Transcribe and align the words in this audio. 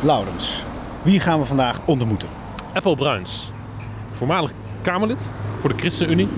Laurens, 0.00 0.62
wie 1.02 1.20
gaan 1.20 1.38
we 1.38 1.44
vandaag 1.44 1.80
ontmoeten? 1.84 2.28
Apple 2.74 2.94
Bruins, 2.94 3.50
voormalig 4.08 4.52
Kamerlid 4.82 5.30
voor 5.60 5.68
de 5.68 5.76
ChristenUnie, 5.78 6.28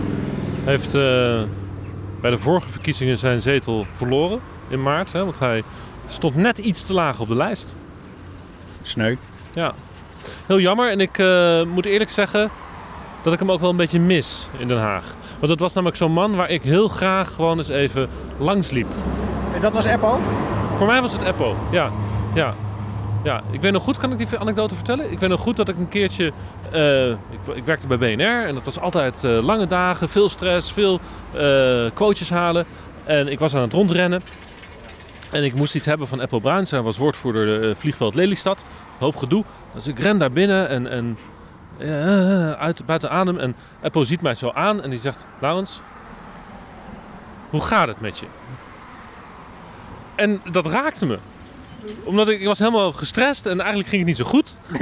heeft 0.64 0.94
uh, 0.94 1.42
bij 2.20 2.30
de 2.30 2.38
vorige 2.38 2.68
verkiezingen 2.68 3.18
zijn 3.18 3.40
zetel 3.40 3.86
verloren 3.94 4.40
in 4.68 4.82
maart. 4.82 5.12
Hè, 5.12 5.24
want 5.24 5.38
hij 5.38 5.62
stond 6.08 6.34
net 6.34 6.58
iets 6.58 6.82
te 6.82 6.94
laag 6.94 7.20
op 7.20 7.28
de 7.28 7.34
lijst. 7.34 7.74
Sneu. 8.82 9.16
Ja, 9.52 9.72
heel 10.46 10.60
jammer. 10.60 10.90
En 10.90 11.00
ik 11.00 11.18
uh, 11.18 11.62
moet 11.62 11.86
eerlijk 11.86 12.10
zeggen 12.10 12.50
dat 13.22 13.32
ik 13.32 13.38
hem 13.38 13.50
ook 13.50 13.60
wel 13.60 13.70
een 13.70 13.76
beetje 13.76 14.00
mis 14.00 14.48
in 14.56 14.68
Den 14.68 14.78
Haag. 14.78 15.14
Want 15.38 15.48
dat 15.48 15.60
was 15.60 15.72
namelijk 15.72 15.98
zo'n 15.98 16.12
man 16.12 16.36
waar 16.36 16.50
ik 16.50 16.62
heel 16.62 16.88
graag 16.88 17.34
gewoon 17.34 17.58
eens 17.58 17.68
even 17.68 18.08
langs 18.38 18.70
liep. 18.70 18.88
En 19.54 19.60
dat 19.60 19.74
was 19.74 19.84
Eppo? 19.84 20.18
Voor 20.76 20.86
mij 20.86 21.00
was 21.00 21.12
het 21.12 21.22
Eppo, 21.22 21.56
ja. 21.70 21.90
ja. 22.34 22.54
Ja, 23.22 23.42
ik 23.50 23.60
weet 23.60 23.72
nog 23.72 23.82
goed, 23.82 23.98
kan 23.98 24.12
ik 24.12 24.18
die 24.18 24.38
anekdote 24.38 24.74
vertellen? 24.74 25.10
Ik 25.10 25.18
weet 25.18 25.30
nog 25.30 25.40
goed 25.40 25.56
dat 25.56 25.68
ik 25.68 25.76
een 25.78 25.88
keertje, 25.88 26.32
uh, 26.74 27.10
ik, 27.10 27.18
ik, 27.54 27.64
werkte 27.64 27.86
bij 27.86 27.98
BNR 27.98 28.46
en 28.46 28.54
dat 28.54 28.64
was 28.64 28.80
altijd 28.80 29.24
uh, 29.24 29.42
lange 29.42 29.66
dagen, 29.66 30.08
veel 30.08 30.28
stress, 30.28 30.72
veel 30.72 31.00
uh, 31.34 31.90
quotejes 31.94 32.30
halen. 32.30 32.66
En 33.04 33.28
ik 33.28 33.38
was 33.38 33.54
aan 33.54 33.62
het 33.62 33.72
rondrennen 33.72 34.22
en 35.30 35.44
ik 35.44 35.54
moest 35.54 35.74
iets 35.74 35.86
hebben 35.86 36.08
van 36.08 36.20
Apple 36.20 36.40
Bruins. 36.40 36.70
Hij 36.70 36.82
was 36.82 36.96
woordvoerder 36.96 37.60
de 37.60 37.74
vliegveld 37.74 38.14
Lelystad, 38.14 38.64
hoop 38.98 39.16
gedoe. 39.16 39.44
Dus 39.74 39.86
ik 39.86 39.98
ren 39.98 40.18
daar 40.18 40.32
binnen 40.32 40.68
en, 40.68 40.90
en 40.90 41.16
uit, 42.58 42.86
buiten 42.86 43.10
adem. 43.10 43.38
En 43.38 43.56
Apple 43.82 44.04
ziet 44.04 44.22
mij 44.22 44.34
zo 44.34 44.50
aan 44.50 44.82
en 44.82 44.90
die 44.90 44.98
zegt, 44.98 45.26
Laurens, 45.38 45.80
hoe 47.50 47.60
gaat 47.60 47.88
het 47.88 48.00
met 48.00 48.18
je? 48.18 48.26
En 50.14 50.40
dat 50.50 50.66
raakte 50.66 51.06
me 51.06 51.18
omdat 52.04 52.28
ik, 52.28 52.40
ik, 52.40 52.46
was 52.46 52.58
helemaal 52.58 52.92
gestrest 52.92 53.46
en 53.46 53.58
eigenlijk 53.58 53.88
ging 53.88 54.00
het 54.00 54.08
niet 54.08 54.16
zo 54.16 54.24
goed. 54.24 54.54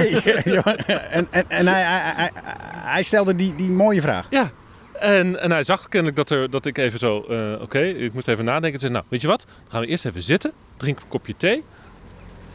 en 1.09 1.27
en, 1.29 1.45
en 1.49 1.67
hij, 1.67 1.83
hij, 1.83 2.31
hij, 2.75 3.03
stelde 3.03 3.35
die, 3.35 3.55
die 3.55 3.69
mooie 3.69 4.01
vraag. 4.01 4.27
Ja. 4.29 4.51
En, 4.99 5.41
en 5.41 5.51
hij 5.51 5.63
zag 5.63 5.87
kennelijk 5.87 6.17
dat, 6.17 6.29
er, 6.29 6.49
dat 6.49 6.65
ik 6.65 6.77
even 6.77 6.99
zo, 6.99 7.25
uh, 7.29 7.61
oké, 7.61 7.79
ik 7.79 8.13
moest 8.13 8.27
even 8.27 8.45
nadenken. 8.45 8.73
En 8.73 8.79
zei, 8.79 8.91
nou, 8.91 9.05
weet 9.07 9.21
je 9.21 9.27
wat? 9.27 9.45
Dan 9.45 9.71
gaan 9.71 9.81
we 9.81 9.87
eerst 9.87 10.05
even 10.05 10.21
zitten, 10.21 10.51
drink 10.77 10.99
een 10.99 11.07
kopje 11.07 11.33
thee. 11.37 11.63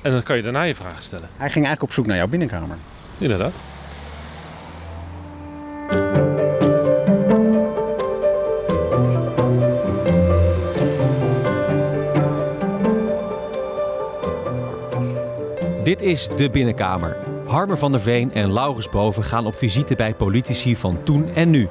En 0.03 0.13
dan 0.13 0.23
kan 0.23 0.37
je 0.37 0.43
daarna 0.43 0.63
je 0.63 0.75
vragen 0.75 1.05
stellen. 1.05 1.29
Hij 1.37 1.51
ging 1.51 1.65
eigenlijk 1.67 1.83
op 1.83 1.93
zoek 1.93 2.07
naar 2.07 2.17
jouw 2.17 2.29
binnenkamer. 2.29 2.77
Inderdaad. 3.19 3.63
Dit 15.83 16.03
is 16.03 16.29
De 16.37 16.51
Binnenkamer. 16.51 17.17
Harmer 17.47 17.79
van 17.79 17.93
der 17.93 18.01
Veen 18.01 18.33
en 18.33 18.53
Laurens 18.53 18.89
Boven 18.89 19.25
gaan 19.25 19.47
op 19.47 19.55
visite 19.55 19.95
bij 19.95 20.15
politici 20.15 20.77
van 20.77 21.03
toen 21.03 21.35
en 21.35 21.51
nu. 21.51 21.69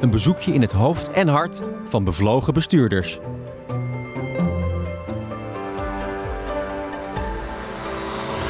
Een 0.00 0.10
bezoekje 0.10 0.52
in 0.52 0.60
het 0.60 0.72
hoofd 0.72 1.10
en 1.10 1.28
hart 1.28 1.62
van 1.84 2.04
bevlogen 2.04 2.54
bestuurders. 2.54 3.18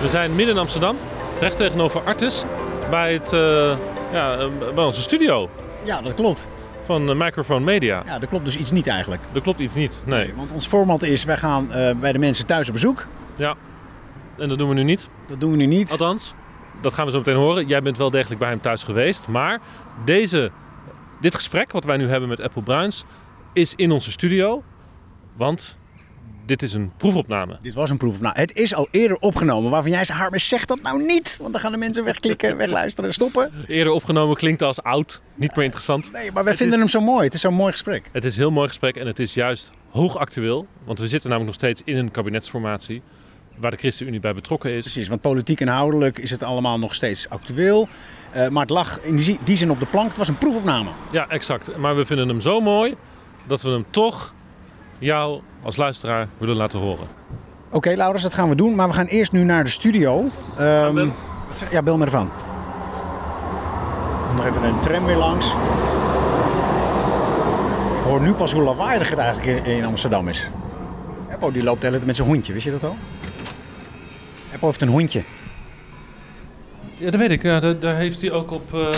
We 0.00 0.08
zijn 0.08 0.34
midden 0.34 0.55
in 0.55 0.61
Amsterdam, 0.61 0.97
recht 1.41 1.56
tegenover 1.56 2.00
Artis, 2.00 2.45
bij, 2.91 3.12
het, 3.12 3.33
uh, 3.33 3.77
ja, 4.12 4.48
bij 4.75 4.84
onze 4.84 5.03
studio. 5.03 5.50
Ja, 5.84 6.03
dat 6.03 6.14
klopt. 6.14 6.47
Van 6.84 7.11
uh, 7.11 7.17
Microphone 7.17 7.64
Media. 7.64 8.03
Ja, 8.06 8.19
dat 8.19 8.28
klopt 8.28 8.45
dus 8.45 8.56
iets 8.56 8.70
niet 8.70 8.86
eigenlijk. 8.86 9.23
Dat 9.33 9.42
klopt 9.42 9.58
iets 9.58 9.75
niet, 9.75 10.03
nee. 10.05 10.25
nee 10.25 10.34
want 10.36 10.50
ons 10.53 10.67
format 10.67 11.03
is, 11.03 11.25
wij 11.25 11.36
gaan 11.36 11.69
uh, 11.70 11.91
bij 11.95 12.12
de 12.12 12.19
mensen 12.19 12.47
thuis 12.47 12.67
op 12.67 12.73
bezoek. 12.73 13.06
Ja. 13.36 13.56
En 14.42 14.48
dat 14.48 14.58
doen 14.58 14.68
we 14.68 14.74
nu 14.74 14.82
niet? 14.82 15.08
Dat 15.28 15.40
doen 15.40 15.50
we 15.50 15.56
nu 15.56 15.66
niet. 15.66 15.90
Althans, 15.90 16.34
dat 16.80 16.92
gaan 16.92 17.04
we 17.04 17.10
zo 17.10 17.18
meteen 17.18 17.34
horen. 17.34 17.66
Jij 17.66 17.82
bent 17.82 17.96
wel 17.96 18.10
degelijk 18.10 18.40
bij 18.40 18.48
hem 18.48 18.60
thuis 18.60 18.82
geweest. 18.82 19.28
Maar 19.28 19.60
deze, 20.05 20.50
dit 21.20 21.34
gesprek 21.34 21.72
wat 21.72 21.84
wij 21.84 21.96
nu 21.96 22.08
hebben 22.08 22.28
met 22.28 22.40
Apple 22.40 22.62
Bruins 22.62 23.05
is 23.52 23.74
in 23.74 23.90
onze 23.90 24.11
studio. 24.11 24.62
Want 25.36 25.77
dit 26.46 26.62
is 26.62 26.74
een 26.74 26.92
proefopname. 26.96 27.58
Dit 27.61 27.74
was 27.74 27.90
een 27.90 27.96
proefopname. 27.96 28.39
Het 28.39 28.56
is 28.56 28.74
al 28.74 28.89
eerder 28.90 29.17
opgenomen 29.17 29.70
waarvan 29.70 29.90
jij 29.90 30.05
zei, 30.05 30.18
Harmes, 30.18 30.48
zeg 30.48 30.64
dat 30.64 30.83
nou 30.83 31.05
niet. 31.06 31.36
Want 31.40 31.52
dan 31.52 31.61
gaan 31.61 31.72
de 31.72 31.78
mensen 31.78 32.05
wegklikken, 32.05 32.56
wegluisteren, 32.56 33.12
stoppen. 33.12 33.52
Eerder 33.67 33.92
opgenomen 33.92 34.36
klinkt 34.36 34.62
als 34.62 34.83
oud, 34.83 35.22
niet 35.34 35.56
meer 35.56 35.64
interessant. 35.64 36.12
Nee, 36.12 36.33
maar 36.33 36.44
wij 36.44 36.56
vinden 36.56 36.78
hem 36.78 36.88
zo 36.88 37.00
mooi. 37.00 37.24
Het 37.24 37.34
is 37.34 37.40
zo'n 37.40 37.55
mooi 37.55 37.72
gesprek. 37.72 38.08
Het 38.12 38.24
is 38.24 38.34
een 38.34 38.40
heel 38.40 38.50
mooi 38.50 38.68
gesprek 38.68 38.96
en 38.96 39.06
het 39.06 39.18
is 39.18 39.34
juist 39.34 39.70
hoog 39.90 40.17
actueel. 40.17 40.67
Want 40.84 40.98
we 40.98 41.08
zitten 41.08 41.30
namelijk 41.30 41.58
nog 41.58 41.70
steeds 41.70 41.83
in 41.84 41.96
een 41.96 42.11
kabinetsformatie 42.11 43.02
waar 43.62 43.70
de 43.70 43.77
ChristenUnie 43.77 44.20
bij 44.20 44.34
betrokken 44.34 44.70
is. 44.70 44.80
Precies, 44.80 45.08
want 45.08 45.20
politiek 45.20 45.61
en 45.61 45.67
inhoudelijk 45.67 46.18
is 46.18 46.30
het 46.30 46.42
allemaal 46.42 46.78
nog 46.78 46.95
steeds 46.95 47.28
actueel. 47.28 47.89
Uh, 48.36 48.48
maar 48.48 48.62
het 48.62 48.70
lag 48.70 49.00
in 49.00 49.17
die, 49.17 49.39
die 49.45 49.56
zin 49.56 49.70
op 49.70 49.80
de 49.80 49.86
plank. 49.86 50.08
Het 50.08 50.18
was 50.18 50.28
een 50.28 50.39
proefopname. 50.39 50.90
Ja, 51.11 51.28
exact. 51.28 51.77
Maar 51.77 51.96
we 51.96 52.05
vinden 52.05 52.28
hem 52.28 52.40
zo 52.40 52.61
mooi 52.61 52.95
dat 53.46 53.62
we 53.62 53.70
hem 53.70 53.84
toch 53.90 54.34
jou 54.98 55.40
als 55.62 55.77
luisteraar 55.77 56.28
willen 56.39 56.56
laten 56.56 56.78
horen. 56.78 57.06
Oké, 57.67 57.77
okay, 57.77 57.95
Laurens, 57.95 58.23
dat 58.23 58.34
gaan 58.34 58.48
we 58.48 58.55
doen. 58.55 58.74
Maar 58.74 58.89
we 58.89 58.95
gaan 58.95 59.06
eerst 59.06 59.33
nu 59.33 59.42
naar 59.42 59.64
de 59.64 59.70
studio. 59.70 60.24
Um, 60.61 60.94
bel. 60.94 61.12
Ja, 61.70 61.83
bel 61.83 61.98
me 61.98 62.05
ervan. 62.05 62.30
Nog 64.34 64.46
even 64.46 64.62
een 64.62 64.80
tram 64.80 65.05
weer 65.05 65.17
langs. 65.17 65.46
Ik 67.98 68.08
hoor 68.08 68.20
nu 68.20 68.33
pas 68.33 68.52
hoe 68.52 68.62
lawaaiig 68.62 69.11
het 69.11 69.18
eigenlijk 69.18 69.67
in 69.67 69.84
Amsterdam 69.84 70.29
is. 70.29 70.48
Oh, 71.40 71.52
die 71.52 71.62
loopt 71.62 71.83
hele 71.83 72.00
met 72.06 72.17
zijn 72.17 72.29
hondje. 72.29 72.52
Wist 72.52 72.64
je 72.64 72.70
dat 72.70 72.84
al? 72.84 72.96
Apple 74.62 74.78
heeft 74.78 74.92
een 74.92 74.98
hondje. 74.98 75.23
Ja, 76.98 77.11
dat 77.11 77.20
weet 77.20 77.30
ik. 77.30 77.42
Ja, 77.42 77.61
daar, 77.61 77.78
daar 77.78 77.96
heeft 77.96 78.20
hij 78.20 78.30
ook 78.30 78.50
op... 78.50 78.74
Uh, 78.74 78.90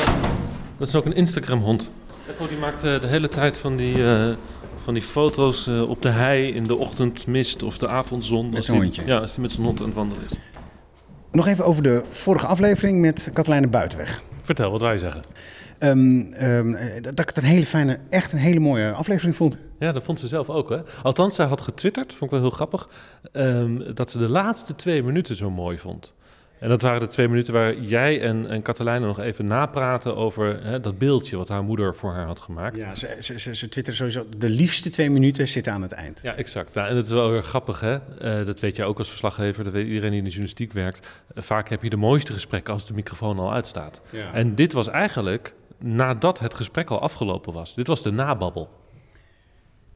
dat 0.79 0.89
is 0.89 0.95
ook 0.95 1.05
een 1.05 1.15
Instagram-hond. 1.15 1.93
Apple 2.29 2.49
die 2.49 2.59
maakt 2.59 2.85
uh, 2.85 3.01
de 3.01 3.07
hele 3.07 3.29
tijd 3.29 3.59
van 3.59 3.77
die, 3.77 3.97
uh, 3.97 4.33
van 4.85 4.95
die 4.95 5.03
foto's 5.03 5.69
op 5.69 6.03
de 6.03 6.09
hei 6.09 6.55
in 6.55 6.65
de 6.65 6.77
ochtendmist 6.77 7.63
of 7.63 7.79
de 7.79 7.89
avondzon. 7.89 8.51
Met 8.51 8.65
zijn 8.65 8.81
hondje? 8.81 9.03
Ja, 9.07 9.19
als 9.19 9.33
hij 9.33 9.43
met 9.43 9.53
zijn 9.53 9.65
hond 9.65 9.81
aan 9.81 9.87
het 9.87 9.95
wandelen 9.95 10.25
is. 10.25 10.37
Nog 11.33 11.47
even 11.47 11.65
over 11.65 11.83
de 11.83 12.03
vorige 12.09 12.47
aflevering 12.47 13.01
met 13.01 13.31
Katelijne 13.33 13.69
Buitenweg. 13.69 14.23
Vertel, 14.43 14.71
wat 14.71 14.81
wij 14.81 14.99
zeggen. 14.99 15.21
Um, 15.79 16.33
um, 16.43 16.77
dat 17.01 17.21
ik 17.21 17.29
het 17.29 17.37
een 17.37 17.45
hele 17.45 17.67
fijne, 17.67 17.99
echt 18.11 18.33
een 18.33 18.39
hele 18.39 18.61
mooie 18.61 18.93
aflevering 18.93 19.37
vond. 19.37 19.59
Ja, 19.79 19.93
dat 19.93 20.03
vond 20.03 20.21
ze 20.21 20.29
zelf 20.29 20.51
ook. 20.51 20.69
Hè? 20.69 20.79
Althans, 21.03 21.35
zij 21.35 21.47
had 21.47 21.61
getwitterd, 21.61 22.15
vond 22.15 22.23
ik 22.23 22.31
wel 22.31 22.41
heel 22.41 22.57
grappig, 22.57 22.89
um, 23.33 23.95
dat 23.95 24.11
ze 24.11 24.19
de 24.19 24.29
laatste 24.29 24.75
twee 24.75 25.03
minuten 25.03 25.37
zo 25.37 25.51
mooi 25.51 25.79
vond. 25.79 26.15
En 26.61 26.71
dat 26.71 26.83
waren 26.83 27.01
de 27.01 27.07
twee 27.07 27.29
minuten 27.29 27.53
waar 27.53 27.81
jij 27.81 28.21
en, 28.21 28.49
en 28.49 28.63
Katelijne 28.63 29.07
nog 29.07 29.21
even 29.21 29.47
napraten 29.47 30.17
over 30.17 30.65
hè, 30.65 30.81
dat 30.81 30.99
beeldje 30.99 31.37
wat 31.37 31.49
haar 31.49 31.63
moeder 31.63 31.95
voor 31.95 32.13
haar 32.13 32.27
had 32.27 32.41
gemaakt. 32.41 32.77
Ja, 32.77 32.95
ze, 32.95 33.17
ze, 33.21 33.39
ze, 33.39 33.57
ze 33.57 33.69
twitteren 33.69 33.95
sowieso, 33.95 34.27
de 34.37 34.49
liefste 34.49 34.91
twee 34.91 35.11
minuten 35.11 35.49
zitten 35.49 35.73
aan 35.73 35.83
het 35.83 35.93
eind. 35.93 36.21
Ja, 36.23 36.35
exact. 36.35 36.75
Ja, 36.75 36.89
en 36.89 36.95
dat 36.95 37.05
is 37.05 37.11
wel 37.11 37.33
heel 37.33 37.43
grappig, 37.43 37.81
hè? 37.81 37.95
Uh, 37.95 38.47
dat 38.47 38.61
weet 38.61 38.77
jij 38.77 38.87
ook 38.87 38.99
als 38.99 39.09
verslaggever, 39.09 39.65
dat 39.65 39.73
weet 39.73 39.87
iedereen 39.87 40.11
die 40.11 40.19
in 40.19 40.25
de 40.25 40.31
journalistiek 40.31 40.73
werkt. 40.73 41.07
Uh, 41.35 41.43
vaak 41.43 41.69
heb 41.69 41.83
je 41.83 41.91
de 41.91 41.97
mooiste 41.97 42.33
gesprekken 42.33 42.73
als 42.73 42.87
de 42.87 42.95
microfoon 42.95 43.39
al 43.39 43.53
uitstaat. 43.53 44.01
Ja. 44.11 44.33
En 44.33 44.55
dit 44.55 44.73
was 44.73 44.89
eigenlijk 44.89 45.55
nadat 45.85 46.39
het 46.39 46.55
gesprek 46.55 46.91
al 46.91 47.01
afgelopen 47.01 47.53
was. 47.53 47.75
Dit 47.75 47.87
was 47.87 48.03
de 48.03 48.11
nababbel. 48.11 48.69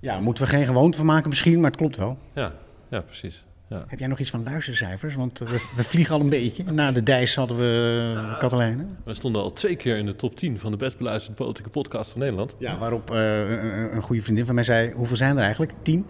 Ja, 0.01 0.21
moeten 0.21 0.45
we 0.45 0.51
geen 0.51 0.65
gewoonte 0.65 0.97
van 0.97 1.07
maken 1.07 1.29
misschien, 1.29 1.61
maar 1.61 1.71
het 1.71 1.79
klopt 1.79 1.97
wel. 1.97 2.19
Ja, 2.35 2.53
ja 2.91 3.01
precies. 3.01 3.45
Ja. 3.69 3.85
Heb 3.87 3.99
jij 3.99 4.09
nog 4.09 4.19
iets 4.19 4.31
van 4.31 4.43
luistercijfers? 4.43 5.15
Want 5.15 5.39
we, 5.39 5.67
we, 5.77 5.85
vliegen 5.85 6.15
al 6.15 6.21
een 6.21 6.29
beetje. 6.29 6.65
Na 6.65 6.91
de 6.91 7.03
Dijs 7.03 7.35
hadden 7.35 7.57
we 7.57 8.11
ja, 8.15 8.37
Katelijne. 8.39 8.85
We 9.05 9.15
stonden 9.15 9.43
al 9.43 9.53
twee 9.53 9.77
keer 9.77 9.97
in 9.97 10.07
de 10.07 10.17
top 10.17 10.37
10 10.37 10.59
van 10.59 10.71
de 10.71 10.77
best 10.77 10.99
beluisterde 10.99 11.43
politieke 11.43 11.71
podcast 11.71 12.11
van 12.11 12.21
Nederland. 12.21 12.55
Ja, 12.59 12.79
waarop 12.79 13.11
uh, 13.11 13.39
een, 13.51 13.95
een, 13.95 14.03
goede 14.03 14.23
vriendin 14.23 14.47
van 14.47 14.55
mij 14.55 14.65
zei, 14.65 14.93
hoeveel 14.93 15.17
zijn 15.17 15.37
er 15.37 15.43
eigenlijk? 15.43 15.73
Tien? 15.83 16.07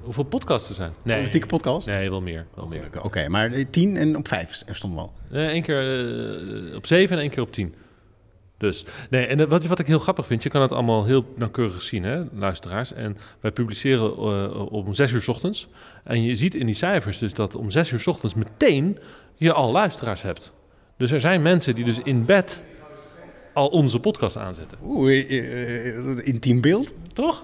Hoeveel 0.00 0.24
podcasts 0.24 0.68
er 0.68 0.74
zijn? 0.74 0.92
Nee. 1.02 1.16
Politieke 1.16 1.46
podcast? 1.46 1.86
Nee, 1.86 2.10
wel 2.10 2.20
meer. 2.20 2.46
Wel 2.54 2.66
meer. 2.66 2.86
Oké, 2.86 3.06
okay, 3.06 3.26
maar 3.26 3.50
tien 3.70 3.96
en 3.96 4.16
op 4.16 4.28
vijf 4.28 4.62
er 4.66 4.74
stond 4.74 4.94
wel. 4.94 5.12
Nee, 5.30 5.48
één 5.48 5.62
keer 5.62 6.06
uh, 6.70 6.76
op 6.76 6.86
zeven 6.86 7.16
en 7.16 7.22
één 7.22 7.30
keer 7.30 7.42
op 7.42 7.52
tien. 7.52 7.74
Dus, 8.58 8.84
nee, 9.10 9.26
en 9.26 9.48
wat, 9.48 9.66
wat 9.66 9.78
ik 9.78 9.86
heel 9.86 9.98
grappig 9.98 10.26
vind, 10.26 10.42
je 10.42 10.48
kan 10.48 10.62
het 10.62 10.72
allemaal 10.72 11.04
heel 11.04 11.32
nauwkeurig 11.36 11.82
zien, 11.82 12.04
hè, 12.04 12.22
luisteraars. 12.32 12.92
En 12.92 13.16
wij 13.40 13.50
publiceren 13.50 14.12
uh, 14.18 14.72
om 14.72 14.94
zes 14.94 15.12
uur 15.12 15.22
s 15.22 15.28
ochtends. 15.28 15.68
En 16.04 16.22
je 16.22 16.34
ziet 16.34 16.54
in 16.54 16.66
die 16.66 16.74
cijfers 16.74 17.18
dus 17.18 17.34
dat 17.34 17.54
om 17.54 17.70
zes 17.70 17.90
uur 17.90 18.00
s 18.00 18.06
ochtends 18.06 18.34
meteen 18.34 18.98
je 19.36 19.52
al 19.52 19.70
luisteraars 19.70 20.22
hebt. 20.22 20.52
Dus 20.96 21.10
er 21.10 21.20
zijn 21.20 21.42
mensen 21.42 21.74
die 21.74 21.84
dus 21.84 21.98
in 21.98 22.24
bed 22.24 22.60
al 23.54 23.68
onze 23.68 24.00
podcast 24.00 24.36
aanzetten. 24.36 24.78
Oeh, 24.84 25.30
uh, 25.30 26.26
intiem 26.26 26.60
beeld. 26.60 26.92
Toch? 27.12 27.42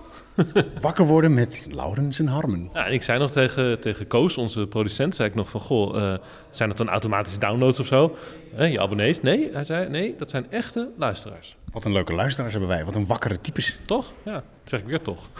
Wakker 0.80 1.06
worden 1.06 1.34
met 1.34 1.68
Laurens 1.70 2.18
en 2.18 2.26
Harmen. 2.26 2.68
Ja, 2.72 2.86
en 2.86 2.92
ik 2.92 3.02
zei 3.02 3.18
nog 3.18 3.30
tegen, 3.30 3.80
tegen 3.80 4.06
Koos, 4.06 4.38
onze 4.38 4.66
producent, 4.66 5.14
zei 5.14 5.28
ik 5.28 5.34
nog 5.34 5.50
van... 5.50 5.60
Goh, 5.60 5.96
uh, 5.96 6.14
zijn 6.50 6.68
dat 6.68 6.78
dan 6.78 6.88
automatische 6.88 7.38
downloads 7.38 7.80
of 7.80 7.86
zo? 7.86 8.16
Je 8.56 8.80
abonnees? 8.80 9.20
Nee, 9.20 9.50
hij 9.52 9.64
zei, 9.64 9.88
nee, 9.88 10.14
dat 10.18 10.30
zijn 10.30 10.46
echte 10.50 10.88
luisteraars. 10.98 11.56
Wat 11.72 11.84
een 11.84 11.92
leuke 11.92 12.14
luisteraars 12.14 12.52
hebben 12.52 12.70
wij. 12.70 12.84
Wat 12.84 12.96
een 12.96 13.06
wakkere 13.06 13.40
types. 13.40 13.78
Toch? 13.86 14.12
Ja, 14.22 14.32
dat 14.32 14.42
zeg 14.64 14.80
ik 14.80 14.86
weer 14.86 15.02
toch. 15.02 15.28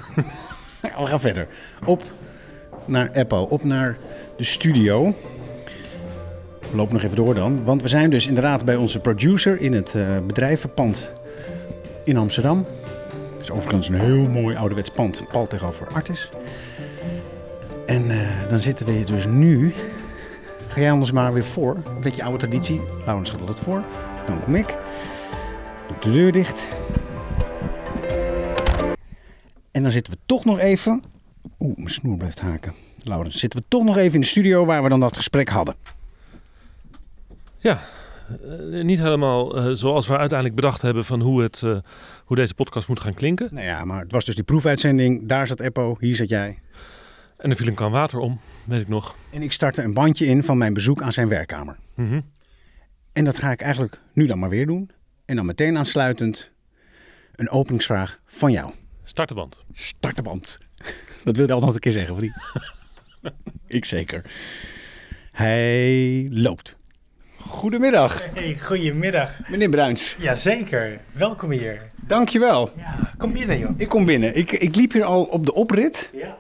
We 0.81 1.07
gaan 1.07 1.21
verder. 1.21 1.47
Op 1.85 2.03
naar 2.85 3.11
Apple, 3.15 3.49
op 3.49 3.65
naar 3.65 3.97
de 4.37 4.45
studio. 4.45 5.15
loop 6.75 6.93
nog 6.93 7.03
even 7.03 7.17
door 7.17 7.35
dan. 7.35 7.65
Want 7.65 7.83
we 7.83 7.89
zijn 7.89 8.11
dus 8.11 8.27
inderdaad 8.27 8.65
bij 8.65 8.77
onze 8.77 9.01
producer 9.01 9.61
in 9.61 9.73
het 9.73 9.95
eh, 9.95 10.19
bedrijvenpand 10.27 11.13
in 12.05 12.17
Amsterdam. 12.17 12.67
Het 13.45 13.53
is 13.53 13.59
overigens 13.59 13.89
een 13.89 14.01
heel 14.01 14.29
mooi 14.29 14.57
ouderwets 14.57 14.91
pand, 14.91 15.25
pal 15.31 15.47
tegenover 15.47 15.89
Artis. 15.89 16.31
En 17.87 18.11
eh, 18.11 18.49
dan 18.49 18.59
zitten 18.59 18.87
we 18.87 19.05
dus 19.05 19.27
nu. 19.27 19.75
Ga 20.69 20.81
jij 20.81 20.93
anders 20.93 21.13
maar 21.13 21.33
weer 21.33 21.45
voor? 21.45 21.75
Een 21.75 22.01
beetje 22.01 22.23
oude 22.23 22.39
traditie. 22.39 22.81
Laurens 23.05 23.31
gaat 23.31 23.41
altijd 23.41 23.61
voor. 23.61 23.85
Dan 24.27 24.41
kom 24.41 24.55
ik. 24.55 24.77
Doe 25.87 25.97
de 26.01 26.13
deur 26.13 26.33
dicht. 26.33 26.69
En 29.71 29.83
dan 29.83 29.91
zitten 29.91 30.13
we 30.13 30.19
toch 30.27 30.45
nog 30.45 30.59
even. 30.59 31.03
Oeh, 31.59 31.77
mijn 31.77 31.91
snoer 31.91 32.17
blijft 32.17 32.41
haken. 32.41 32.75
Laurens, 32.99 33.39
zitten 33.39 33.59
we 33.59 33.65
toch 33.69 33.85
nog 33.85 33.97
even 33.97 34.15
in 34.15 34.21
de 34.21 34.27
studio 34.27 34.65
waar 34.65 34.83
we 34.83 34.89
dan 34.89 35.01
dat 35.01 35.17
gesprek 35.17 35.49
hadden. 35.49 35.75
Ja, 37.59 37.81
eh, 38.29 38.83
niet 38.85 38.99
helemaal 38.99 39.57
eh, 39.57 39.71
zoals 39.73 40.07
we 40.07 40.19
uiteindelijk 40.19 40.61
bedacht 40.61 40.83
hebben 40.83 41.05
van 41.05 41.21
hoe, 41.21 41.43
het, 41.43 41.63
eh, 41.63 41.79
hoe 42.25 42.37
deze 42.37 42.55
podcast 42.55 42.89
moet 42.89 43.01
gaan 43.01 43.15
klinken. 43.15 43.49
Nou 43.51 43.67
ja, 43.67 43.85
maar 43.85 44.01
het 44.01 44.13
was 44.13 44.25
dus 44.25 44.35
die 44.35 44.45
proefuitzending. 44.45 45.29
Daar 45.29 45.47
zat 45.47 45.61
Eppo, 45.61 45.97
hier 46.01 46.17
zat 46.17 46.29
jij. 46.29 46.59
En 47.37 47.51
er 47.51 47.57
viel 47.57 47.67
een 47.67 47.75
kan 47.75 47.91
water 47.91 48.19
om, 48.19 48.41
weet 48.67 48.81
ik 48.81 48.89
nog. 48.89 49.17
En 49.31 49.43
ik 49.43 49.53
startte 49.53 49.83
een 49.83 49.95
bandje 49.95 50.27
in 50.27 50.45
van 50.45 50.59
mijn 50.59 50.75
bezoek 50.75 51.03
aan 51.03 51.13
zijn 51.13 51.29
werkkamer. 51.29 51.77
Mhm. 51.95 52.21
En 53.13 53.25
dat 53.25 53.39
ga 53.39 53.51
ik 53.51 53.61
eigenlijk 53.61 54.01
nu 54.13 54.27
dan 54.27 54.39
maar 54.39 54.49
weer 54.49 54.67
doen. 54.67 54.91
En 55.25 55.37
dan 55.37 55.47
meteen 55.47 55.79
aansluitend 55.79 56.53
een 57.35 57.51
openingsvraag 57.51 58.21
van 58.27 58.53
jou. 58.53 58.71
Start 59.03 59.29
de 59.29 59.35
band. 59.35 59.59
Start 59.73 60.17
de 60.17 60.23
band. 60.23 60.59
Dat 61.25 61.37
wilde 61.37 61.53
je 61.53 61.59
al 61.59 61.67
nog 61.67 61.75
een 61.75 61.81
keer 61.81 61.93
zeggen, 61.93 62.15
of 62.15 62.21
niet? 62.21 62.35
ik 63.67 63.85
zeker. 63.85 64.25
Hij 65.31 66.29
loopt. 66.31 66.79
Goedemiddag, 67.59 68.23
Hey, 68.35 68.57
goedemiddag. 68.63 69.31
meneer 69.49 69.69
Bruins. 69.69 70.17
Jazeker, 70.19 70.99
welkom 71.13 71.51
hier. 71.51 71.83
Dankjewel. 71.97 72.71
Ja, 72.77 73.11
kom 73.19 73.33
binnen 73.33 73.59
joh. 73.59 73.71
Ik 73.77 73.89
kom 73.89 74.05
binnen. 74.05 74.37
Ik, 74.37 74.53
ik 74.53 74.77
liep 74.77 74.93
hier 74.93 75.05
al 75.05 75.25
op 75.25 75.47
de 75.47 75.55
oprit. 75.55 76.11
Ja. 76.13 76.37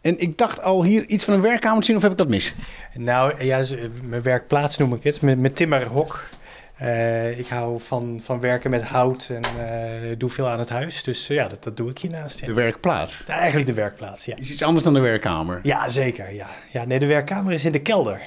En 0.00 0.18
ik 0.20 0.38
dacht 0.38 0.62
al 0.62 0.84
hier 0.84 1.04
iets 1.06 1.24
van 1.24 1.34
een 1.34 1.40
werkkamer 1.40 1.80
te 1.80 1.84
zien, 1.86 1.96
of 1.96 2.02
heb 2.02 2.10
ik 2.10 2.18
dat 2.18 2.28
mis? 2.28 2.54
Nou, 2.94 3.44
ja, 3.44 3.62
z- 3.62 3.74
mijn 4.02 4.22
werkplaats 4.22 4.78
noem 4.78 4.94
ik 4.94 5.02
het, 5.04 5.20
met, 5.22 5.56
timmerhok. 5.56 6.24
Eh, 6.76 7.38
ik 7.38 7.46
hou 7.48 7.80
van, 7.80 8.20
van 8.24 8.40
werken 8.40 8.70
met 8.70 8.82
hout 8.82 9.30
en 9.32 9.42
eh, 9.68 10.18
doe 10.18 10.30
veel 10.30 10.48
aan 10.48 10.58
het 10.58 10.68
huis. 10.68 11.02
Dus 11.02 11.28
eh, 11.28 11.36
ja, 11.36 11.48
dat, 11.48 11.64
dat 11.64 11.76
doe 11.76 11.90
ik 11.90 11.98
hiernaast. 11.98 12.40
Ja. 12.40 12.46
De 12.46 12.52
werkplaats. 12.52 13.24
Eigenlijk 13.26 13.66
de 13.66 13.74
werkplaats, 13.74 14.24
ja. 14.24 14.36
Is 14.36 14.50
iets 14.50 14.62
anders 14.62 14.84
dan 14.84 14.94
de 14.94 15.00
werkkamer. 15.00 15.60
Ja, 15.62 15.88
zeker. 15.88 16.34
Ja. 16.34 16.46
Ja, 16.70 16.84
nee, 16.84 16.98
de 16.98 17.06
werkkamer 17.06 17.52
is 17.52 17.64
in 17.64 17.72
de 17.72 17.82
kelder. 17.82 18.20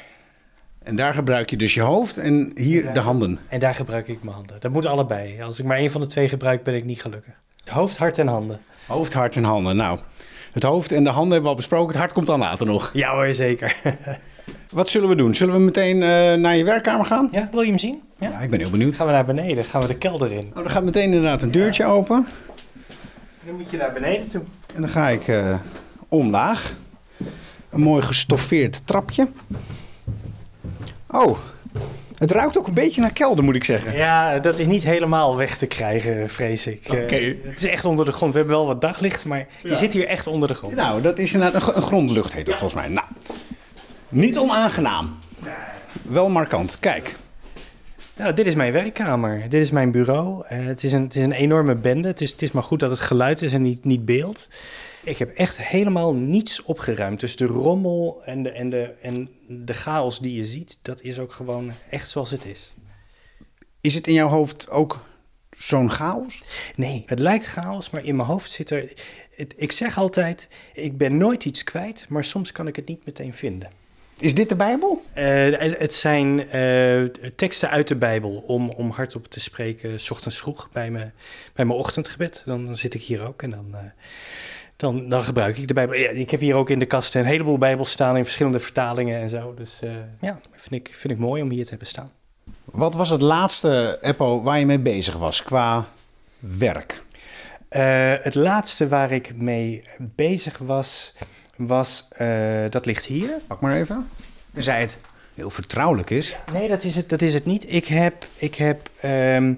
En 0.83 0.95
daar 0.95 1.13
gebruik 1.13 1.49
je 1.49 1.57
dus 1.57 1.73
je 1.73 1.81
hoofd 1.81 2.17
en 2.17 2.51
hier 2.55 2.93
de 2.93 2.99
handen. 2.99 3.39
En 3.47 3.59
daar 3.59 3.73
gebruik 3.75 4.07
ik 4.07 4.23
mijn 4.23 4.35
handen. 4.35 4.55
Dat 4.59 4.71
moet 4.71 4.85
allebei. 4.85 5.41
Als 5.41 5.59
ik 5.59 5.65
maar 5.65 5.77
één 5.77 5.91
van 5.91 6.01
de 6.01 6.07
twee 6.07 6.27
gebruik, 6.29 6.63
ben 6.63 6.75
ik 6.75 6.83
niet 6.85 7.01
gelukkig. 7.01 7.33
Hoofd, 7.65 7.97
hart 7.97 8.17
en 8.17 8.27
handen. 8.27 8.61
Hoofd, 8.87 9.13
hart 9.13 9.35
en 9.35 9.43
handen. 9.43 9.75
Nou, 9.75 9.99
het 10.51 10.63
hoofd 10.63 10.91
en 10.91 11.03
de 11.03 11.09
handen 11.09 11.31
hebben 11.31 11.43
we 11.43 11.49
al 11.49 11.55
besproken. 11.55 11.87
Het 11.87 11.97
hart 11.97 12.13
komt 12.13 12.27
dan 12.27 12.39
later 12.39 12.65
nog. 12.65 12.91
Ja 12.93 13.11
hoor, 13.11 13.33
zeker. 13.33 13.75
Wat 14.71 14.89
zullen 14.89 15.09
we 15.09 15.15
doen? 15.15 15.35
Zullen 15.35 15.53
we 15.53 15.59
meteen 15.59 16.03
eh, 16.03 16.33
naar 16.33 16.55
je 16.55 16.63
werkkamer 16.63 17.05
gaan? 17.05 17.27
ja, 17.31 17.47
wil 17.51 17.61
je 17.61 17.67
hem 17.67 17.77
zien? 17.77 18.01
Ja. 18.19 18.29
Ja, 18.29 18.39
ik 18.39 18.49
ben 18.49 18.59
heel 18.59 18.69
benieuwd. 18.69 18.95
Gaan 18.95 19.05
we 19.05 19.11
naar 19.11 19.25
beneden, 19.25 19.63
gaan 19.63 19.81
we 19.81 19.87
de 19.87 19.97
kelder 19.97 20.31
in. 20.31 20.43
Nou, 20.43 20.63
dan 20.63 20.69
gaat 20.69 20.83
meteen 20.83 21.03
inderdaad 21.03 21.41
een 21.41 21.51
deurtje 21.51 21.85
open. 21.85 22.15
En 22.15 23.45
dan 23.45 23.55
moet 23.55 23.69
je 23.69 23.77
naar 23.77 23.93
beneden 23.93 24.29
toe. 24.29 24.41
En 24.75 24.81
dan 24.81 24.89
ga 24.89 25.09
ik 25.09 25.27
eh, 25.27 25.59
omlaag. 26.07 26.73
Een 27.69 27.81
mooi 27.81 28.01
gestoffeerd 28.01 28.87
trapje. 28.87 29.27
Oh, 31.13 31.37
het 32.17 32.31
ruikt 32.31 32.57
ook 32.57 32.67
een 32.67 32.73
beetje 32.73 33.01
naar 33.01 33.13
kelder, 33.13 33.43
moet 33.43 33.55
ik 33.55 33.63
zeggen. 33.63 33.95
Ja, 33.95 34.39
dat 34.39 34.59
is 34.59 34.67
niet 34.67 34.83
helemaal 34.83 35.35
weg 35.35 35.57
te 35.57 35.65
krijgen, 35.65 36.29
vrees 36.29 36.67
ik. 36.67 36.85
Eh, 36.85 37.01
Oké. 37.01 37.35
het 37.43 37.57
is 37.57 37.65
echt 37.65 37.85
onder 37.85 38.05
de 38.05 38.11
grond. 38.11 38.31
We 38.33 38.37
hebben 38.39 38.57
wel 38.57 38.65
wat 38.65 38.81
daglicht, 38.81 39.25
maar 39.25 39.47
je 39.63 39.75
zit 39.75 39.93
hier 39.93 40.07
echt 40.07 40.27
onder 40.27 40.47
de 40.47 40.53
grond. 40.53 40.75
Nou, 40.75 41.01
dat 41.01 41.19
is 41.19 41.33
inderdaad 41.33 41.75
een 41.75 41.81
grondlucht, 41.81 42.33
heet 42.33 42.45
dat 42.45 42.59
volgens 42.59 42.81
mij. 42.81 42.89
Nou, 42.89 43.07
niet 44.09 44.37
onaangenaam. 44.37 45.17
Wel 46.01 46.29
markant. 46.29 46.77
Kijk, 46.79 47.15
Nou, 48.15 48.33
dit 48.33 48.47
is 48.47 48.55
mijn 48.55 48.71
werkkamer. 48.71 49.49
Dit 49.49 49.61
is 49.61 49.71
mijn 49.71 49.91
bureau. 49.91 50.43
Eh, 50.47 50.65
het, 50.65 50.83
is 50.83 50.91
een, 50.91 51.03
het 51.03 51.15
is 51.15 51.23
een 51.23 51.31
enorme 51.31 51.75
bende. 51.75 52.07
Het 52.07 52.21
is, 52.21 52.31
het 52.31 52.41
is 52.41 52.51
maar 52.51 52.63
goed 52.63 52.79
dat 52.79 52.89
het 52.89 52.99
geluid 52.99 53.41
is 53.41 53.53
en 53.53 53.61
niet, 53.61 53.85
niet 53.85 54.05
beeld. 54.05 54.47
Ik 55.03 55.17
heb 55.17 55.35
echt 55.35 55.57
helemaal 55.61 56.15
niets 56.15 56.61
opgeruimd. 56.63 57.19
Dus 57.19 57.35
de 57.35 57.45
rommel 57.45 58.21
en 58.25 58.43
de, 58.43 58.49
en, 58.49 58.69
de, 58.69 58.93
en 59.01 59.29
de 59.47 59.73
chaos 59.73 60.19
die 60.19 60.35
je 60.35 60.45
ziet, 60.45 60.77
dat 60.81 61.01
is 61.01 61.19
ook 61.19 61.31
gewoon 61.31 61.71
echt 61.89 62.09
zoals 62.09 62.31
het 62.31 62.45
is. 62.45 62.73
is 63.81 63.95
het 63.95 64.07
in 64.07 64.13
jouw 64.13 64.27
hoofd 64.27 64.69
ook 64.69 65.05
zo'n 65.51 65.89
chaos? 65.89 66.43
Nee, 66.75 67.03
het 67.05 67.19
lijkt 67.19 67.45
chaos, 67.45 67.89
maar 67.89 68.03
in 68.03 68.15
mijn 68.15 68.27
hoofd 68.27 68.51
zit 68.51 68.69
er... 68.69 68.93
Het, 69.35 69.53
ik 69.57 69.71
zeg 69.71 69.97
altijd, 69.97 70.49
ik 70.73 70.97
ben 70.97 71.17
nooit 71.17 71.45
iets 71.45 71.63
kwijt, 71.63 72.05
maar 72.09 72.23
soms 72.23 72.51
kan 72.51 72.67
ik 72.67 72.75
het 72.75 72.87
niet 72.87 73.05
meteen 73.05 73.33
vinden. 73.33 73.69
Is 74.17 74.33
dit 74.35 74.49
de 74.49 74.55
Bijbel? 74.55 75.01
Eh, 75.13 75.25
het- 75.59 75.77
het 75.79 75.93
zijn 75.93 76.49
eh, 76.49 77.01
teksten 77.35 77.69
uit 77.69 77.87
de 77.87 77.95
Bijbel 77.95 78.43
om, 78.45 78.69
om 78.69 78.89
hardop 78.89 79.27
te 79.27 79.39
spreken, 79.39 79.99
s 79.99 80.09
ochtends 80.11 80.37
vroeg 80.37 80.69
bij, 80.71 80.91
me, 80.91 81.09
bij 81.53 81.65
mijn 81.65 81.79
ochtendgebed. 81.79 82.41
Dan, 82.45 82.65
dan 82.65 82.75
zit 82.75 82.93
ik 82.93 83.01
hier 83.01 83.27
ook 83.27 83.41
en 83.41 83.49
dan, 83.49 83.67
eh, 83.71 83.79
dan, 84.75 85.09
dan 85.09 85.23
gebruik 85.23 85.57
ik 85.57 85.67
de 85.67 85.73
Bijbel. 85.73 85.95
Ja, 85.95 86.09
ik 86.09 86.31
heb 86.31 86.39
hier 86.39 86.55
ook 86.55 86.69
in 86.69 86.79
de 86.79 86.85
kast 86.85 87.15
een 87.15 87.25
heleboel 87.25 87.57
Bijbels 87.57 87.91
staan 87.91 88.17
in 88.17 88.23
verschillende 88.23 88.59
vertalingen 88.59 89.21
en 89.21 89.29
zo. 89.29 89.53
Dus 89.53 89.79
eh, 89.81 89.91
ja, 90.21 90.39
vind 90.55 90.87
ik, 90.87 90.95
vind 90.95 91.13
ik 91.13 91.19
mooi 91.19 91.41
om 91.41 91.49
hier 91.49 91.63
te 91.63 91.69
hebben 91.69 91.87
staan. 91.87 92.11
Wat 92.65 92.93
was 92.93 93.09
het 93.09 93.21
laatste, 93.21 93.97
Eppo, 94.01 94.41
waar 94.41 94.59
je 94.59 94.65
mee 94.65 94.79
bezig 94.79 95.17
was 95.17 95.43
qua 95.43 95.87
werk? 96.39 97.03
Eh, 97.69 98.13
het 98.19 98.35
laatste 98.35 98.87
waar 98.87 99.11
ik 99.11 99.35
mee 99.35 99.83
bezig 99.99 100.57
was, 100.57 101.13
was 101.55 102.07
eh, 102.09 102.27
dat 102.69 102.85
ligt 102.85 103.05
hier. 103.05 103.29
Pak 103.47 103.61
maar 103.61 103.75
even. 103.75 104.09
Tenzij 104.53 104.81
het 104.81 104.97
heel 105.33 105.49
vertrouwelijk 105.49 106.09
is. 106.09 106.35
Nee, 106.51 106.67
dat 106.67 106.83
is 106.83 106.95
het, 106.95 107.09
dat 107.09 107.21
is 107.21 107.33
het 107.33 107.45
niet. 107.45 107.65
Ik 107.67 107.85
heb, 107.85 108.25
ik 108.37 108.55
heb 108.55 108.89
ehm, 108.99 109.53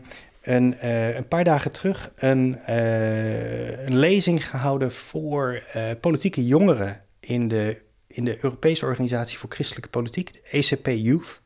een, 0.45 0.79
eh, 0.79 1.15
een 1.15 1.27
paar 1.27 1.43
dagen 1.43 1.71
terug 1.71 2.11
een, 2.15 2.59
eh, 2.65 3.85
een 3.85 3.97
lezing 3.97 4.49
gehouden 4.49 4.91
voor 4.91 5.63
eh, 5.73 5.91
politieke 6.01 6.45
jongeren 6.45 7.01
in 7.19 7.47
de, 7.47 7.81
in 8.07 8.25
de 8.25 8.37
Europese 8.43 8.85
Organisatie 8.85 9.37
voor 9.37 9.49
Christelijke 9.51 9.89
Politiek, 9.89 10.33
de 10.33 10.41
ECP 10.51 10.87
Youth. 10.87 11.41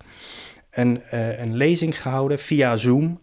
Een, 0.70 1.02
een 1.42 1.56
lezing 1.56 2.02
gehouden 2.02 2.40
via 2.40 2.78
Zoom, 2.78 3.22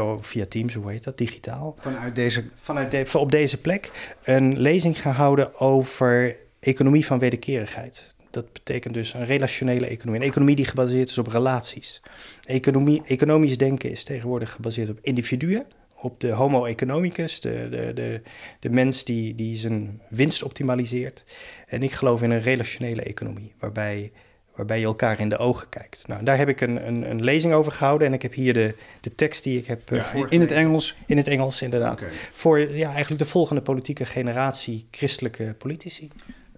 of 0.00 0.26
via 0.26 0.46
Teams, 0.48 0.74
hoe 0.74 0.90
heet 0.90 1.04
dat, 1.04 1.18
digitaal 1.18 1.76
Vanuit 1.80 2.14
deze... 2.14 2.44
vanuit 2.54 2.90
de, 2.90 3.18
op 3.18 3.30
deze 3.30 3.60
plek 3.60 3.90
een 4.24 4.60
lezing 4.60 5.00
gehouden 5.02 5.60
over 5.60 6.36
economie 6.60 7.06
van 7.06 7.18
wederkerigheid. 7.18 8.11
Dat 8.32 8.52
betekent 8.52 8.94
dus 8.94 9.14
een 9.14 9.24
relationele 9.24 9.86
economie. 9.86 10.20
Een 10.20 10.26
economie 10.26 10.56
die 10.56 10.64
gebaseerd 10.64 11.08
is 11.08 11.18
op 11.18 11.26
relaties. 11.26 12.02
Economie, 12.44 13.02
economisch 13.06 13.58
denken 13.58 13.90
is 13.90 14.04
tegenwoordig 14.04 14.52
gebaseerd 14.52 14.90
op 14.90 14.98
individuen. 15.02 15.66
Op 15.96 16.20
de 16.20 16.30
homo 16.30 16.64
economicus, 16.64 17.40
de, 17.40 17.68
de, 17.70 17.92
de, 17.94 18.20
de 18.60 18.70
mens 18.70 19.04
die, 19.04 19.34
die 19.34 19.56
zijn 19.56 20.00
winst 20.08 20.42
optimaliseert. 20.42 21.24
En 21.66 21.82
ik 21.82 21.92
geloof 21.92 22.22
in 22.22 22.30
een 22.30 22.40
relationele 22.40 23.02
economie, 23.02 23.52
waarbij, 23.58 24.12
waarbij 24.54 24.78
je 24.78 24.84
elkaar 24.84 25.20
in 25.20 25.28
de 25.28 25.38
ogen 25.38 25.68
kijkt. 25.68 26.04
Nou, 26.06 26.24
daar 26.24 26.36
heb 26.36 26.48
ik 26.48 26.60
een, 26.60 26.86
een, 26.86 27.10
een 27.10 27.24
lezing 27.24 27.54
over 27.54 27.72
gehouden. 27.72 28.06
En 28.06 28.12
ik 28.12 28.22
heb 28.22 28.34
hier 28.34 28.54
de, 28.54 28.74
de 29.00 29.14
tekst 29.14 29.44
die 29.44 29.58
ik 29.58 29.66
heb 29.66 29.90
eh, 29.90 30.14
in 30.28 30.40
het. 30.40 30.50
Engels. 30.50 30.96
In 31.06 31.16
het 31.16 31.28
Engels, 31.28 31.62
inderdaad. 31.62 32.06
Voor 32.32 32.60
ja, 32.60 32.90
eigenlijk 32.90 33.22
de 33.22 33.28
volgende 33.28 33.62
politieke 33.62 34.04
generatie 34.04 34.86
christelijke 34.90 35.54
politici. 35.58 36.10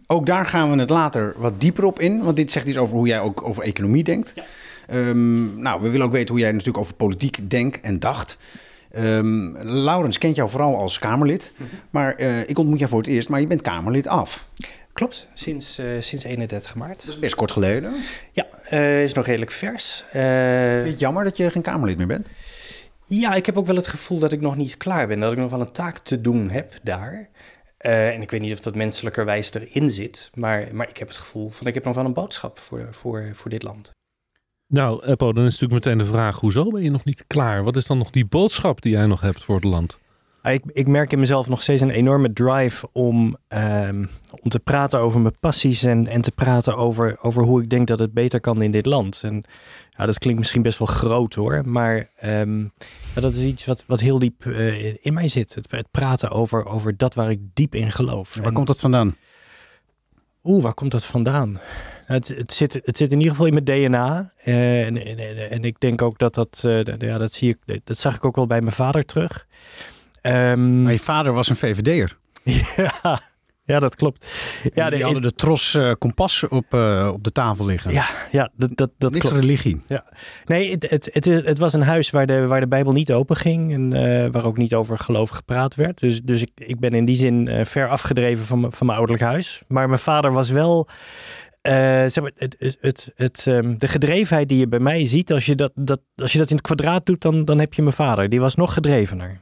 Ook 0.07 0.27
daar 0.27 0.47
gaan 0.47 0.71
we 0.71 0.79
het 0.79 0.91
later 0.91 1.35
wat 1.37 1.61
dieper 1.61 1.85
op 1.85 2.01
in. 2.01 2.23
Want 2.23 2.37
dit 2.37 2.53
zegt 2.53 2.67
iets 2.67 2.77
over 2.77 2.97
hoe 2.97 3.07
jij 3.07 3.21
ook 3.21 3.43
over 3.43 3.63
economie 3.63 4.05
denkt. 4.05 4.33
Ehm, 4.87 5.61
nou, 5.63 5.83
we 5.83 5.91
willen 5.91 6.07
ook 6.07 6.13
weten 6.13 6.35
hoe 6.35 6.43
jij 6.43 6.51
natuurlijk 6.51 6.79
over 6.79 6.95
politiek 6.95 7.51
denkt 7.51 7.81
en 7.81 7.99
dacht. 8.01 8.39
Ehm, 8.91 9.51
Laurens 9.63 10.19
kent 10.19 10.37
jou 10.37 10.51
vooral 10.51 10.77
als 10.77 10.99
Kamerlid. 10.99 11.53
Maar 11.91 12.15
eh, 12.15 12.49
ik 12.49 12.59
ontmoet 12.59 12.79
jou 12.79 12.91
voor 12.91 13.01
het 13.01 13.09
eerst, 13.09 13.29
maar 13.29 13.41
je 13.41 13.47
bent 13.47 13.63
Kamerlid 13.63 14.07
af. 14.07 14.47
Klopt, 14.93 15.29
sinds, 15.35 15.79
eh, 15.79 15.87
sinds 16.01 16.25
31 16.25 16.75
maart. 16.75 17.01
Dat 17.01 17.15
is 17.15 17.19
best 17.19 17.35
kort 17.35 17.53
geleden. 17.53 17.93
Ja, 18.33 18.47
eh, 18.65 19.03
is 19.03 19.13
nog 19.13 19.27
redelijk 19.27 19.51
vers. 19.51 20.05
Vind 20.11 20.23
je 20.85 20.91
het 20.91 20.99
jammer 20.99 21.25
dat 21.25 21.37
je 21.37 21.51
geen 21.51 21.63
Kamerlid 21.63 21.97
meer 21.97 22.07
bent? 22.07 22.29
ja, 23.05 23.35
ik 23.35 23.47
heb 23.47 23.57
ook 23.57 23.67
wel 23.67 23.77
het 23.77 23.87
gevoel 23.87 24.19
dat 24.19 24.33
ik 24.33 24.41
nog 24.41 24.57
niet 24.57 24.77
klaar 24.77 25.07
ben. 25.07 25.21
Dat 25.21 25.33
ik 25.33 25.39
nog 25.39 25.51
wel 25.51 25.61
een 25.61 25.73
taak 25.73 25.99
te 25.99 26.21
doen 26.21 26.51
heb 26.51 26.73
daar. 26.83 27.29
Eh, 27.85 28.09
en 28.09 28.23
ik 28.23 28.31
weet 28.31 28.41
niet 28.41 28.53
of 28.53 28.61
dat 28.61 28.75
menselijkerwijs 28.75 29.55
erin 29.55 29.91
zit. 29.91 30.31
Maar, 30.35 30.69
maar 30.73 30.89
ik 30.89 30.97
heb 30.97 31.09
het 31.09 31.17
gevoel 31.17 31.51
van 31.51 31.67
ik 31.67 31.75
heb 31.75 31.85
nog 31.85 31.95
wel 31.95 32.05
een 32.05 32.13
boodschap 32.13 32.59
voor, 32.59 32.89
voor, 32.91 33.31
voor 33.33 33.51
dit 33.51 33.63
land. 33.63 33.91
Nou, 34.67 35.05
Eppo, 35.05 35.33
dan 35.33 35.45
is 35.45 35.53
natuurlijk 35.61 35.85
meteen 35.85 35.99
de 35.99 36.13
vraag: 36.13 36.41
hoezo 36.41 36.71
ben 36.71 36.83
je 36.83 36.91
nog 36.91 37.05
niet 37.05 37.25
klaar? 37.27 37.65
Wat 37.65 37.77
is 37.77 37.87
dan 37.87 37.99
nog 37.99 38.11
die 38.11 38.27
boodschap 38.27 38.83
die 38.83 38.93
jij 38.93 39.07
nog 39.07 39.21
hebt 39.21 39.43
voor 39.43 39.55
het 39.55 39.65
land? 39.65 39.99
Ah, 40.45 40.53
Ik, 40.53 40.63
ik 40.73 40.87
merk 40.87 41.13
in 41.13 41.19
mezelf 41.19 41.49
nog 41.49 41.63
steeds 41.63 41.81
een 41.83 41.91
enorme 41.91 42.33
drive 42.33 42.89
om, 42.93 43.37
ehm, 43.49 44.05
om 44.43 44.51
te 44.51 44.59
praten 44.61 44.99
over 44.99 45.21
mijn 45.21 45.35
passies 45.41 45.83
en, 45.83 46.07
en 46.07 46.21
te 46.21 46.33
praten 46.33 46.77
over, 46.77 47.19
over 47.23 47.43
hoe 47.43 47.63
ik 47.63 47.71
denk 47.71 47.87
dat 47.87 47.99
het 47.99 48.13
beter 48.13 48.41
kan 48.41 48.63
in 48.63 48.71
dit 48.71 48.87
land. 48.87 49.21
En 49.23 49.45
ja, 49.97 50.07
dat 50.07 50.19
klinkt 50.19 50.39
misschien 50.39 50.63
best 50.63 50.79
wel 50.79 50.89
groot 50.89 51.35
hoor, 51.35 51.63
maar 51.69 52.09
ehm, 52.17 52.61
ja, 53.15 53.21
dat 53.21 53.35
is 53.35 53.43
iets 53.45 53.65
wat, 53.65 53.85
wat 53.87 54.01
heel 54.01 54.19
diep 54.19 54.47
eh, 54.47 54.95
in 55.05 55.13
mij 55.15 55.29
zit. 55.29 55.55
Het, 55.55 55.71
het 55.71 55.91
praten 55.91 56.31
over, 56.31 56.67
over 56.67 56.97
dat 56.97 57.15
waar 57.15 57.31
ik 57.31 57.41
diep 57.55 57.75
in 57.75 57.93
geloof. 57.93 58.35
Waar 58.35 58.45
En- 58.47 58.53
komt 58.53 58.67
dat 58.67 58.81
vandaan? 58.81 59.17
Oeh, 60.43 60.63
waar 60.63 60.75
komt 60.75 60.91
dat 60.91 61.05
vandaan? 61.07 61.59
Het, 62.05 62.29
het, 62.29 62.53
zit, 62.53 62.81
het 62.85 62.97
zit 62.97 63.11
in 63.13 63.17
ieder 63.19 63.31
geval 63.33 63.47
in 63.47 63.53
mijn 63.53 63.65
DNA. 63.65 64.33
Eh, 64.37 64.87
en, 64.87 65.05
en, 65.07 65.19
en, 65.19 65.51
en 65.51 65.63
ik 65.65 65.81
denk 65.81 66.03
ook 66.03 66.19
dat 66.19 66.35
dat, 66.35 66.63
eh, 66.67 66.83
dat- 66.85 67.01
ja, 67.01 67.19
dat 67.19 67.33
zie 67.33 67.49
ik, 67.65 67.81
dat 67.85 67.99
zag 67.99 68.17
ik 68.17 68.25
ook 68.25 68.37
wel 68.37 68.47
bij 68.47 68.61
mijn 68.61 68.73
vader 68.73 69.05
terug. 69.05 69.47
Ehm, 70.25 70.83
Maar 70.83 70.93
je 70.93 70.99
vader 70.99 71.33
was 71.33 71.49
een 71.49 71.57
VVD'er. 71.57 72.19
ja, 73.03 73.21
ja, 73.65 73.79
dat 73.79 73.97
klopt. 73.97 74.27
Ja, 74.63 74.71
Ja, 74.75 74.91
de- 74.91 74.95
die 74.97 75.05
hadden 75.05 75.23
de 75.23 75.35
tros 75.35 75.75
eh, 75.75 75.93
kompas 75.99 76.49
op, 76.49 76.75
eh, 76.75 77.11
op 77.13 77.25
de 77.25 77.33
tafel 77.33 77.65
liggen. 77.67 77.93
ja, 77.93 78.07
ja, 78.31 78.51
dat, 78.57 78.71
dat, 78.75 78.91
dat 78.99 79.13
Niks 79.13 79.25
klopt. 79.27 79.41
religie. 79.41 79.81
Nee, 80.45 80.71
het, 80.71 80.91
het, 81.13 81.25
het, 81.25 81.59
was 81.59 81.73
een 81.73 81.83
huis 81.83 82.11
waar 82.11 82.27
de, 82.27 82.47
waar 82.47 82.61
de 82.61 82.69
Bijbel 82.69 82.93
niet 82.93 83.13
open 83.13 83.37
ging. 83.37 83.73
En 83.73 83.93
eh, 83.93 84.31
waar 84.33 84.45
ook 84.45 84.57
niet 84.57 84.75
over 84.75 84.99
geloof 84.99 85.31
gepraat 85.31 85.75
werd. 85.75 85.99
Dus, 86.01 86.23
dus 86.23 86.43
ik, 86.43 86.51
ik 86.55 86.81
ben 86.81 86.91
in 86.95 87.05
die 87.05 87.17
zin 87.17 87.67
ver 87.67 87.89
afgedreven 87.89 88.45
van, 88.45 88.61
mijn- 88.61 88.73
van 88.73 88.87
mijn 88.87 88.99
ouderlijk 88.99 89.29
huis. 89.29 89.63
Maar 89.69 89.89
mijn 89.89 90.01
vader 90.01 90.33
was 90.33 90.51
wel. 90.51 90.89
zeg 91.63 92.21
maar, 92.21 92.33
het, 92.37 92.57
het, 92.59 92.77
het, 92.81 93.13
het, 93.17 93.45
ehm, 93.47 93.75
de 93.79 93.89
gedrevenheid 93.89 94.49
die 94.49 94.59
je 94.59 94.69
bij 94.69 94.79
mij 94.81 95.07
ziet, 95.07 95.33
als 95.33 95.47
je 95.47 95.55
dat, 95.55 95.73
dat, 95.75 96.01
als 96.17 96.33
je 96.33 96.39
dat 96.39 96.51
in 96.51 96.57
het 96.57 96.65
kwadraat 96.65 97.07
doet, 97.07 97.21
dan, 97.21 97.45
dan 97.45 97.59
heb 97.59 97.75
je 97.75 97.83
mijn 97.83 97.95
vader. 97.95 98.29
Die 98.29 98.41
was 98.41 98.55
nog 98.55 98.73
gedrevener. 98.75 99.39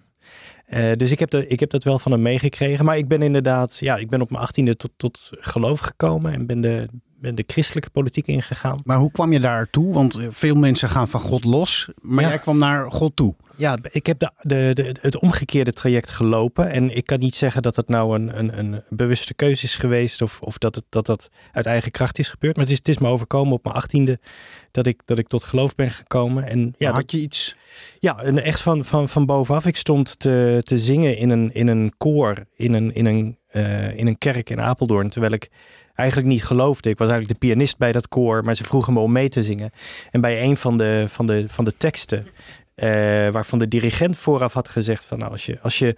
Eh, 0.73 0.93
dus 0.97 1.11
ik 1.11 1.19
heb, 1.19 1.31
de, 1.31 1.47
ik 1.47 1.61
heb 1.61 1.71
dat 1.71 1.85
wel 1.85 1.99
van 1.99 2.13
hem 2.13 2.23
meegekregen. 2.23 2.85
Maar 2.85 2.97
ik 2.97 3.09
ben 3.09 3.23
inderdaad, 3.23 3.79
ja, 3.79 3.97
ik 3.97 4.11
ben 4.11 4.21
op 4.21 4.31
mijn 4.31 4.43
achttiende 4.43 4.77
tot, 4.77 4.91
tot 4.97 5.31
geloof 5.31 5.81
gekomen 5.81 6.33
en 6.33 6.47
ben 6.47 6.61
de, 6.61 6.89
ben 7.21 7.35
de 7.35 7.45
christelijke 7.47 7.91
politiek 7.91 8.27
ingegaan. 8.27 8.81
Maar 8.85 8.99
hoe 8.99 9.11
kwam 9.11 9.33
je 9.33 9.41
daartoe? 9.41 9.93
Want 9.95 10.19
veel 10.29 10.55
mensen 10.55 10.89
gaan 10.89 11.09
van 11.09 11.21
God 11.21 11.45
los. 11.45 11.89
Maar 12.01 12.23
Ja. 12.25 12.29
jij 12.31 12.39
kwam 12.39 12.59
naar 12.59 12.93
God 12.93 13.17
toe. 13.17 13.35
Ja, 13.57 13.79
ik 13.91 14.07
heb 14.07 14.19
de, 14.19 14.31
de, 14.41 14.71
de, 14.75 14.95
het 15.01 15.17
omgekeerde 15.17 15.73
traject 15.73 16.11
gelopen. 16.11 16.71
En 16.71 16.97
ik 16.97 17.07
kan 17.07 17.19
niet 17.19 17.35
zeggen 17.35 17.63
dat 17.63 17.77
het 17.77 17.89
nou 17.89 18.15
een, 18.15 18.39
een, 18.39 18.59
een 18.59 18.83
bewuste 18.89 19.35
keuze 19.35 19.65
is 19.65 19.75
geweest. 19.75 20.23
Of, 20.23 20.41
of 20.41 20.59
dat, 20.59 20.75
het, 20.75 20.85
dat 20.89 21.07
dat 21.07 21.31
uit 21.53 21.67
eigen 21.67 21.91
kracht 21.91 22.19
is 22.19 22.29
gebeurd. 22.29 22.57
Maar 22.57 22.65
het 22.65 22.73
is, 22.73 22.79
het 22.79 22.89
is 22.89 22.99
me 22.99 23.09
overkomen 23.09 23.53
op 23.53 23.65
mijn 23.65 23.77
achttiende 23.77 24.19
dat 24.71 24.87
ik, 24.87 25.01
dat 25.05 25.19
ik 25.19 25.29
tot 25.29 25.43
geloof 25.43 25.75
ben 25.75 25.91
gekomen. 25.91 26.49
En 26.49 26.75
ja, 26.79 26.87
dat, 26.87 26.97
had 26.97 27.11
je 27.11 27.19
iets... 27.19 27.57
ja 27.99 28.23
echt 28.23 28.61
van, 28.61 28.85
van, 28.85 29.09
van 29.09 29.27
bovenaf. 29.27 29.67
Ik 29.67 29.77
stond 29.77 30.19
te, 30.19 30.61
te 30.63 30.79
zingen 30.79 31.17
in 31.17 31.31
een, 31.31 31.55
in 31.55 31.67
een 31.67 31.93
koor 31.99 32.45
in 32.57 32.73
een, 32.73 32.95
in, 32.95 33.07
een, 33.07 33.39
eh, 33.49 33.97
in 33.97 34.07
een 34.07 34.19
kerk 34.19 34.51
in 34.51 34.61
Apeldoorn. 34.61 35.09
Terwijl 35.09 35.33
ik 35.33 35.51
eigenlijk 35.95 36.29
niet 36.29 36.45
geloofde. 36.45 36.91
Ik 36.91 36.99
was 36.99 37.09
eigenlijk 37.09 37.41
de 37.41 37.47
pianist 37.47 37.79
bij 37.79 37.93
dat 37.93 38.09
koor. 38.09 38.45
Maar 38.45 38.55
ze 38.55 38.65
vroegen 38.65 38.93
me 38.93 39.01
om 39.01 39.13
mee 39.13 39.29
te 39.29 39.43
zingen. 39.43 39.71
En 40.11 40.21
bij 40.21 40.43
een 40.43 40.57
van 40.57 40.79
de, 40.79 41.05
van 41.09 41.27
de, 41.27 41.45
van 41.49 41.65
de 41.65 41.77
teksten, 41.77 42.27
eh, 42.75 42.89
waarvan 43.29 43.59
de 43.59 43.69
dirigent 43.69 44.17
vooraf 44.17 44.53
had 44.53 44.69
gezegd: 44.69 45.05
van 45.05 45.19
nou, 45.19 45.31
als 45.31 45.47
je, 45.47 45.61
als 45.61 45.79
je, 45.79 45.97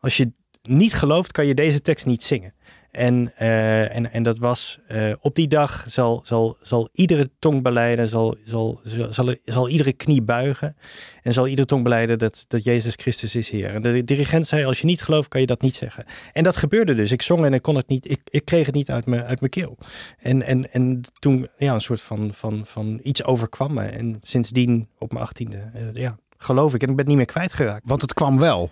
als 0.00 0.16
je 0.16 0.32
niet 0.62 0.94
gelooft, 0.94 1.32
kan 1.32 1.46
je 1.46 1.54
deze 1.54 1.80
tekst 1.80 2.06
niet 2.06 2.22
zingen. 2.22 2.54
En, 2.96 3.32
eh, 3.36 3.96
en, 3.96 4.12
en 4.12 4.22
dat 4.22 4.38
was 4.38 4.78
eh, 4.88 5.12
op 5.20 5.34
die 5.34 5.48
dag 5.48 5.84
zal, 5.88 6.20
zal, 6.24 6.56
zal 6.60 6.88
iedere 6.92 7.30
tong 7.38 7.62
beleiden, 7.62 8.08
zal, 8.08 8.36
zal, 8.44 8.80
zal, 9.10 9.34
zal, 9.44 9.68
iedere 9.68 9.92
knie 9.92 10.22
buigen. 10.22 10.76
En 11.22 11.32
zal 11.32 11.46
iedere 11.46 11.68
tong 11.68 11.82
beleiden 11.82 12.18
dat, 12.18 12.44
dat 12.48 12.64
Jezus 12.64 12.94
Christus 12.94 13.34
is 13.34 13.50
Heer. 13.50 13.74
En 13.74 13.82
de 13.82 14.04
dirigent 14.04 14.46
zei: 14.46 14.64
Als 14.64 14.80
je 14.80 14.86
niet 14.86 15.02
gelooft, 15.02 15.28
kan 15.28 15.40
je 15.40 15.46
dat 15.46 15.60
niet 15.60 15.74
zeggen. 15.74 16.04
En 16.32 16.42
dat 16.42 16.56
gebeurde 16.56 16.94
dus. 16.94 17.12
Ik 17.12 17.22
zong 17.22 17.44
en 17.44 17.54
ik 17.54 17.62
kon 17.62 17.76
het 17.76 17.88
niet, 17.88 18.10
ik, 18.10 18.20
ik 18.24 18.44
kreeg 18.44 18.66
het 18.66 18.74
niet 18.74 18.90
uit 18.90 19.06
mijn, 19.06 19.24
uit 19.24 19.40
mijn 19.40 19.52
keel. 19.52 19.78
En, 20.18 20.42
en, 20.42 20.72
en 20.72 21.00
toen 21.18 21.48
ja, 21.58 21.74
een 21.74 21.80
soort 21.80 22.00
van, 22.00 22.30
van, 22.34 22.66
van 22.66 23.00
iets 23.02 23.24
overkwam 23.24 23.74
me. 23.74 23.84
En 23.84 24.18
sindsdien 24.22 24.88
op 24.98 25.12
mijn 25.12 25.24
achttiende, 25.24 25.70
eh, 25.74 25.82
ja, 25.92 26.18
geloof 26.36 26.74
ik. 26.74 26.82
En 26.82 26.88
ik 26.88 26.96
ben 26.96 27.04
het 27.04 27.08
niet 27.08 27.16
meer 27.16 27.34
kwijtgeraakt. 27.34 27.88
Want 27.88 28.02
het 28.02 28.12
kwam 28.12 28.38
wel. 28.38 28.70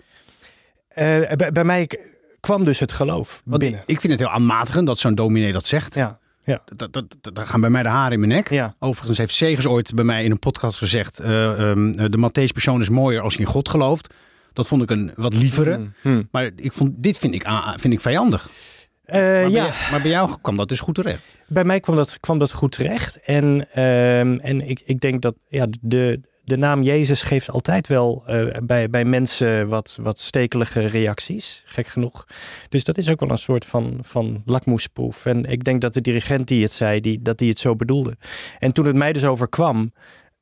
Bij, 0.95 1.51
bij 1.53 1.65
mij 1.65 1.89
kwam 2.45 2.65
dus 2.65 2.79
het 2.79 2.93
geloof 2.93 3.43
Want 3.45 3.61
binnen. 3.61 3.83
ik 3.87 4.01
vind 4.01 4.13
het 4.13 4.23
heel 4.23 4.31
aanmatigend 4.31 4.87
dat 4.87 4.99
zo'n 4.99 5.15
dominee 5.15 5.53
dat 5.53 5.67
zegt. 5.67 5.95
Ja, 5.95 6.19
Dat, 6.45 6.93
dat, 6.93 7.17
dat, 7.21 7.35
daar 7.35 7.47
gaan 7.47 7.61
bij 7.61 7.71
mij 7.71 7.83
de 7.83 7.89
haren 7.89 8.13
in 8.13 8.19
mijn 8.21 8.33
nek. 8.33 8.51
ja. 8.51 8.75
Overigens 8.79 9.19
heeft 9.19 9.35
Segers 9.35 9.67
ooit 9.67 9.95
bij 9.95 10.05
mij 10.05 10.25
in 10.25 10.31
een 10.31 10.39
podcast 10.39 10.79
gezegd... 10.79 11.19
eh, 11.19 11.71
ehm, 11.71 11.93
eh, 11.99 12.05
de 12.11 12.19
Matthäus-persoon 12.19 12.81
is 12.81 12.89
mooier 12.89 13.21
als 13.21 13.35
je 13.35 13.41
in 13.41 13.47
God 13.47 13.69
gelooft. 13.69 14.15
Dat 14.53 14.69
vond 14.69 14.83
ik 14.83 14.91
een 14.91 15.13
wat 15.17 15.35
lievere. 15.35 15.75
Hmm, 15.75 15.93
hmm. 16.01 16.29
Maar 16.31 16.51
ik 16.57 16.73
vond, 16.73 16.91
dit 16.97 17.19
vind 17.19 17.35
ik, 17.35 17.45
vind 17.77 17.95
ik 17.95 18.01
vijandig. 18.01 18.49
Eh, 19.05 19.21
Maar, 19.21 19.23
bij 19.23 19.51
ja, 19.51 19.65
jou, 19.65 19.71
maar 19.91 20.01
bij 20.01 20.11
jou 20.11 20.37
kwam 20.43 20.57
dat 20.57 20.69
dus 20.69 20.81
goed 20.81 20.95
terecht. 20.95 21.21
bij 21.49 21.65
mij 21.65 21.81
kwam 21.81 21.97
dat, 21.97 22.21
kwam 22.21 22.39
dat 22.39 22.53
goed 22.53 22.73
terecht. 22.73 23.21
En, 23.21 23.67
ehm, 23.73 24.37
en 24.37 24.69
ik, 24.69 24.83
ik 24.85 25.01
denk 25.01 25.23
dat 25.23 25.35
ja, 25.49 25.67
de, 25.81 26.21
de 26.45 26.57
naam 26.57 26.83
Jezus 26.83 27.23
geeft 27.23 27.51
altijd 27.51 27.89
wel 27.89 28.23
eh, 28.27 28.57
bij, 28.63 28.91
bij 28.91 29.05
mensen 29.05 29.69
wat, 29.69 29.99
wat 30.01 30.21
stekelige 30.21 30.81
reacties, 30.81 31.63
gek 31.67 31.87
genoeg. 31.87 32.27
Dus 32.69 32.85
dat 32.85 32.99
is 32.99 33.09
ook 33.09 33.21
wel 33.21 33.31
een 33.31 33.39
soort 33.39 33.65
van, 33.65 33.99
van 34.01 34.41
lakmoesproef. 34.45 35.27
En 35.27 35.45
ik 35.45 35.65
denk 35.65 35.81
dat 35.81 35.95
de 35.95 36.01
dirigent 36.01 36.49
die 36.49 36.63
het 36.63 36.73
zei, 36.73 37.01
die, 37.01 37.23
dat 37.23 37.39
die 37.39 37.49
het 37.49 37.59
zo 37.59 37.77
bedoelde. 37.77 38.17
En 38.59 38.73
toen 38.73 38.87
het 38.87 38.97
mij 38.97 39.13
dus 39.13 39.25
overkwam, 39.25 39.93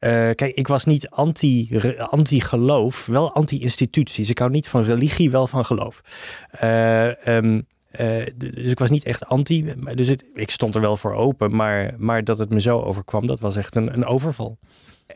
eh, 0.02 0.10
kijk, 0.10 0.54
ik 0.54 0.68
was 0.68 0.84
niet 0.84 1.10
anti, 1.10 1.78
anti-geloof, 1.98 3.06
wel 3.06 3.32
anti-instituties. 3.32 4.30
Ik 4.30 4.38
hou 4.38 4.50
niet 4.50 4.68
van 4.68 4.82
religie, 4.82 5.30
wel 5.30 5.46
van 5.46 5.64
geloof. 5.64 6.02
Eh, 6.50 7.26
ehm, 7.26 7.60
eh, 7.90 8.26
dus 8.36 8.70
ik 8.70 8.78
was 8.78 8.90
niet 8.90 9.04
echt 9.04 9.26
anti. 9.26 9.74
Dus 9.94 10.14
ik 10.34 10.50
stond 10.50 10.74
er 10.74 10.80
wel 10.80 10.96
voor 10.96 11.14
open. 11.14 11.56
Maar, 11.56 11.94
maar 11.98 12.24
dat 12.24 12.38
het 12.38 12.50
me 12.50 12.60
zo 12.60 12.80
overkwam, 12.80 13.26
dat 13.26 13.40
was 13.40 13.56
echt 13.56 13.74
een, 13.74 13.92
een 13.92 14.04
overval. 14.04 14.58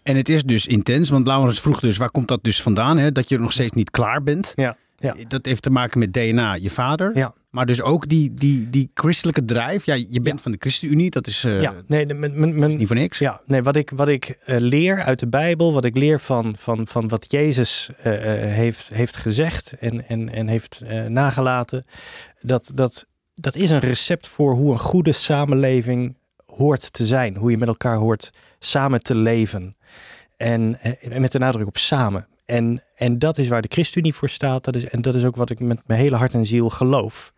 En 0.03 0.17
het 0.17 0.29
is 0.29 0.43
dus 0.43 0.67
intens, 0.67 1.11
want 1.11 1.27
Laurens 1.27 1.61
vroeg 1.61 1.81
dus 1.81 1.97
waar 1.97 2.11
komt 2.11 2.29
dat 2.29 2.45
dus 2.45 2.63
vandaan? 2.63 2.99
Hè? 2.99 3.13
Dat 3.13 3.29
je 3.29 3.39
nog 3.39 3.53
steeds 3.53 3.73
niet 3.73 3.91
klaar 3.91 4.23
bent. 4.23 4.53
Ja, 4.55 4.77
ja. 4.99 5.15
Dat 5.29 5.47
heeft 5.47 5.63
te 5.63 5.71
maken 5.71 5.99
met 5.99 6.13
DNA, 6.13 6.55
je 6.55 6.71
vader. 6.71 7.11
Ja. 7.17 7.35
Maar 7.51 7.67
dus 7.67 7.83
ook 7.83 8.09
die, 8.09 8.33
die, 8.35 8.71
die 8.71 8.91
christelijke 8.95 9.45
drive. 9.45 9.81
Ja, 9.85 9.95
je 9.95 10.21
bent 10.21 10.37
Ja. 10.37 10.43
van 10.43 10.53
de 10.53 10.59
ChristenUnie, 10.61 11.11
dat 11.11 11.27
is, 11.27 11.45
eh, 11.45 11.61
ja, 11.61 11.75
nee, 11.87 12.07
mijn, 12.07 12.39
mijn, 12.41 12.59
mijn- 12.59 12.77
niet 12.77 12.87
voor 12.87 12.97
niks. 12.97 13.19
ja, 13.19 13.41
nee, 13.47 13.63
wat 13.63 13.77
ik, 13.77 13.91
wat 13.91 14.09
ik 14.09 14.25
eh, 14.29 14.57
leer 14.59 15.03
uit 15.03 15.19
de 15.19 15.29
Bijbel, 15.29 15.73
wat 15.73 15.85
ik 15.85 15.97
leer 15.97 16.21
van, 16.21 16.55
van, 16.59 16.87
van 16.87 17.09
wat 17.09 17.31
Jezus 17.31 17.91
eh, 18.03 18.13
heeft, 18.53 18.91
heeft 18.95 19.17
gezegd 19.17 19.73
en, 19.81 20.09
en, 20.09 20.33
en 20.33 20.49
heeft 20.49 20.83
nagelaten, 21.09 21.85
dat, 22.41 22.71
dat, 22.75 23.07
dat 23.35 23.55
is 23.57 23.71
een 23.71 23.79
recept 23.81 24.29
voor 24.29 24.55
hoe 24.55 24.73
een 24.73 24.79
goede 24.79 25.13
samenleving 25.13 26.17
hoort 26.47 26.93
te 26.93 27.05
zijn. 27.05 27.37
Hoe 27.37 27.51
je 27.51 27.59
met 27.59 27.69
elkaar 27.69 27.97
hoort 27.97 28.31
samen 28.59 29.03
te 29.03 29.15
leven. 29.15 29.76
En, 30.37 30.79
eh, 30.81 31.13
en 31.13 31.21
met 31.21 31.33
de 31.33 31.39
nadruk 31.39 31.67
op 31.67 31.77
samen. 31.77 32.27
En, 32.45 32.83
en 32.95 33.19
dat 33.19 33.39
is 33.39 33.49
waar 33.49 33.63
de 33.63 33.69
ChristenUnie 33.71 34.15
voor 34.15 34.29
staat. 34.29 34.65
Dat 34.65 34.75
is, 34.75 34.89
en 34.89 35.03
dat 35.03 35.15
is 35.15 35.25
ook 35.25 35.37
wat 35.37 35.51
ik 35.51 35.61
met 35.61 35.83
mijn 35.87 36.01
hele 36.01 36.17
hart 36.17 36.35
en 36.35 36.47
ziel 36.47 36.69
geloof. 36.69 37.33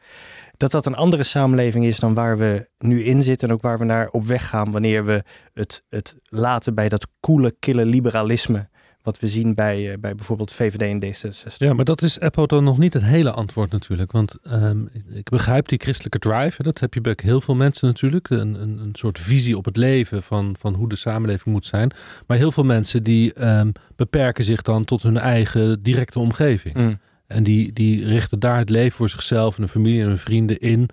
Dat 0.56 0.70
dat 0.70 0.86
een 0.86 0.94
andere 0.94 1.22
samenleving 1.22 1.86
is 1.86 1.98
dan 1.98 2.14
waar 2.14 2.38
we 2.38 2.68
nu 2.78 3.04
in 3.04 3.22
zitten. 3.22 3.48
En 3.48 3.54
ook 3.54 3.62
waar 3.62 3.78
we 3.78 3.84
naar 3.84 4.08
op 4.08 4.24
weg 4.24 4.48
gaan 4.48 4.70
wanneer 4.70 5.04
we 5.04 5.22
het, 5.54 5.84
het 5.88 6.16
laten 6.24 6.74
bij 6.74 6.88
dat 6.88 7.06
koele, 7.20 7.56
kille 7.58 7.84
liberalisme. 7.84 8.68
Wat 9.08 9.20
we 9.20 9.28
zien 9.28 9.54
bij, 9.54 9.92
eh, 9.92 9.98
bij 9.98 10.14
bijvoorbeeld 10.14 10.52
VVD 10.52 10.80
en 10.80 11.00
D66. 11.00 11.56
Ja, 11.56 11.72
maar 11.72 11.84
dat 11.84 12.02
is 12.02 12.20
Apple 12.20 12.46
dan 12.46 12.64
nog 12.64 12.78
niet 12.78 12.92
het 12.92 13.02
hele 13.02 13.30
antwoord 13.30 13.70
natuurlijk. 13.70 14.12
Want 14.12 14.36
ehm, 14.42 14.84
ik 15.08 15.28
begrijp 15.28 15.68
die 15.68 15.78
christelijke 15.78 16.18
drive. 16.18 16.54
hè, 16.56 16.64
Dat 16.64 16.80
heb 16.80 16.94
je 16.94 17.00
bij 17.00 17.16
heel 17.22 17.40
veel 17.40 17.54
mensen 17.54 17.86
natuurlijk. 17.86 18.30
Een, 18.30 18.54
een, 18.54 18.78
een 18.78 18.94
soort 18.94 19.18
visie 19.18 19.56
op 19.56 19.64
het 19.64 19.76
leven 19.76 20.22
van, 20.22 20.56
van 20.58 20.74
hoe 20.74 20.88
de 20.88 20.96
samenleving 20.96 21.54
moet 21.54 21.66
zijn. 21.66 21.92
Maar 22.26 22.36
heel 22.36 22.52
veel 22.52 22.64
mensen 22.64 23.02
die 23.02 23.32
ehm, 23.32 23.70
beperken 23.96 24.44
zich 24.44 24.62
dan 24.62 24.84
tot 24.84 25.02
hun 25.02 25.16
eigen 25.16 25.82
directe 25.82 26.18
omgeving. 26.18 26.76
Mm. 26.76 26.98
En 27.26 27.42
die, 27.42 27.72
die 27.72 28.06
richten 28.06 28.38
daar 28.38 28.58
het 28.58 28.70
leven 28.70 28.96
voor 28.96 29.08
zichzelf 29.08 29.54
en 29.54 29.60
hun 29.60 29.70
familie 29.70 30.00
en 30.00 30.06
hun 30.06 30.18
vrienden 30.18 30.58
in. 30.58 30.88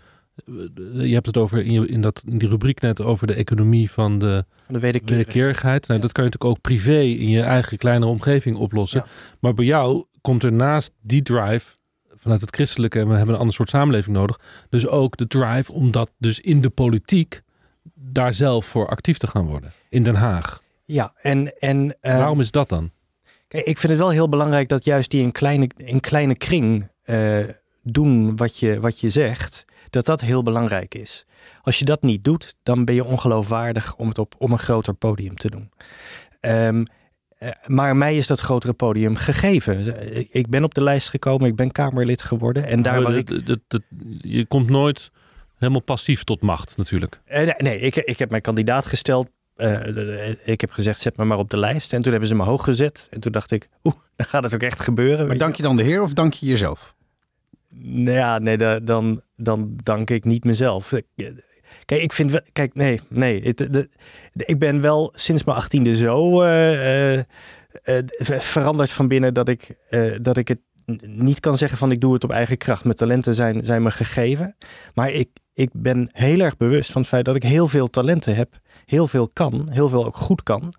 Je 0.93 1.13
hebt 1.13 1.25
het 1.25 1.37
over 1.37 1.65
in, 1.65 1.71
je, 1.71 1.87
in, 1.87 2.01
dat, 2.01 2.23
in 2.27 2.37
die 2.37 2.49
rubriek 2.49 2.81
net 2.81 3.01
over 3.01 3.27
de 3.27 3.33
economie 3.33 3.91
van 3.91 4.19
de 4.19 4.45
Van 4.65 4.73
de 4.73 4.79
wederkerigheid. 4.79 5.09
wederkerigheid. 5.27 5.87
Nou, 5.87 5.99
Ja. 5.99 6.05
Dat 6.05 6.11
kan 6.11 6.23
je 6.23 6.29
natuurlijk 6.29 6.57
ook 6.57 6.61
privé 6.61 6.99
in 6.99 7.29
je 7.29 7.41
eigen 7.41 7.77
kleinere 7.77 8.11
omgeving 8.11 8.55
oplossen. 8.55 9.01
Ja. 9.05 9.11
Maar 9.39 9.53
bij 9.53 9.65
jou 9.65 10.05
komt 10.21 10.43
er 10.43 10.51
naast 10.53 10.91
die 11.01 11.21
drive 11.21 11.75
vanuit 12.15 12.41
het 12.41 12.55
christelijke 12.55 12.99
en 12.99 13.07
we 13.07 13.15
hebben 13.15 13.33
een 13.33 13.39
ander 13.39 13.55
soort 13.55 13.69
samenleving 13.69 14.15
nodig. 14.15 14.39
Dus 14.69 14.87
ook 14.87 15.17
de 15.17 15.27
drive 15.27 15.71
om 15.71 15.91
dat 15.91 16.11
dus 16.17 16.39
in 16.39 16.61
de 16.61 16.69
politiek 16.69 17.41
daar 17.93 18.33
zelf 18.33 18.65
voor 18.65 18.87
actief 18.87 19.17
te 19.17 19.27
gaan 19.27 19.45
worden. 19.45 19.71
In 19.89 20.03
Den 20.03 20.15
Haag. 20.15 20.61
Ja, 20.83 21.13
en, 21.21 21.59
en 21.59 21.97
eh, 22.01 22.17
Waarom 22.17 22.39
is 22.39 22.51
dat 22.51 22.69
dan? 22.69 22.91
Kijk, 23.47 23.65
ik 23.65 23.77
vind 23.77 23.91
het 23.91 24.01
wel 24.01 24.09
heel 24.11 24.29
belangrijk 24.29 24.69
dat 24.69 24.85
juist 24.85 25.11
die 25.11 25.21
in 25.21 25.31
kleine, 25.31 25.69
in 25.77 25.99
kleine 25.99 26.35
kring 26.35 26.87
eh, 27.03 27.37
doen 27.83 28.35
wat 28.35 28.57
je, 28.57 28.79
wat 28.79 28.99
je 28.99 29.09
zegt, 29.09 29.65
dat 29.95 30.05
dat 30.05 30.21
heel 30.21 30.43
belangrijk 30.43 30.95
is. 30.95 31.25
Als 31.61 31.79
je 31.79 31.85
dat 31.85 32.01
niet 32.01 32.23
doet, 32.23 32.55
dan 32.63 32.85
ben 32.85 32.95
je 32.95 33.03
ongeloofwaardig 33.03 33.95
om 33.95 34.07
het 34.07 34.17
op 34.17 34.35
om 34.37 34.51
een 34.51 34.59
groter 34.59 34.93
podium 34.93 35.35
te 35.35 35.49
doen. 35.49 35.69
Ehm, 36.39 36.85
eh, 37.37 37.49
maar 37.65 37.95
mij 37.95 38.15
is 38.17 38.27
dat 38.27 38.39
grotere 38.39 38.73
podium 38.73 39.15
gegeven. 39.15 39.95
Ik, 40.35 40.49
ben 40.49 40.63
op 40.63 40.73
de 40.73 40.83
lijst 40.83 41.09
gekomen, 41.09 41.47
ik 41.47 41.55
ben 41.55 41.71
Kamerlid 41.71 42.21
geworden. 42.21 42.65
En 42.65 42.81
daar 42.81 43.01
Maar 43.01 43.11
waar 43.11 43.23
de- 43.25 43.61
ik. 43.67 43.81
je 44.21 44.45
komt 44.45 44.69
nooit 44.69 45.11
helemaal 45.57 45.81
passief 45.81 46.23
tot 46.23 46.41
macht 46.41 46.77
natuurlijk. 46.77 47.21
Eh, 47.25 47.43
nee, 47.45 47.53
nee 47.57 47.79
ik, 47.79 47.95
ik 47.95 48.19
heb 48.19 48.29
mijn 48.29 48.41
kandidaat 48.41 48.85
gesteld. 48.85 49.27
Eh, 49.55 50.29
ik 50.49 50.61
heb 50.61 50.71
gezegd, 50.71 50.99
zet 50.99 51.17
me 51.17 51.25
maar 51.25 51.37
op 51.37 51.49
de 51.49 51.57
lijst. 51.57 51.93
En 51.93 52.01
toen 52.01 52.11
hebben 52.11 52.29
ze 52.29 52.35
me 52.35 52.43
hoog 52.43 52.63
gezet. 52.63 53.07
En 53.11 53.19
toen 53.19 53.31
dacht 53.31 53.51
ik, 53.51 53.69
oeh, 53.83 53.95
dan 54.15 54.25
gaat 54.27 54.43
het 54.43 54.53
ook 54.53 54.61
echt 54.61 54.79
gebeuren. 54.79 55.27
Maar 55.27 55.37
dank 55.37 55.55
je 55.55 55.63
dan 55.63 55.77
de 55.77 55.83
heer 55.83 56.01
of 56.01 56.13
dank 56.13 56.33
je 56.33 56.45
jezelf? 56.45 56.95
Nou 57.79 58.17
ja, 58.17 58.39
nee, 58.39 58.57
da- 58.57 58.79
dan, 58.79 59.21
dan 59.35 59.73
dank 59.83 60.09
ik 60.09 60.23
niet 60.23 60.43
mezelf. 60.43 60.91
Ik- 60.91 61.33
Kijk, 61.85 62.01
ik 62.01 62.13
vind 62.13 62.31
wel, 62.31 62.41
kijk, 62.51 62.73
nee, 62.75 62.99
nee. 63.09 63.41
Het, 63.43 63.57
de, 63.57 63.69
de- 63.69 64.45
ik 64.45 64.59
ben 64.59 64.81
wel 64.81 65.11
sinds 65.15 65.43
mijn 65.43 65.57
achttiende 65.57 65.95
zo 65.95 66.41
eh, 66.41 67.13
eh, 67.13 67.25
eh, 67.83 68.03
ver- 68.07 68.41
veranderd 68.41 68.91
van 68.91 69.07
binnen 69.07 69.33
dat 69.33 69.49
ik, 69.49 69.77
eh, 69.89 70.13
dat 70.21 70.37
ik 70.37 70.47
het 70.47 70.59
niet 71.05 71.39
kan 71.39 71.57
zeggen 71.57 71.77
van 71.77 71.91
ik 71.91 72.01
doe 72.01 72.13
het 72.13 72.23
op 72.23 72.31
eigen 72.31 72.57
kracht. 72.57 72.83
Mijn 72.83 72.95
talenten 72.95 73.33
zijn, 73.33 73.65
zijn 73.65 73.83
me 73.83 73.91
gegeven. 73.91 74.55
Maar 74.93 75.09
ik, 75.11 75.29
ik 75.53 75.69
ben 75.73 76.09
heel 76.11 76.39
erg 76.39 76.57
bewust 76.57 76.91
van 76.91 77.01
het 77.01 77.09
feit 77.09 77.25
dat 77.25 77.35
ik 77.35 77.43
heel 77.43 77.67
veel 77.67 77.87
talenten 77.87 78.35
heb. 78.35 78.59
Heel 78.85 79.07
veel 79.07 79.29
kan, 79.29 79.69
heel 79.71 79.89
veel 79.89 80.05
ook 80.05 80.15
goed 80.17 80.43
kan. 80.43 80.73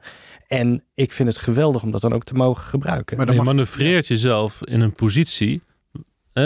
En 0.46 0.84
ik 0.94 1.12
vind 1.12 1.28
het 1.28 1.38
geweldig 1.38 1.82
om 1.82 1.90
dat 1.90 2.00
dan 2.00 2.12
ook 2.12 2.24
te 2.24 2.34
mogen 2.34 2.62
gebruiken. 2.64 3.16
Maar 3.16 3.26
dan 3.26 3.34
je 3.34 3.40
manoeuvreert 3.42 4.06
jezelf 4.06 4.64
in 4.64 4.80
een 4.80 4.92
positie 4.92 5.62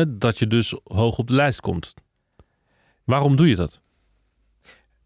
dat 0.09 0.39
je 0.39 0.47
dus 0.47 0.81
hoog 0.85 1.19
op 1.19 1.29
de 1.29 1.35
lijst 1.35 1.61
komt. 1.61 1.95
Waarom 3.05 3.37
doe 3.37 3.49
je 3.49 3.57
dat? 3.57 3.81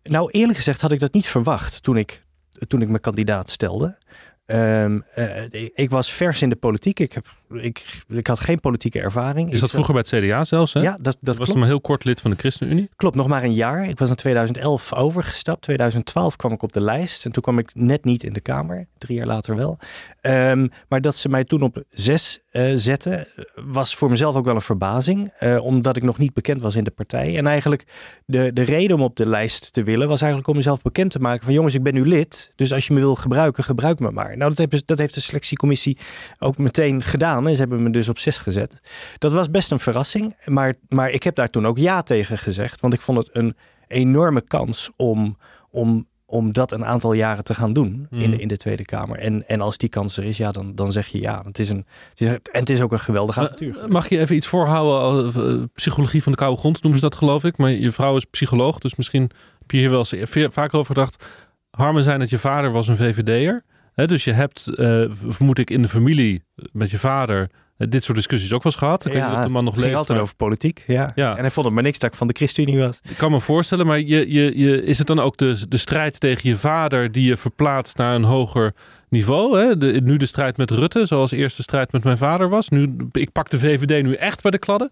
Nou, 0.02 0.30
eerlijk 0.30 0.56
gezegd 0.56 0.80
had 0.80 0.92
ik 0.92 1.00
dat 1.00 1.12
niet 1.12 1.26
verwacht 1.26 1.82
toen 1.82 1.96
ik, 1.96 2.22
toen 2.66 2.82
ik 2.82 2.88
mijn 2.88 3.00
kandidaat 3.00 3.50
stelde. 3.50 3.98
Ehm, 4.46 5.00
eh, 5.14 5.70
ik 5.74 5.90
was 5.90 6.12
vers 6.12 6.42
in 6.42 6.48
de 6.48 6.56
politiek. 6.56 7.00
Ik, 7.00 7.12
heb, 7.12 7.26
ik, 7.62 8.02
ik 8.08 8.26
had 8.26 8.40
geen 8.40 8.60
politieke 8.60 9.00
ervaring. 9.00 9.48
Is 9.48 9.54
Ik 9.54 9.60
dat 9.60 9.70
vroeger 9.70 9.92
bij 9.94 10.04
het 10.08 10.24
CDA 10.24 10.44
zelfs? 10.44 10.72
Hè? 10.72 10.80
Ja, 10.80 10.90
dat, 11.00 11.02
dat 11.02 11.16
was 11.20 11.34
klopt. 11.36 11.48
nog 11.48 11.58
maar 11.58 11.66
heel 11.68 11.80
kort 11.80 12.04
lid 12.04 12.20
van 12.20 12.30
de 12.30 12.36
ChristenUnie. 12.36 12.88
Klopt, 12.96 13.16
nog 13.16 13.26
maar 13.28 13.42
een 13.42 13.54
jaar. 13.54 13.88
Ik 13.88 13.98
was 13.98 14.08
in 14.10 14.14
2011 14.14 14.94
overgestapt. 14.94 15.62
2012 15.62 16.36
kwam 16.36 16.52
ik 16.52 16.62
op 16.62 16.72
de 16.72 16.80
lijst. 16.80 17.24
En 17.24 17.32
toen 17.32 17.42
kwam 17.42 17.58
ik 17.58 17.70
net 17.74 18.04
niet 18.04 18.22
in 18.22 18.32
de 18.32 18.40
Kamer. 18.40 18.86
Drie 18.98 19.16
jaar 19.16 19.26
later 19.26 19.56
wel. 19.56 19.78
Ehm, 20.20 20.66
maar 20.88 21.00
dat 21.00 21.16
ze 21.16 21.28
mij 21.28 21.44
toen 21.44 21.62
op 21.62 21.82
zes 21.90 22.38
eh, 22.50 22.72
zetten, 22.74 23.26
was 23.54 23.94
voor 23.94 24.10
mezelf 24.10 24.36
ook 24.36 24.44
wel 24.44 24.54
een 24.54 24.60
verbazing. 24.60 25.32
eh, 25.38 25.64
omdat 25.64 25.96
ik 25.96 26.02
nog 26.02 26.18
niet 26.18 26.34
bekend 26.34 26.60
was 26.62 26.76
in 26.76 26.84
de 26.84 26.90
partij. 26.90 27.36
En 27.36 27.46
eigenlijk 27.46 27.84
de, 28.26 28.52
de 28.52 28.62
reden 28.62 28.96
om 28.96 29.02
op 29.02 29.16
de 29.16 29.26
lijst 29.26 29.72
te 29.72 29.82
willen, 29.82 30.08
was 30.08 30.20
eigenlijk 30.20 30.50
om 30.50 30.56
mezelf 30.56 30.82
bekend 30.82 31.10
te 31.10 31.18
maken. 31.18 31.44
Van 31.44 31.52
jongens, 31.52 31.74
ik 31.74 31.82
ben 31.82 31.94
nu 31.94 32.06
lid. 32.06 32.52
Dus 32.56 32.72
als 32.72 32.86
je 32.86 32.92
me 32.94 33.00
wil 33.00 33.14
gebruiken, 33.14 33.64
gebruik 33.64 33.98
me 33.98 34.10
maar. 34.10 34.36
Nou, 34.36 34.48
dat, 34.48 34.58
hebben, 34.58 34.82
dat 34.84 34.98
heeft 34.98 35.14
de 35.14 35.20
selectiecommissie 35.20 35.98
ook 36.38 36.58
meteen 36.58 37.02
gedaan. 37.02 37.43
En 37.46 37.54
ze 37.54 37.60
hebben 37.60 37.82
me 37.82 37.90
dus 37.90 38.08
op 38.08 38.18
zes 38.18 38.38
gezet. 38.38 38.80
Dat 39.18 39.32
was 39.32 39.50
best 39.50 39.70
een 39.70 39.80
verrassing. 39.80 40.36
Maar, 40.44 40.74
maar 40.88 41.10
ik 41.10 41.22
heb 41.22 41.34
daar 41.34 41.50
toen 41.50 41.66
ook 41.66 41.78
ja 41.78 42.02
tegen 42.02 42.38
gezegd. 42.38 42.80
Want 42.80 42.92
ik 42.94 43.00
vond 43.00 43.18
het 43.18 43.30
een 43.32 43.56
enorme 43.88 44.40
kans 44.40 44.90
om, 44.96 45.36
om, 45.70 46.06
om 46.26 46.52
dat 46.52 46.72
een 46.72 46.84
aantal 46.84 47.12
jaren 47.12 47.44
te 47.44 47.54
gaan 47.54 47.72
doen 47.72 48.06
in, 48.10 48.18
Mhm. 48.18 48.30
de, 48.30 48.36
in 48.36 48.48
de 48.48 48.56
Tweede 48.56 48.84
Kamer. 48.84 49.18
En, 49.18 49.48
en 49.48 49.60
als 49.60 49.76
die 49.76 49.88
kans 49.88 50.16
er 50.16 50.24
is, 50.24 50.36
ja, 50.36 50.52
dan, 50.52 50.74
dan 50.74 50.92
zeg 50.92 51.06
je 51.06 51.20
ja. 51.20 51.42
Het 51.46 51.58
is 51.58 51.68
een, 51.68 51.86
het 52.10 52.20
is, 52.20 52.28
en 52.28 52.40
het 52.52 52.70
is 52.70 52.80
ook 52.80 52.92
een 52.92 52.98
geweldig 53.00 53.38
avontuur. 53.38 53.84
Mag 53.88 54.08
je 54.08 54.18
even 54.18 54.36
iets 54.36 54.46
voorhouden? 54.46 55.58
eh, 55.60 55.64
psychologie 55.74 56.22
van 56.22 56.32
de 56.32 56.38
koude 56.38 56.58
grond 56.58 56.82
noemen 56.82 57.00
ze 57.00 57.08
dat 57.08 57.16
geloof 57.18 57.44
ik. 57.44 57.56
Maar 57.56 57.70
je 57.70 57.92
vrouw 57.92 58.16
is 58.16 58.24
psycholoog, 58.24 58.78
dus 58.78 58.94
misschien 58.94 59.30
heb 59.58 59.70
je 59.70 59.76
hier 59.76 59.90
wel 59.90 60.04
eens 60.12 60.14
vaak 60.54 60.74
over 60.74 60.94
gedacht. 60.94 61.24
Harmen 61.70 62.02
zijn 62.02 62.18
dat 62.18 62.30
je 62.30 62.38
vader 62.38 62.70
was 62.72 62.88
een 62.88 62.96
VVD'er. 62.96 63.62
Dus 63.94 64.24
je 64.24 64.32
hebt, 64.32 64.66
eh, 64.66 65.04
vermoed 65.10 65.58
ik, 65.58 65.70
in 65.70 65.82
de 65.82 65.88
familie 65.88 66.44
met 66.72 66.90
je 66.90 66.98
vader 66.98 67.50
eh, 67.76 67.88
dit 67.90 68.04
soort 68.04 68.16
discussies 68.16 68.52
ook 68.52 68.62
wel 68.62 68.72
eens 68.72 68.80
gehad. 68.80 69.06
Ik 69.06 69.12
weet 69.12 69.22
niet 69.22 69.36
of 69.36 69.42
de 69.42 69.48
man 69.48 69.64
nog 69.64 69.74
het 69.74 69.82
ging 69.82 69.84
leeft. 69.84 69.96
altijd 69.96 70.18
maar 70.18 70.26
over 70.26 70.36
politiek. 70.36 70.84
Ja. 70.86 71.12
Ja. 71.14 71.30
En 71.36 71.40
hij 71.40 71.50
vond 71.50 71.66
het 71.66 71.74
maar 71.74 71.82
niks 71.84 71.98
dat 71.98 72.10
ik 72.10 72.16
van 72.16 72.26
de 72.26 72.34
ChristenUnie 72.36 72.78
was. 72.78 73.00
Ik 73.10 73.16
kan 73.16 73.30
me 73.30 73.40
voorstellen, 73.40 73.86
maar 73.86 73.98
je, 73.98 74.32
je, 74.32 74.58
je, 74.58 74.82
is 74.82 74.98
het 74.98 75.06
dan 75.06 75.20
ook 75.20 75.36
de, 75.36 75.68
de 75.68 75.76
strijd 75.76 76.20
tegen 76.20 76.48
je 76.48 76.56
vader 76.56 77.12
die 77.12 77.26
je 77.26 77.36
verplaatst 77.36 77.96
naar 77.96 78.14
een 78.14 78.24
hoger 78.24 78.74
niveau? 79.08 79.58
Hè? 79.58 79.78
De, 79.78 80.00
nu 80.02 80.16
de 80.16 80.26
strijd 80.26 80.56
met 80.56 80.70
Rutte, 80.70 81.04
zoals 81.04 81.30
eerst 81.30 81.56
de 81.56 81.62
strijd 81.62 81.92
met 81.92 82.04
mijn 82.04 82.18
vader 82.18 82.48
was. 82.48 82.68
Nu, 82.68 82.96
ik 83.10 83.32
pak 83.32 83.50
de 83.50 83.58
VVD 83.58 84.02
nu 84.02 84.14
echt 84.14 84.42
bij 84.42 84.50
de 84.50 84.58
kladden. 84.58 84.90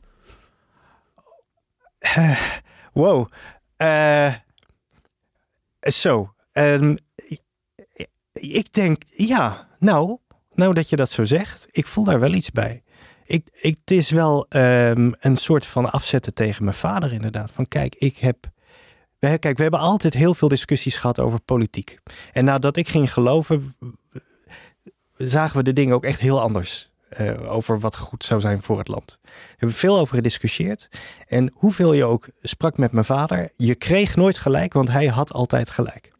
Wow. 2.92 3.26
Eh, 3.76 4.32
zo. 5.80 6.34
Ehm, 6.52 6.94
ik 8.32 8.72
denk, 8.72 9.02
ja, 9.10 9.68
nou, 9.78 10.18
nou 10.54 10.74
dat 10.74 10.88
je 10.88 10.96
dat 10.96 11.10
zo 11.10 11.24
zegt, 11.24 11.68
ik 11.70 11.86
voel 11.86 12.04
daar 12.04 12.20
wel 12.20 12.32
iets 12.32 12.50
bij. 12.50 12.82
Ik, 13.24 13.48
het 13.52 13.90
is 13.90 14.10
wel 14.10 14.46
ehm, 14.48 15.12
een 15.18 15.36
soort 15.36 15.66
van 15.66 15.90
afzetten 15.90 16.34
tegen 16.34 16.64
mijn 16.64 16.76
vader 16.76 17.12
inderdaad. 17.12 17.50
Van 17.50 17.68
kijk, 17.68 17.94
ik 17.94 18.18
heb... 18.18 18.50
Kijk, 19.18 19.56
we 19.56 19.62
hebben 19.62 19.80
altijd 19.80 20.14
heel 20.14 20.34
veel 20.34 20.48
discussies 20.48 20.96
gehad 20.96 21.20
over 21.20 21.40
politiek. 21.40 21.98
En 22.32 22.44
nadat 22.44 22.76
ik 22.76 22.88
ging 22.88 23.12
geloven, 23.12 23.74
zagen 25.16 25.56
we 25.56 25.62
de 25.62 25.72
dingen 25.72 25.94
ook 25.94 26.04
echt 26.04 26.20
heel 26.20 26.40
anders. 26.40 26.90
eh, 27.08 27.52
over 27.52 27.80
wat 27.80 27.96
goed 27.96 28.24
zou 28.24 28.40
zijn 28.40 28.62
voor 28.62 28.78
het 28.78 28.88
land. 28.88 29.18
We 29.22 29.30
hebben 29.56 29.76
veel 29.76 29.98
over 29.98 30.14
gediscussieerd. 30.14 30.88
En 31.28 31.52
hoeveel 31.54 31.92
je 31.92 32.04
ook 32.04 32.28
sprak 32.42 32.76
met 32.76 32.92
mijn 32.92 33.04
vader, 33.04 33.50
je 33.56 33.74
kreeg 33.74 34.16
nooit 34.16 34.38
gelijk, 34.38 34.72
want 34.72 34.90
hij 34.90 35.06
had 35.06 35.32
altijd 35.32 35.70
gelijk. 35.70 36.12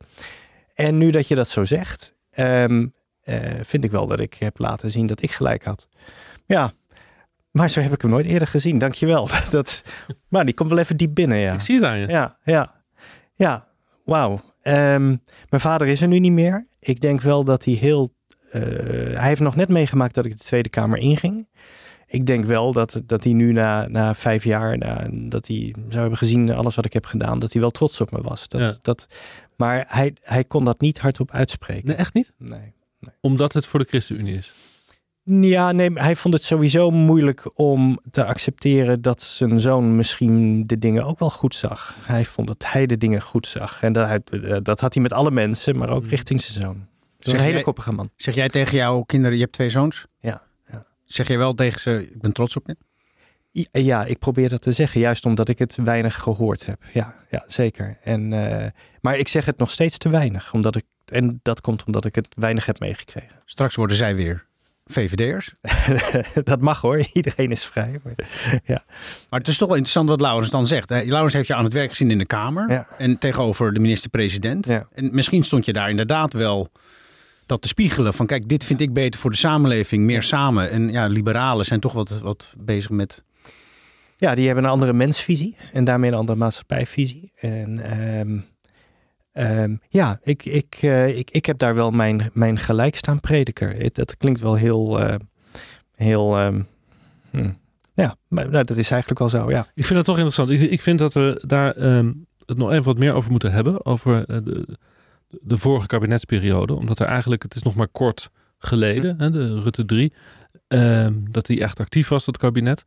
En 0.83 0.99
nu 0.99 1.11
dat 1.11 1.29
je 1.29 1.35
dat 1.35 1.49
zo 1.49 1.65
zegt, 1.65 2.15
ehm, 2.31 2.87
eh, 3.23 3.41
vind 3.63 3.85
ik 3.85 3.91
wel 3.91 4.07
dat 4.07 4.21
ik 4.21 4.35
heb 4.35 4.59
laten 4.59 4.91
zien 4.91 5.07
dat 5.07 5.23
ik 5.23 5.31
gelijk 5.31 5.65
had. 5.65 5.89
Ja, 6.47 6.73
maar 7.51 7.71
zo 7.71 7.81
heb 7.81 7.93
ik 7.93 8.03
hem 8.03 8.11
nooit 8.11 8.25
eerder 8.27 8.49
gezien. 8.49 8.79
Dankjewel. 8.79 9.29
Dat, 9.51 9.83
maar 10.29 10.45
die 10.45 10.55
komt 10.55 10.69
wel 10.71 10.79
even 10.79 10.97
diep 10.97 11.15
binnen, 11.15 11.39
ja. 11.39 11.55
Ik 11.55 11.61
zie 11.61 11.75
het 11.77 11.85
aan 11.85 11.99
je. 11.99 12.07
Ja, 12.07 12.37
ja. 12.45 12.83
Ja, 13.35 13.69
wauw. 14.05 14.41
Ehm, 14.63 15.07
mijn 15.49 15.61
vader 15.63 15.87
is 15.87 16.01
er 16.01 16.09
nu 16.09 16.19
niet 16.19 16.33
meer. 16.33 16.67
Ik 16.79 17.01
denk 17.01 17.21
wel 17.21 17.45
dat 17.45 17.65
hij 17.65 17.75
heel... 17.75 18.13
eh, 18.51 18.63
hij 19.19 19.29
heeft 19.29 19.41
nog 19.41 19.57
net 19.57 19.69
meegemaakt 19.69 20.15
dat 20.15 20.25
ik 20.25 20.37
de 20.39 20.45
Tweede 20.45 20.69
Kamer 20.69 20.99
inging. 20.99 21.49
Ik 22.07 22.27
denk 22.27 22.45
wel 22.45 22.73
dat, 22.73 23.03
dat 23.07 23.25
hij 23.25 23.33
nu 23.33 23.53
na, 23.53 23.89
na 23.89 24.15
vijf 24.15 24.45
jaar... 24.45 24.79
Na, 24.79 25.09
dat 25.11 25.47
hij 25.47 25.75
zou 25.89 26.01
hebben 26.01 26.19
gezien 26.19 26.53
alles 26.55 26.75
wat 26.75 26.85
ik 26.85 26.93
heb 26.93 27.05
gedaan... 27.05 27.39
dat 27.39 27.53
hij 27.53 27.61
wel 27.61 27.71
trots 27.71 28.01
op 28.01 28.11
me 28.11 28.21
was. 28.23 28.49
Dat, 28.49 28.61
Ja. 28.61 28.73
dat, 28.83 29.07
maar 29.63 29.85
hij, 29.89 30.15
hij 30.23 30.45
kon 30.45 30.65
dat 30.65 30.81
niet 30.81 30.99
hardop 30.99 31.31
uitspreken. 31.31 31.87
Nee, 31.87 31.97
echt 31.97 32.15
niet? 32.15 32.33
Nee. 32.39 32.73
Omdat 33.21 33.53
het 33.53 33.67
voor 33.67 33.79
de 33.79 33.85
ChristenUnie 33.87 34.37
is. 34.37 34.53
Ja, 35.25 35.73
nee, 35.73 35.91
hij 35.95 36.17
vond 36.17 36.35
het 36.35 36.45
sowieso 36.45 36.91
moeilijk 36.91 37.51
om 37.55 38.01
te 38.11 38.25
accepteren 38.25 39.03
dat 39.03 39.23
zijn 39.23 39.61
zoon 39.61 39.97
misschien 39.97 40.67
de 40.67 40.79
dingen 40.79 41.05
ook 41.05 41.19
wel 41.19 41.31
goed 41.31 41.55
zag. 41.55 41.97
Hij 42.01 42.25
vond 42.25 42.47
dat 42.47 42.65
hij 42.67 42.87
de 42.87 42.99
dingen 42.99 43.21
goed 43.23 43.47
zag. 43.47 43.83
En 43.83 43.93
dat, 43.93 44.07
hij- 44.07 44.21
eh, 44.31 44.57
dat 44.63 44.81
had 44.81 44.95
hij 44.95 45.03
met 45.03 45.13
alle 45.13 45.31
mensen, 45.31 45.79
maar 45.79 45.89
ook 45.91 46.07
richting 46.07 46.41
zijn 46.41 46.63
zoon. 46.63 46.87
Zeg 47.19 47.35
een 47.35 47.41
hele 47.41 47.53
jij- 47.53 47.63
koppige 47.63 47.93
man. 47.93 48.11
Zeg 48.17 48.35
jij 48.35 48.49
tegen 48.49 48.77
jouw 48.77 49.03
kinderen, 49.03 49.37
je 49.37 49.43
hebt 49.43 49.55
twee 49.55 49.71
zoons? 49.71 50.07
Ja, 50.21 50.43
ja. 50.71 50.87
Zeg 51.05 51.29
jij 51.29 51.39
wel 51.39 51.55
tegen 51.55 51.81
ze, 51.81 52.09
ik 52.13 52.21
ben 52.21 52.33
trots 52.33 52.57
op 52.57 52.67
je? 52.67 52.77
I- 53.55 53.69
Ja, 53.73 54.05
ik 54.05 54.19
probeer 54.19 54.49
dat 54.49 54.63
te 54.63 54.73
zeggen, 54.73 55.01
juist 55.01 55.27
omdat 55.27 55.49
ik 55.49 55.59
het 55.59 55.77
weinig 55.85 56.19
gehoord 56.19 56.67
heb. 56.67 56.83
Ja, 56.93 57.15
ja 57.31 57.45
zeker. 57.47 57.99
En, 58.03 58.33
eh, 58.33 58.67
maar 59.01 59.19
ik 59.19 59.29
zeg 59.29 59.45
het 59.45 59.59
nog 59.59 59.71
steeds 59.71 59.99
te 59.99 60.09
weinig. 60.09 60.53
Omdat 60.53 60.77
ik, 60.77 60.85
en 61.05 61.41
dat 61.43 61.61
komt 61.61 61.85
omdat 61.85 62.05
ik 62.05 62.15
het 62.15 62.29
weinig 62.37 62.67
heb 62.67 62.79
meegekregen. 62.81 63.41
Straks 63.45 63.75
worden 63.75 63.97
zij 63.97 64.15
weer 64.15 64.47
VVD'ers. 64.87 65.53
dat 66.45 66.61
mag 66.61 66.81
hoor, 66.81 67.05
iedereen 67.13 67.51
is 67.51 67.65
vrij. 67.65 68.01
Maar, 68.03 68.15
Maar 69.29 69.39
het 69.39 69.49
is 69.49 69.57
toch 69.57 69.67
wel 69.69 69.77
interessant 69.77 70.09
wat 70.09 70.21
Laurens 70.21 70.51
dan 70.51 70.67
zegt. 70.67 70.91
Laurens 70.91 71.33
heeft 71.33 71.47
je 71.47 71.55
aan 71.55 71.65
het 71.65 71.73
werk 71.73 71.89
gezien 71.89 72.11
in 72.11 72.19
de 72.19 72.27
Kamer. 72.27 72.71
Ja. 72.71 72.87
En 72.99 73.19
tegenover 73.19 73.73
de 73.73 73.81
minister-president. 73.81 74.67
Ja. 74.67 74.87
En 74.93 75.15
misschien 75.15 75.43
stond 75.45 75.65
je 75.65 75.73
daar 75.73 75.91
inderdaad 75.91 76.33
wel 76.33 76.69
dat 77.47 77.63
te 77.63 77.69
spiegelen. 77.69 78.15
Van 78.15 78.27
kijk, 78.27 78.49
dit 78.49 78.65
vind 78.65 78.81
ik 78.81 78.93
beter 78.93 79.21
voor 79.21 79.31
de 79.31 79.37
samenleving. 79.37 80.05
Meer 80.05 80.23
samen. 80.23 80.71
En 80.71 80.93
ja, 80.93 81.07
liberalen 81.07 81.65
zijn 81.65 81.81
toch 81.81 81.93
wat, 81.93 82.21
wat 82.21 82.55
bezig 82.59 82.91
met... 82.91 83.23
Ja, 84.23 84.35
die 84.35 84.47
hebben 84.47 84.65
een 84.65 84.71
andere 84.71 84.93
mensvisie 84.93 85.57
en 85.73 85.85
daarmee 85.85 86.11
een 86.11 86.17
andere 86.17 86.39
maatschappijvisie. 86.39 87.33
En 87.37 87.79
ehm, 87.79 88.39
ehm, 89.33 89.77
ja, 89.89 90.21
ik, 90.23 90.45
ik, 90.45 90.79
eh, 90.81 91.19
ik, 91.19 91.31
ik 91.31 91.47
heb 91.47 91.59
daar 91.59 91.75
wel 91.75 91.91
mijn, 91.91 92.31
mijn 92.33 92.59
gelijkstaan 92.59 93.21
prediker. 93.21 93.93
Dat 93.93 94.17
klinkt 94.17 94.41
wel 94.41 94.55
heel, 94.55 95.01
eh, 95.01 95.15
heel 95.95 96.39
ehm, 96.39 96.63
hm. 97.31 97.51
ja, 97.95 98.17
maar 98.29 98.51
nou, 98.51 98.65
dat 98.65 98.77
is 98.77 98.91
eigenlijk 98.91 99.21
wel 99.21 99.29
zo, 99.29 99.51
ja. 99.51 99.67
Ik 99.75 99.85
vind 99.85 99.97
het 99.97 100.05
toch 100.05 100.17
interessant. 100.17 100.51
Ik, 100.51 100.71
ik 100.71 100.81
vind 100.81 100.99
dat 100.99 101.15
we 101.15 101.43
daar 101.47 101.75
het 102.47 102.57
nog 102.57 102.71
even 102.71 102.85
wat 102.85 102.99
meer 102.99 103.13
over 103.13 103.31
moeten 103.31 103.53
hebben. 103.53 103.87
Over 103.87 104.25
eh, 104.25 104.37
de, 104.45 104.79
de 105.29 105.59
vorige 105.59 105.87
kabinetsperiode. 105.87 106.75
Omdat 106.75 106.99
er 106.99 107.07
eigenlijk, 107.07 107.43
het 107.43 107.55
is 107.55 107.63
nog 107.63 107.75
maar 107.75 107.89
kort 107.89 108.31
geleden, 108.59 109.21
hè, 109.21 109.31
de 109.31 109.61
Rutte 109.61 109.85
3, 109.85 110.13
ehm, 110.69 111.15
dat 111.31 111.47
hij 111.47 111.61
echt 111.61 111.81
actief 111.81 112.09
was, 112.09 112.25
dat 112.25 112.37
kabinet. 112.37 112.85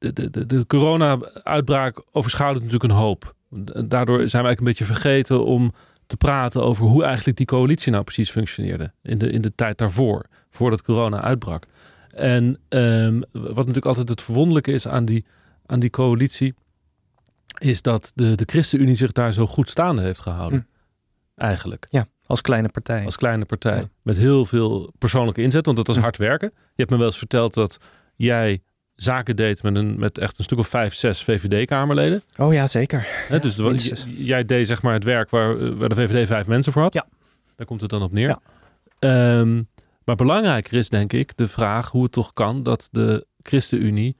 De, 0.00 0.30
de, 0.30 0.46
de, 0.46 0.66
corona-uitbraak 0.66 2.02
overschaduwt 2.12 2.62
natuurlijk 2.62 2.92
een 2.92 2.98
hoop. 2.98 3.34
Daardoor 3.86 4.16
zijn 4.16 4.42
we 4.42 4.48
eigenlijk 4.48 4.58
een 4.58 4.64
beetje 4.64 4.84
vergeten 4.84 5.44
om 5.44 5.72
te 6.06 6.16
praten 6.16 6.62
over 6.62 6.84
hoe 6.84 7.04
eigenlijk 7.04 7.36
die 7.36 7.46
coalitie 7.46 7.92
nou 7.92 8.04
precies 8.04 8.30
functioneerde. 8.30 8.92
In 9.02 9.18
de, 9.18 9.30
in 9.30 9.40
de 9.40 9.54
tijd 9.54 9.78
daarvoor, 9.78 10.26
voordat 10.50 10.82
corona 10.82 11.22
uitbrak. 11.22 11.64
En 12.10 12.58
ehm, 12.68 13.20
wat 13.32 13.56
natuurlijk 13.56 13.86
altijd 13.86 14.08
het 14.08 14.22
verwonderlijke 14.22 14.72
is 14.72 14.88
aan 14.88 15.04
die, 15.04 15.24
aan 15.66 15.80
die 15.80 15.90
coalitie, 15.90 16.54
is 17.58 17.82
dat 17.82 18.12
de, 18.14 18.34
de 18.34 18.44
ChristenUnie 18.46 18.94
zich 18.94 19.12
daar 19.12 19.32
zo 19.32 19.46
goed 19.46 19.68
staande 19.68 20.02
heeft 20.02 20.20
gehouden. 20.20 20.66
Hm. 21.34 21.40
Eigenlijk. 21.40 21.86
Ja, 21.90 22.06
als 22.26 22.40
kleine 22.40 22.68
partij. 22.68 23.04
Als 23.04 23.16
kleine 23.16 23.44
partij. 23.44 23.76
Ja. 23.78 23.88
Met 24.02 24.16
heel 24.16 24.44
veel 24.44 24.92
persoonlijke 24.98 25.42
inzet, 25.42 25.64
want 25.64 25.76
dat 25.76 25.86
was 25.86 25.96
Hm. 25.96 26.02
hard 26.02 26.16
werken. 26.16 26.50
Je 26.54 26.60
hebt 26.74 26.90
me 26.90 26.96
wel 26.96 27.06
eens 27.06 27.18
verteld 27.18 27.54
dat 27.54 27.78
jij 28.16 28.62
zaken 29.02 29.36
deed 29.36 29.62
met, 29.62 29.76
een, 29.76 29.98
met 29.98 30.18
echt 30.18 30.38
een 30.38 30.44
stuk 30.44 30.58
of 30.58 30.68
vijf, 30.68 30.94
zes 30.94 31.22
VVD-kamerleden. 31.22 32.22
Oh 32.36 32.52
ja, 32.52 32.66
zeker. 32.66 33.06
Hè, 33.28 33.38
dus 33.38 34.04
jij 34.16 34.44
deed 34.44 34.66
zeg 34.66 34.82
maar 34.82 34.92
het 34.92 35.04
werk 35.04 35.30
waar, 35.30 35.76
waar 35.76 35.88
de 35.88 35.94
VVD 35.94 36.26
vijf 36.26 36.46
mensen 36.46 36.72
voor 36.72 36.82
had. 36.82 36.92
Ja. 36.92 37.06
Daar 37.56 37.66
komt 37.66 37.80
het 37.80 37.90
dan 37.90 38.02
op 38.02 38.12
neer. 38.12 38.28
Ja. 38.28 38.40
Ehm, 38.98 39.62
maar 40.04 40.16
belangrijker 40.16 40.72
is 40.72 40.88
denk 40.88 41.12
ik 41.12 41.36
de 41.36 41.48
vraag 41.48 41.90
hoe 41.90 42.02
het 42.02 42.12
toch 42.12 42.32
kan 42.32 42.62
dat 42.62 42.88
de 42.90 43.26
ChristenUnie 43.42 44.16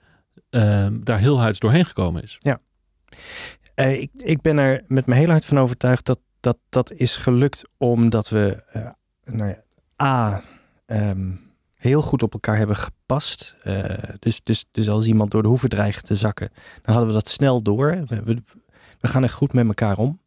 ehm, 0.51 0.99
daar 1.03 1.19
heel 1.19 1.41
huids 1.41 1.59
doorheen 1.59 1.85
gekomen 1.85 2.23
is. 2.23 2.39
Eh, 3.75 4.01
ik, 4.01 4.11
ik 4.17 4.41
ben 4.41 4.59
er 4.59 4.85
met 4.87 5.07
mijn 5.07 5.19
hele 5.21 5.33
hart 5.33 5.45
van 5.45 5.59
overtuigd 5.59 6.07
dat 6.07 6.21
dat, 6.41 6.59
dat 6.69 6.93
is 6.93 7.17
gelukt 7.17 7.63
omdat 7.77 8.29
we 8.29 8.63
eh, 8.73 8.89
nou 9.25 9.49
ja, 9.49 9.63
A, 10.03 10.43
ehm, 10.87 11.31
heel 11.81 12.03
goed 12.03 12.23
op 12.23 12.33
elkaar 12.33 12.57
hebben 12.57 12.77
gepast. 12.77 13.57
Eh, 13.63 13.85
dus, 14.19 14.41
dus, 14.43 14.65
dus 14.71 14.89
als 14.89 15.07
iemand 15.07 15.31
door 15.31 15.43
de 15.43 15.49
hoeven 15.49 15.69
dreigt 15.69 16.07
te 16.07 16.17
zakken, 16.17 16.51
dan 16.83 16.95
hadden 16.95 17.07
we 17.07 17.13
dat 17.13 17.29
snel 17.29 17.63
door. 17.63 18.03
We, 18.07 18.23
we, 19.01 19.09
gaan 19.09 19.25
echt 19.25 19.33
goed 19.33 19.53
met 19.53 19.67
elkaar 19.67 19.99
om. 19.99 20.21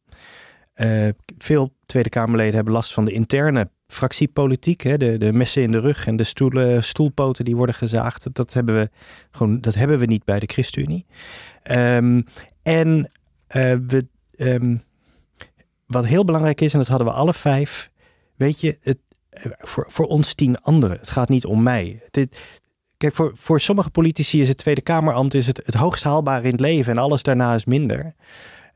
Eh, 0.73 1.07
veel 1.37 1.73
Tweede 1.85 2.09
Kamerleden 2.09 2.55
hebben 2.55 2.73
last 2.73 2.93
van 2.93 3.05
de 3.05 3.11
interne 3.11 3.69
fractiepolitiek. 3.87 4.81
Hè? 4.81 4.97
De, 4.97 5.17
de 5.17 5.33
messen 5.33 5.61
in 5.61 5.71
de 5.71 5.79
rug 5.79 6.07
en 6.07 6.15
de 6.15 6.23
stoelen, 6.23 6.83
stoelpoten 6.83 7.45
die 7.45 7.55
worden 7.55 7.75
gezaagd. 7.75 8.33
Dat, 8.33 8.53
hebben 8.53 8.75
we 8.75 8.89
gewoon, 9.31 9.61
dat 9.61 9.73
hebben 9.73 9.99
we 9.99 10.05
niet 10.05 10.23
bij 10.23 10.39
de 10.39 10.49
ChristenUnie. 10.51 11.05
Ehm, 11.63 12.21
en 12.61 13.11
eh, 13.47 13.75
we, 13.87 14.07
ehm, 14.35 14.77
wat 15.85 16.05
heel 16.05 16.23
belangrijk 16.23 16.61
is, 16.61 16.73
en 16.73 16.79
dat 16.79 16.87
hadden 16.87 17.07
we 17.07 17.13
alle 17.13 17.33
vijf, 17.33 17.91
weet 18.35 18.61
je, 18.61 18.77
het, 18.81 18.97
voor, 19.59 19.85
voor 19.87 20.05
ons 20.05 20.33
tien 20.33 20.59
anderen. 20.61 20.97
Het 20.99 21.09
gaat 21.09 21.29
niet 21.29 21.45
om 21.45 21.63
mij. 21.63 22.01
Dit, 22.11 22.41
kijk, 22.97 23.15
voor, 23.15 23.31
voor 23.35 23.59
sommige 23.59 23.89
politici 23.89 24.41
is 24.41 24.47
het 24.47 24.57
Tweede 24.57 24.81
Kamerambt 24.81 25.33
is 25.33 25.47
het, 25.47 25.61
het 25.65 25.75
hoogst 25.75 26.03
haalbare 26.03 26.43
in 26.43 26.51
het 26.51 26.59
leven 26.59 26.91
en 26.91 26.97
alles 26.97 27.23
daarna 27.23 27.53
is 27.55 27.65
minder. 27.65 28.15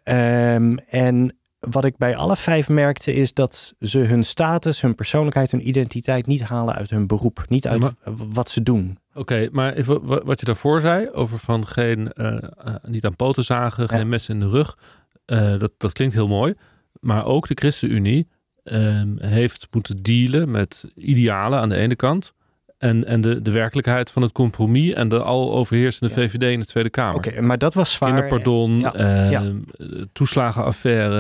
Ehm, 0.04 0.78
en 0.90 1.38
wat 1.60 1.86
ik 1.86 1.98
bij 1.98 2.16
alle 2.16 2.36
vijf 2.36 2.70
merkte 2.70 3.14
is 3.14 3.34
dat 3.34 3.74
ze 3.80 4.00
hun 4.00 4.24
status, 4.24 4.82
hun 4.82 4.96
persoonlijkheid, 4.96 5.52
hun 5.52 5.68
identiteit 5.68 6.28
niet 6.28 6.44
halen 6.44 6.76
uit 6.76 6.90
hun 6.90 7.08
beroep. 7.08 7.46
Niet 7.48 7.68
uit 7.68 7.82
Ja, 7.82 7.94
wat 8.32 8.50
ze 8.50 8.64
doen. 8.64 8.98
Oké, 9.14 9.48
maar 9.52 9.74
even 9.74 10.26
wat 10.26 10.40
je 10.40 10.46
daarvoor 10.46 10.82
zei 10.82 11.10
over 11.10 11.40
van 11.40 11.68
geen, 11.68 12.12
eh, 12.14 12.38
eh, 12.44 12.76
niet 12.88 13.06
aan 13.06 13.16
poten 13.16 13.44
zagen, 13.44 13.84
Ja. 13.90 13.98
geen 13.98 14.10
mes 14.10 14.30
in 14.30 14.40
de 14.40 14.50
rug. 14.50 14.78
eh, 15.26 15.60
dat, 15.60 15.72
dat 15.78 15.92
klinkt 15.94 16.14
heel 16.14 16.28
mooi. 16.28 16.54
Maar 17.00 17.26
ook 17.26 17.48
de 17.48 17.54
ChristenUnie 17.56 18.28
ehm, 18.68 19.08
heeft 19.18 19.68
moeten 19.72 20.02
dealen 20.02 20.52
met 20.52 20.92
idealen 20.96 21.60
aan 21.60 21.70
de 21.70 21.76
ene 21.76 21.96
kant. 21.96 22.34
En, 22.78 23.06
en 23.06 23.22
de, 23.22 23.42
de 23.42 23.52
werkelijkheid 23.52 24.12
van 24.12 24.22
het 24.22 24.32
compromis 24.32 24.94
en 24.94 25.10
de 25.10 25.22
al 25.22 25.54
overheersende 25.54 26.14
Ja. 26.22 26.28
VVD 26.28 26.44
in 26.44 26.60
de 26.60 26.66
Tweede 26.66 26.90
Kamer. 26.90 27.16
Oké, 27.16 27.42
maar 27.42 27.58
dat 27.58 27.74
was 27.74 27.92
zwaar. 27.92 28.12
Kinderpardon, 28.12 28.80
Ja, 28.80 28.94
ehm, 28.94 29.30
ja. 29.32 29.42
de 29.78 30.10
toeslagenaffaire. 30.14 31.16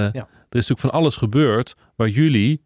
Er 0.49 0.57
is 0.59 0.67
natuurlijk 0.67 0.79
van 0.79 0.91
alles 0.91 1.15
gebeurd 1.15 1.75
waar 1.95 2.09
jullie 2.09 2.61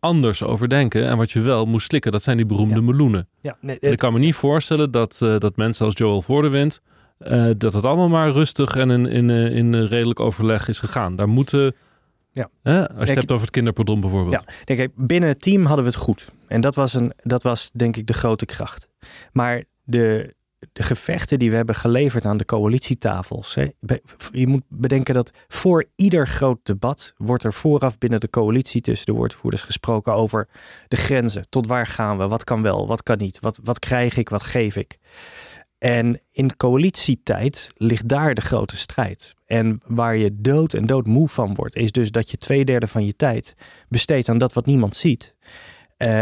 anders 0.00 0.42
over 0.42 0.68
denken. 0.68 1.06
En 1.06 1.16
wat 1.16 1.30
je 1.30 1.40
wel 1.40 1.66
moest 1.66 1.86
slikken, 1.88 2.12
dat 2.12 2.22
zijn 2.22 2.36
die 2.36 2.46
beroemde 2.46 2.80
meloenen. 2.82 3.28
Ja, 3.40 3.56
nee, 3.60 3.78
ik 3.80 3.98
kan 3.98 4.12
me 4.12 4.18
niet 4.18 4.34
voorstellen 4.34 4.90
dat, 4.90 5.18
eh, 5.22 5.38
dat 5.38 5.56
mensen 5.56 5.84
als 5.86 5.94
Joel 5.96 6.22
Voordewind... 6.22 6.80
eh 7.18 7.44
dat 7.58 7.72
het 7.72 7.84
allemaal 7.84 8.08
maar 8.08 8.30
rustig 8.30 8.76
en 8.76 8.90
in, 8.90 9.06
in, 9.06 9.30
eh, 9.30 9.56
in 9.56 9.74
eh, 9.74 9.88
redelijk 9.88 10.20
overleg 10.20 10.68
is 10.68 10.78
gegaan. 10.78 11.16
Daar 11.16 11.28
moeten... 11.28 11.74
Ja. 12.32 12.48
Hè, 12.62 12.88
als 12.88 12.98
je 12.98 13.04
het 13.04 13.14
hebt 13.14 13.30
over 13.30 13.42
het 13.42 13.54
kinderpardon 13.54 14.00
bijvoorbeeld. 14.00 14.32
Ja, 14.32 14.52
nee, 14.64 14.76
kijk, 14.76 14.90
binnen 14.94 15.28
het 15.28 15.40
team 15.40 15.64
hadden 15.64 15.84
we 15.84 15.90
het 15.90 16.00
goed. 16.00 16.32
En 16.46 16.60
dat 16.60 16.74
was, 16.74 16.94
een, 16.94 17.12
dat 17.16 17.42
was 17.42 17.70
denk 17.70 17.96
ik 17.96 18.06
de 18.06 18.12
grote 18.12 18.46
kracht. 18.46 18.88
Maar 19.32 19.64
de, 19.84 20.34
de 20.72 20.82
gevechten 20.82 21.38
die 21.38 21.50
we 21.50 21.56
hebben 21.56 21.74
geleverd 21.74 22.24
aan 22.24 22.36
de 22.36 22.44
coalitietafels. 22.44 23.54
Hè, 23.54 23.66
je 24.32 24.46
moet 24.46 24.62
bedenken 24.68 25.14
dat 25.14 25.30
voor 25.48 25.84
ieder 25.94 26.26
groot 26.26 26.58
debat 26.62 27.12
wordt 27.16 27.44
er 27.44 27.52
vooraf 27.52 27.98
binnen 27.98 28.20
de 28.20 28.30
coalitie 28.30 28.80
tussen 28.80 29.06
de 29.06 29.12
woordvoerders 29.12 29.62
gesproken 29.62 30.12
over 30.12 30.48
de 30.88 30.96
grenzen. 30.96 31.48
Tot 31.48 31.66
waar 31.66 31.86
gaan 31.86 32.18
we? 32.18 32.28
Wat 32.28 32.44
kan 32.44 32.62
wel? 32.62 32.86
Wat 32.86 33.02
kan 33.02 33.18
niet? 33.18 33.40
Wat, 33.40 33.60
wat 33.62 33.78
krijg 33.78 34.16
ik? 34.16 34.28
Wat 34.28 34.42
geef 34.42 34.76
ik? 34.76 34.98
En 35.78 36.20
in 36.32 36.56
coalitietijd 36.56 37.70
ligt 37.76 38.08
daar 38.08 38.34
de 38.34 38.40
grote 38.40 38.76
strijd. 38.76 39.34
En 39.46 39.80
waar 39.86 40.16
je 40.16 40.40
dood 40.40 40.74
en 40.74 40.86
dood 40.86 41.06
moe 41.06 41.28
van 41.28 41.54
wordt, 41.54 41.76
is 41.76 41.92
dus 41.92 42.10
dat 42.10 42.30
je 42.30 42.36
twee 42.36 42.64
derde 42.64 42.86
van 42.86 43.06
je 43.06 43.16
tijd 43.16 43.54
besteedt 43.88 44.28
aan 44.28 44.38
dat 44.38 44.52
wat 44.52 44.66
niemand 44.66 44.96
ziet. 44.96 45.34
Eh, 45.96 46.20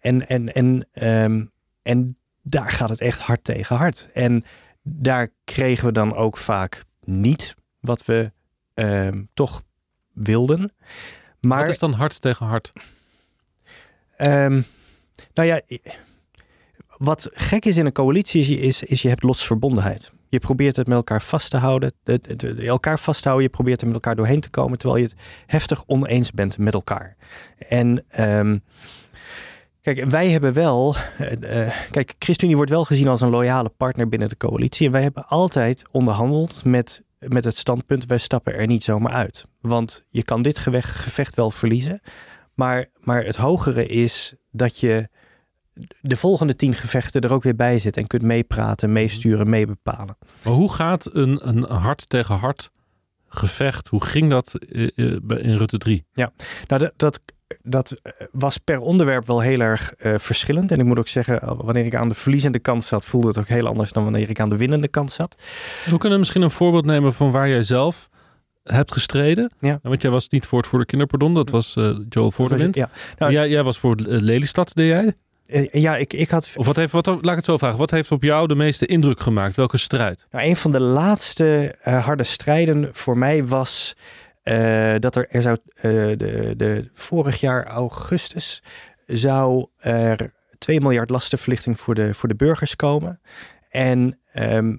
en, 0.00 0.28
en, 0.28 0.52
en, 0.52 0.88
ehm, 0.92 1.44
en 1.82 2.18
daar 2.42 2.70
gaat 2.70 2.88
het 2.88 3.00
echt 3.00 3.18
hard 3.18 3.44
tegen 3.44 3.76
hard. 3.76 4.08
En 4.12 4.44
daar 4.82 5.28
kregen 5.44 5.86
we 5.86 5.92
dan 5.92 6.14
ook 6.14 6.36
vaak 6.36 6.84
niet 7.00 7.54
wat 7.80 8.04
we 8.04 8.32
ehm, 8.74 9.22
toch 9.34 9.62
wilden. 10.12 10.72
Maar 11.40 11.60
Wat 11.60 11.68
is 11.68 11.78
dan 11.78 11.92
hard 11.92 12.20
tegen 12.20 12.46
hard? 12.46 12.72
Ehm, 14.16 14.62
nou 15.34 15.48
ja, 15.48 15.60
wat 17.04 17.28
gek 17.32 17.64
is 17.64 17.76
in 17.76 17.86
een 17.86 17.92
coalitie 17.92 18.58
is, 18.58 18.82
is, 18.82 19.02
je 19.02 19.08
hebt 19.08 19.22
lotsverbondenheid. 19.22 20.12
Je 20.28 20.38
probeert 20.38 20.76
het 20.76 20.86
met 20.86 20.96
elkaar 20.96 21.22
vast 21.22 21.50
te 21.50 21.56
houden. 21.56 21.92
Elkaar 22.56 22.98
vasthouden. 22.98 23.44
Je 23.44 23.50
probeert 23.50 23.80
er 23.80 23.86
met 23.86 23.94
elkaar 23.94 24.16
doorheen 24.16 24.40
te 24.40 24.50
komen. 24.50 24.78
Terwijl 24.78 25.00
je 25.00 25.08
het 25.08 25.16
heftig 25.46 25.82
oneens 25.86 26.30
bent 26.30 26.58
met 26.58 26.74
elkaar. 26.74 27.16
En 27.68 28.04
ehm, 28.08 28.58
kijk, 29.80 30.04
wij 30.04 30.30
hebben 30.30 30.52
wel. 30.52 30.94
eh, 31.18 31.66
eh, 31.66 31.74
kijk, 31.90 32.14
ChristenUnie 32.18 32.56
wordt 32.56 32.72
wel 32.72 32.84
gezien 32.84 33.08
als 33.08 33.20
een 33.20 33.30
loyale 33.30 33.68
partner 33.68 34.08
binnen 34.08 34.28
de 34.28 34.36
coalitie. 34.36 34.86
En 34.86 34.92
wij 34.92 35.02
hebben 35.02 35.26
altijd 35.26 35.84
onderhandeld 35.90 36.64
met, 36.64 37.02
met 37.18 37.44
het 37.44 37.56
standpunt: 37.56 38.06
wij 38.06 38.18
stappen 38.18 38.54
er 38.54 38.66
niet 38.66 38.84
zomaar 38.84 39.12
uit. 39.12 39.46
Want 39.60 40.04
je 40.08 40.22
kan 40.22 40.42
dit 40.42 40.58
gevecht 40.58 41.34
wel 41.34 41.50
verliezen. 41.50 42.00
Maar, 42.54 42.86
maar 43.00 43.24
het 43.24 43.36
hogere 43.36 43.86
is 43.86 44.34
dat 44.50 44.78
je 44.78 45.08
de 46.00 46.16
volgende 46.16 46.56
tien 46.56 46.74
gevechten 46.74 47.20
er 47.20 47.32
ook 47.32 47.42
weer 47.42 47.56
bij 47.56 47.78
zit 47.78 47.96
en 47.96 48.06
kunt 48.06 48.22
meepraten, 48.22 48.92
meesturen, 48.92 49.50
meebepalen. 49.50 50.16
Maar 50.42 50.52
hoe 50.52 50.72
gaat 50.72 51.08
een, 51.12 51.48
een 51.48 51.62
hard 51.62 52.08
tegen 52.08 52.34
hard 52.34 52.70
gevecht, 53.28 53.88
hoe 53.88 54.04
ging 54.04 54.30
dat 54.30 54.54
eh, 54.54 54.82
eh, 54.82 55.16
in 55.26 55.56
Rutte 55.56 55.78
3? 55.78 56.04
Nou, 56.14 56.30
dat, 56.66 56.92
dat, 56.96 57.20
dat 57.62 57.94
was 58.32 58.58
per 58.58 58.78
onderwerp 58.78 59.26
wel 59.26 59.40
heel 59.40 59.60
erg 59.60 59.94
eh, 59.94 60.14
verschillend. 60.18 60.70
En 60.70 60.78
ik 60.78 60.84
moet 60.84 60.98
ook 60.98 61.08
zeggen, 61.08 61.56
wanneer 61.64 61.84
ik 61.84 61.94
aan 61.94 62.08
de 62.08 62.14
verliezende 62.14 62.58
kant 62.58 62.84
zat, 62.84 63.04
voelde 63.04 63.28
het 63.28 63.38
ook 63.38 63.48
heel 63.48 63.66
anders 63.66 63.92
dan 63.92 64.02
wanneer 64.02 64.30
ik 64.30 64.40
aan 64.40 64.48
de 64.48 64.56
winnende 64.56 64.88
kant 64.88 65.10
zat. 65.10 65.42
We 65.90 65.98
kunnen 65.98 66.18
misschien 66.18 66.42
een 66.42 66.50
voorbeeld 66.50 66.84
nemen 66.84 67.12
van 67.12 67.30
waar 67.30 67.48
jij 67.48 67.62
zelf 67.62 68.10
hebt 68.64 68.92
gestreden. 68.92 69.54
Ja. 69.60 69.78
Want 69.82 70.02
jij 70.02 70.10
was 70.10 70.28
niet 70.28 70.46
voor 70.46 70.58
het 70.58 70.68
voor 70.68 70.78
de 70.78 70.84
kinderpardon, 70.84 71.34
dat 71.34 71.50
was 71.50 71.76
eh, 71.76 71.96
Joel 72.08 72.30
Voordewind. 72.30 72.74
Ja, 72.74 72.90
Nou, 73.18 73.32
jij, 73.32 73.48
jij 73.48 73.62
was 73.62 73.78
voor 73.78 73.96
eh, 73.96 74.04
Lelystad, 74.20 74.74
deed 74.74 74.88
jij? 74.88 75.14
Eh, 75.52 75.82
ja 75.82 75.96
ik, 75.96 76.12
ik 76.12 76.30
had 76.30 76.50
Of 76.54 76.66
wat 76.66 76.76
heeft, 76.76 76.92
wat, 76.92 77.06
laat 77.06 77.24
ik 77.24 77.36
het 77.36 77.44
zo 77.44 77.58
vragen, 77.58 77.78
wat 77.78 77.90
heeft 77.90 78.10
op 78.10 78.22
jou 78.22 78.46
de 78.46 78.54
meeste 78.54 78.86
indruk 78.86 79.20
gemaakt? 79.20 79.56
Welke 79.56 79.78
strijd? 79.78 80.26
Nou, 80.30 80.46
een 80.46 80.56
van 80.56 80.72
de 80.72 80.80
laatste 80.80 81.74
eh, 81.80 82.04
harde 82.04 82.24
strijden 82.24 82.88
voor 82.92 83.18
mij 83.18 83.46
was 83.46 83.96
eh, 84.42 84.94
dat 84.98 85.16
er, 85.16 85.26
er 85.28 85.42
zou 85.42 85.58
de, 85.80 86.54
de 86.56 86.90
vorig 86.94 87.40
jaar 87.40 87.66
augustus 87.66 88.62
zou 89.06 89.66
er 89.78 90.32
2 90.58 90.80
miljard 90.80 91.10
lastenverlichting 91.10 91.80
voor 91.80 91.94
de, 91.94 92.14
voor 92.14 92.28
de 92.28 92.34
burgers 92.34 92.76
komen. 92.76 93.20
En 93.70 94.18
ehm, 94.32 94.68
eh, 94.68 94.76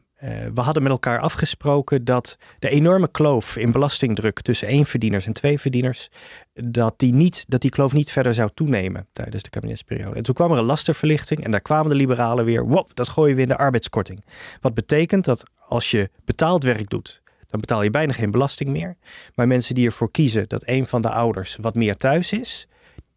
we 0.54 0.62
hadden 0.62 0.84
met 0.84 0.92
elkaar 0.92 1.20
afgesproken 1.20 2.06
dat 2.06 2.38
de 2.60 2.70
enorme 2.70 3.12
kloof 3.12 3.58
in 3.58 3.72
belastingdruk 3.72 4.42
tussen 4.42 4.68
éénverdieners 4.68 5.26
en 5.26 5.34
tweeverdieners, 5.34 6.10
dat 6.54 6.94
die, 6.98 7.14
niet, 7.14 7.46
dat 7.48 7.62
die 7.62 7.72
kloof 7.72 7.94
niet 7.94 8.12
verder 8.12 8.34
zou 8.34 8.50
toenemen 8.54 9.08
tijdens 9.14 9.44
de 9.44 9.50
kabinetsperiode. 9.50 10.16
En 10.16 10.24
toen 10.24 10.34
kwam 10.34 10.52
er 10.52 10.58
een 10.58 10.64
lastenverlichting 10.64 11.44
en 11.44 11.52
daar 11.52 11.62
kwamen 11.62 11.90
de 11.90 11.96
liberalen 11.96 12.46
weer, 12.46 12.68
wop, 12.68 12.96
dat 12.96 13.10
gooien 13.10 13.36
we 13.36 13.42
in 13.42 13.48
de 13.48 13.58
arbeidskorting. 13.58 14.26
Wat 14.62 14.74
betekent 14.74 15.26
dat 15.26 15.44
als 15.58 15.92
je 15.92 16.10
betaald 16.26 16.64
werk 16.64 16.90
doet, 16.90 17.22
dan 17.50 17.60
betaal 17.60 17.84
je 17.84 17.90
bijna 17.90 18.14
geen 18.14 18.32
belasting 18.32 18.70
meer. 18.70 18.98
Maar 19.36 19.48
mensen 19.48 19.76
die 19.76 19.86
ervoor 19.86 20.12
kiezen 20.12 20.48
dat 20.48 20.64
een 20.66 20.86
van 20.86 21.02
de 21.02 21.10
ouders 21.10 21.58
wat 21.62 21.76
meer 21.76 21.96
thuis 21.96 22.32
is, 22.32 22.68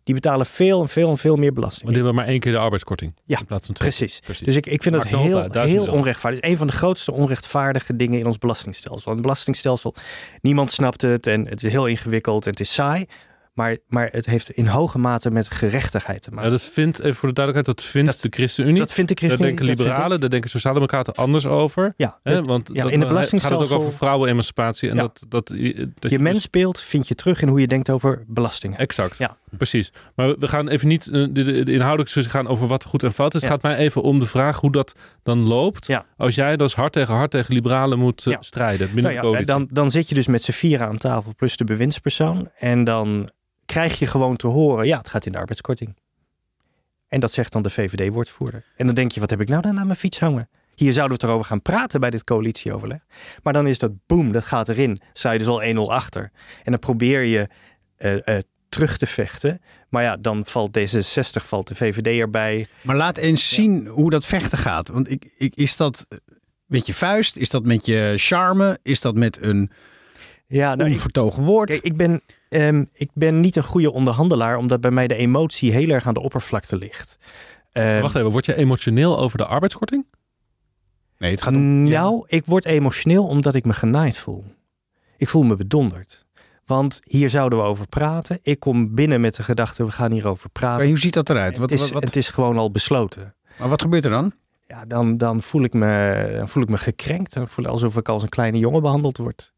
die 0.07 0.15
betalen 0.15 0.47
veel 0.47 0.83
en 0.83 0.89
veel 0.89 1.11
en 1.11 1.19
veel 1.19 1.37
meer 1.37 1.53
belasting. 1.53 1.83
Want 1.83 1.95
die 1.95 2.05
hebben 2.05 2.23
maar 2.23 2.33
één 2.33 2.41
keer 2.41 2.53
de 2.53 2.59
arbeidskorting. 2.59 3.15
Ja, 3.25 3.39
in 3.39 3.45
plaats 3.45 3.67
van 3.67 3.75
twee. 3.75 3.89
Precies. 3.89 4.21
Precies. 4.21 4.47
Dus 4.47 4.57
ik, 4.57 4.67
ik 4.67 4.83
vind 4.83 4.95
dat 4.95 5.05
heel, 5.07 5.51
heel 5.53 5.87
onrechtvaardig. 5.93 6.41
Het 6.41 6.45
is 6.49 6.51
een 6.51 6.57
van 6.59 6.67
de 6.67 6.73
grootste 6.73 7.13
onrechtvaardige 7.13 7.97
dingen 7.97 8.19
in 8.19 8.27
ons 8.27 8.39
belastingstelsel. 8.39 9.13
Een 9.13 9.21
belastingstelsel, 9.23 9.95
niemand 10.41 10.71
snapt 10.73 11.03
het 11.03 11.27
en 11.27 11.47
het 11.49 11.63
is 11.63 11.71
heel 11.73 11.87
ingewikkeld 11.87 12.45
en 12.45 12.51
het 12.51 12.61
is 12.61 12.73
saai. 12.75 13.07
Maar, 13.55 13.77
maar 13.89 14.09
het 14.13 14.27
heeft 14.27 14.51
in 14.51 14.67
hoge 14.67 14.99
mate 14.99 15.31
met 15.31 15.51
gerechtigheid 15.51 16.23
te 16.23 16.31
maken. 16.31 16.45
Ja, 16.45 16.51
dat 16.51 16.63
vindt, 16.63 16.99
even 17.01 17.15
voor 17.15 17.29
de 17.29 17.35
duidelijkheid, 17.35 17.79
dat 17.79 17.87
vindt 17.91 18.11
Dat- 18.11 18.21
de 18.21 18.29
ChristenUnie. 18.37 18.79
dat 18.79 18.93
vindt 18.93 19.09
de 19.11 19.15
Daar 19.17 19.25
ChristenUnie. 19.29 19.57
denken 19.59 19.75
vind 19.77 19.89
ik. 19.89 19.95
liberalen, 19.95 20.21
daar 20.21 20.31
denken 20.31 20.51
sociaaldemocraten 20.51 21.15
anders 21.15 21.47
over. 21.47 21.93
Ja, 21.97 22.19
Hè? 22.23 22.35
het- 22.35 22.47
Want 22.47 22.71
ja, 22.73 22.83
dat, 22.83 22.83
in 22.83 22.85
het 22.85 22.93
gaat 22.93 22.99
het 22.99 23.03
ook 23.03 23.09
belastingstelsel- 23.09 23.77
over 23.77 23.93
vrouwenemancipatie. 23.93 24.89
En 24.91 24.97
Ja. 24.97 25.01
dat, 25.03 25.25
dat, 25.29 25.47
dat 25.47 25.57
je 25.57 26.09
je 26.11 26.19
mensbeeld 26.19 26.81
vind 26.81 27.09
je 27.09 27.15
terug 27.15 27.43
in 27.43 27.49
hoe 27.49 27.61
je 27.61 27.67
denkt 27.67 27.91
over 27.91 28.25
belastingen. 28.27 28.79
Exact, 28.79 29.19
Ja. 29.19 29.37
Precies. 29.57 29.93
Maar 30.15 30.39
we 30.39 30.49
gaan 30.49 30.69
even 30.69 30.89
niet 30.89 31.07
eh, 31.07 31.13
de, 31.13 31.33
de, 31.33 31.43
de 31.45 31.53
inhoudelijke 31.53 32.05
discussie 32.05 32.33
gaan 32.33 32.47
over 32.47 32.67
wat 32.67 32.85
goed 32.85 33.03
en 33.03 33.13
fout 33.13 33.35
is. 33.35 33.41
Het 33.41 33.51
gaat 33.51 33.63
mij 33.63 33.77
even 33.77 34.03
om 34.03 34.19
de 34.19 34.27
vraag 34.27 34.61
hoe 34.61 34.73
dat 34.73 34.95
dan 35.23 35.39
loopt. 35.39 35.87
Ja. 35.87 36.07
Als 36.17 36.35
jij 36.35 36.57
dus 36.57 36.75
hard 36.75 36.93
tegen 36.93 37.15
hard 37.15 37.31
tegen 37.31 37.55
liberalen 37.55 37.99
moet 37.99 38.27
eh, 38.27 38.33
Ja. 38.33 38.43
strijden 38.43 38.95
binnen 38.95 39.15
Nou 39.15 39.37
de 39.37 39.45
dan, 39.45 39.69
dan 39.73 39.91
zit 39.91 40.09
je 40.09 40.15
dus 40.15 40.27
met 40.27 40.43
z'n 40.43 40.53
vieren 40.53 40.87
aan 40.87 40.99
tafel 40.99 41.35
plus 41.37 41.57
de 41.57 41.65
bewindspersoon. 41.65 42.51
En 42.59 42.85
dan 42.85 43.31
krijg 43.67 43.99
je 43.99 44.07
gewoon 44.07 44.37
te 44.37 44.47
horen, 44.47 44.87
ja, 44.87 44.99
het 44.99 45.09
gaat 45.09 45.27
in 45.27 45.33
de 45.33 45.39
arbeidskorting. 45.39 45.97
En 47.09 47.21
dat 47.21 47.33
zegt 47.33 47.53
dan 47.53 47.63
de 47.63 47.71
VVD-woordvoerder. 47.71 48.65
En 48.77 48.87
dan 48.87 48.95
denk 48.95 49.13
je, 49.13 49.21
wat 49.21 49.31
heb 49.31 49.41
ik 49.41 49.49
nou 49.49 49.63
dan 49.63 49.79
aan 49.79 49.87
mijn 49.87 49.99
fiets 49.99 50.21
hangen? 50.21 50.49
Hier 50.75 50.93
zouden 50.93 51.17
we 51.17 51.23
het 51.23 51.31
erover 51.33 51.51
gaan 51.51 51.63
praten 51.63 52.01
bij 52.01 52.11
dit 52.11 52.25
coalitieoverleg. 52.25 53.01
Maar 53.43 53.53
dan 53.53 53.67
is 53.67 53.79
dat 53.79 53.93
boem, 54.07 54.33
dat 54.33 54.45
gaat 54.45 54.69
erin. 54.69 55.01
Sta 55.13 55.31
je 55.31 55.39
dus 55.39 55.47
al 55.47 55.63
1-0 55.63 55.93
achter. 55.93 56.31
En 56.65 56.71
dan 56.71 56.81
probeer 56.81 57.23
je 57.23 57.49
eh, 57.97 58.37
eh, 58.37 58.43
terug 58.69 58.97
te 58.97 59.07
vechten. 59.07 59.61
Maar 59.89 60.03
ja, 60.03 60.17
dan 60.17 60.47
valt 60.47 60.79
D66, 60.79 61.45
valt 61.45 61.69
de 61.69 61.75
VVD 61.75 62.21
erbij. 62.21 62.69
Maar 62.83 62.97
laat 62.97 63.17
eens 63.19 63.49
zien 63.55 63.87
hoe 63.87 64.11
dat 64.11 64.25
vechten 64.27 64.59
gaat. 64.59 64.89
Want 64.89 65.11
ik, 65.11 65.31
ik, 65.37 65.55
is 65.55 65.77
dat 65.77 66.07
met 66.67 66.87
je 66.87 66.95
vuist? 66.95 67.37
Is 67.37 67.51
dat 67.51 67.65
met 67.65 67.87
je 67.87 68.13
charme? 68.17 68.79
Is 68.83 69.01
dat 69.01 69.15
met 69.15 69.43
een 69.43 69.71
Ja, 70.47 70.75
nou, 70.75 70.91
onvertogen 70.91 71.43
woord? 71.43 71.69
Kijk, 71.69 71.83
ik 71.83 71.97
ben, 71.97 72.23
ehm, 72.49 72.85
ik 72.93 73.11
ben 73.15 73.41
niet 73.41 73.57
een 73.57 73.63
goede 73.63 73.93
onderhandelaar, 73.93 74.57
omdat 74.57 74.81
bij 74.81 74.91
mij 74.91 75.07
de 75.07 75.15
emotie 75.15 75.73
heel 75.73 75.89
erg 75.89 76.07
aan 76.07 76.15
de 76.15 76.21
oppervlakte 76.21 76.77
ligt. 76.77 77.19
Ehm, 77.73 78.01
Wacht 78.01 78.15
even, 78.15 78.31
word 78.31 78.47
je 78.47 78.57
emotioneel 78.57 79.19
over 79.19 79.39
de 79.39 79.47
arbeidskorting? 79.47 80.07
nee, 81.19 81.31
het 81.31 81.43
gaat 81.43 81.55
om... 81.55 81.83
Nou, 81.83 82.25
ik 82.27 82.47
word 82.47 82.65
emotioneel 82.65 83.27
omdat 83.27 83.55
ik 83.55 83.65
me 83.65 83.73
genaaid 83.73 84.19
voel. 84.19 84.45
Ik 85.17 85.29
voel 85.29 85.43
me 85.43 85.57
bedonderd. 85.57 86.26
Want 86.67 87.01
hier 87.05 87.31
zouden 87.31 87.59
we 87.59 87.65
over 87.65 87.87
praten. 87.87 88.39
Ik 88.43 88.61
kom 88.61 88.95
binnen 88.95 89.21
met 89.21 89.35
de 89.37 89.43
gedachte, 89.43 89.85
we 89.85 89.91
gaan 89.91 90.13
hierover 90.13 90.51
praten. 90.51 90.79
Maar 90.79 90.87
hoe 90.87 90.99
ziet 90.99 91.15
dat 91.15 91.31
eruit? 91.31 91.57
Wat, 91.57 91.71
het, 91.71 91.81
is, 91.81 91.91
wat, 91.91 92.05
het 92.05 92.17
is 92.17 92.29
gewoon 92.29 92.59
al 92.59 92.71
besloten. 92.71 93.35
maar 93.59 93.69
wat 93.69 93.83
gebeurt 93.83 94.05
er 94.05 94.11
dan? 94.11 94.33
Ja, 94.67 94.85
dan, 94.85 95.17
dan, 95.17 95.43
voel 95.43 95.63
ik 95.63 95.73
me, 95.73 96.35
dan 96.39 96.49
voel 96.49 96.63
ik 96.63 96.69
me 96.69 96.79
gekrenkt. 96.79 97.33
Dan 97.33 97.49
voel 97.49 97.65
ik 97.65 97.71
alsof 97.71 97.97
ik 97.97 98.09
als 98.09 98.23
een 98.23 98.29
kleine 98.29 98.59
jongen 98.59 98.83
behandeld 98.83 99.17
word. 99.17 99.53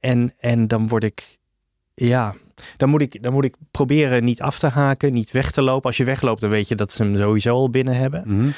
En, 0.00 0.34
en 0.38 0.68
dan 0.68 0.88
word 0.88 1.04
ik, 1.04 1.38
ja, 1.94 2.34
dan 2.76 2.88
moet 2.88 3.00
ik, 3.00 3.22
dan 3.22 3.32
moet 3.32 3.44
ik 3.44 3.54
proberen 3.70 4.24
niet 4.24 4.40
af 4.40 4.58
te 4.58 4.66
haken, 4.66 5.12
niet 5.12 5.30
weg 5.30 5.50
te 5.50 5.62
lopen. 5.62 5.86
Als 5.86 5.96
je 5.96 6.04
wegloopt, 6.04 6.40
dan 6.40 6.50
weet 6.50 6.68
je 6.68 6.74
dat 6.74 6.92
ze 6.92 7.02
hem 7.02 7.16
sowieso 7.16 7.54
al 7.54 7.70
binnen 7.70 7.96
hebben. 7.96 8.22
Mhm. 8.26 8.48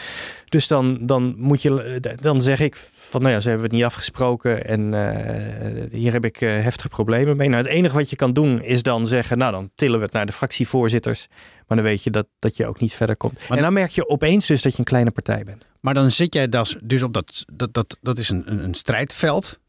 Dus 0.49 0.69
dan, 0.69 0.99
dan 1.01 1.35
moet 1.39 1.63
je, 1.63 2.01
dan 2.21 2.43
zeg 2.43 2.61
ik 2.61 2.77
van, 2.95 3.21
nou 3.23 3.33
ja, 3.35 3.41
ze 3.41 3.49
hebben 3.49 3.67
het 3.67 3.75
niet 3.75 3.85
afgesproken 3.85 4.67
en 4.67 4.95
eh, 4.95 5.83
hier 5.91 6.13
heb 6.13 6.25
ik 6.25 6.41
eh, 6.41 6.49
heftige 6.51 6.89
problemen 6.89 7.37
mee. 7.37 7.49
Nou, 7.49 7.63
het 7.63 7.73
enige 7.73 7.95
wat 7.95 8.11
je 8.11 8.17
kan 8.17 8.33
doen 8.33 8.63
is 8.63 8.83
dan 8.83 9.07
zeggen, 9.07 9.39
nou 9.39 9.53
dan 9.53 9.71
tillen 9.75 9.99
we 9.99 10.05
het 10.05 10.15
naar 10.15 10.27
de 10.27 10.33
fractievoorzitters. 10.33 11.27
Maar 11.67 11.77
dan 11.77 11.87
weet 11.87 12.03
je 12.03 12.11
dat, 12.11 12.27
dat 12.39 12.57
je 12.57 12.67
ook 12.67 12.81
niet 12.81 12.93
verder 12.93 13.17
komt. 13.17 13.49
Maar- 13.49 13.57
en 13.57 13.65
dan 13.65 13.73
merk 13.73 13.91
je 13.91 14.09
opeens 14.09 14.47
dus 14.47 14.63
dat 14.63 14.73
je 14.73 14.79
een 14.79 14.85
kleine 14.85 15.11
partij 15.11 15.43
bent. 15.45 15.69
Maar 15.81 15.95
dan 15.95 16.11
zit 16.11 16.35
jij 16.35 16.49
dus, 16.49 16.77
dus 16.83 17.03
op 17.03 17.13
dat, 17.13 17.45
dat, 17.53 17.75
dat, 17.75 17.99
dat 18.01 18.19
is 18.19 18.29
een, 18.29 18.43
een, 18.47 18.65
een 18.65 18.75
strijdveld. 18.75 19.61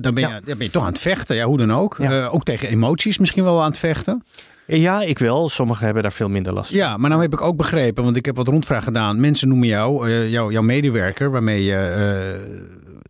Dan 0.00 0.14
ben, 0.14 0.22
je, 0.22 0.28
Ja. 0.28 0.40
dan 0.40 0.58
ben 0.58 0.66
je 0.66 0.72
toch 0.72 0.82
aan 0.82 0.88
het 0.88 0.98
vechten, 0.98 1.36
ja, 1.36 1.44
hoe 1.44 1.58
dan 1.58 1.72
ook. 1.72 1.96
Ja. 1.98 2.20
Eh, 2.24 2.34
ook 2.34 2.44
tegen 2.44 2.68
emoties 2.68 3.18
misschien 3.18 3.44
wel 3.44 3.60
aan 3.62 3.68
het 3.70 3.78
vechten. 3.78 4.22
Ja, 4.66 5.02
ik 5.02 5.18
wel. 5.18 5.48
Sommigen 5.48 5.84
hebben 5.84 6.02
daar 6.02 6.12
veel 6.12 6.28
minder 6.28 6.52
last 6.52 6.68
van. 6.70 6.78
Ja, 6.78 6.96
maar 6.96 7.10
nou 7.10 7.22
heb 7.22 7.32
ik 7.32 7.40
ook 7.40 7.56
begrepen, 7.56 8.04
want 8.04 8.16
ik 8.16 8.24
heb 8.26 8.36
wat 8.36 8.48
rondvraag 8.48 8.84
gedaan. 8.84 9.20
Mensen 9.20 9.48
noemen 9.48 9.68
jou, 9.68 10.08
eh, 10.08 10.30
jou 10.30 10.52
jouw 10.52 10.62
medewerker, 10.62 11.30
waarmee 11.30 11.64
je 11.64 11.74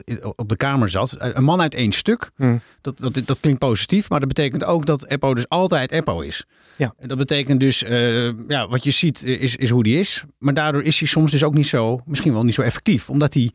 eh, 0.04 0.26
op 0.36 0.48
de 0.48 0.56
kamer 0.56 0.88
zat, 0.90 1.16
een 1.18 1.44
man 1.44 1.60
uit 1.60 1.74
één 1.74 1.92
stuk. 1.92 2.30
Hm. 2.36 2.56
Dat, 2.80 2.98
dat, 2.98 3.18
dat 3.24 3.40
klinkt 3.40 3.58
positief, 3.60 4.08
maar 4.08 4.20
dat 4.20 4.28
betekent 4.28 4.64
ook 4.64 4.86
dat 4.86 5.06
Eppo 5.06 5.34
dus 5.34 5.48
altijd 5.48 5.92
Eppo 5.92 6.20
is. 6.20 6.44
Ja. 6.76 6.94
En 6.98 7.08
dat 7.08 7.18
betekent 7.18 7.60
dus, 7.60 7.78
ja, 8.48 8.68
wat 8.68 8.84
je 8.84 8.90
ziet 8.90 9.24
is, 9.24 9.56
is 9.56 9.70
hoe 9.70 9.82
die 9.82 9.98
is. 9.98 10.24
Maar 10.38 10.54
daardoor 10.54 10.82
is 10.82 10.98
hij 10.98 11.08
soms 11.08 11.30
dus 11.30 11.44
ook 11.44 11.54
niet 11.54 11.66
zo, 11.66 12.00
misschien 12.06 12.32
wel 12.32 12.44
niet 12.44 12.54
zo 12.54 12.62
effectief. 12.62 13.10
Omdat 13.10 13.34
hij, 13.34 13.50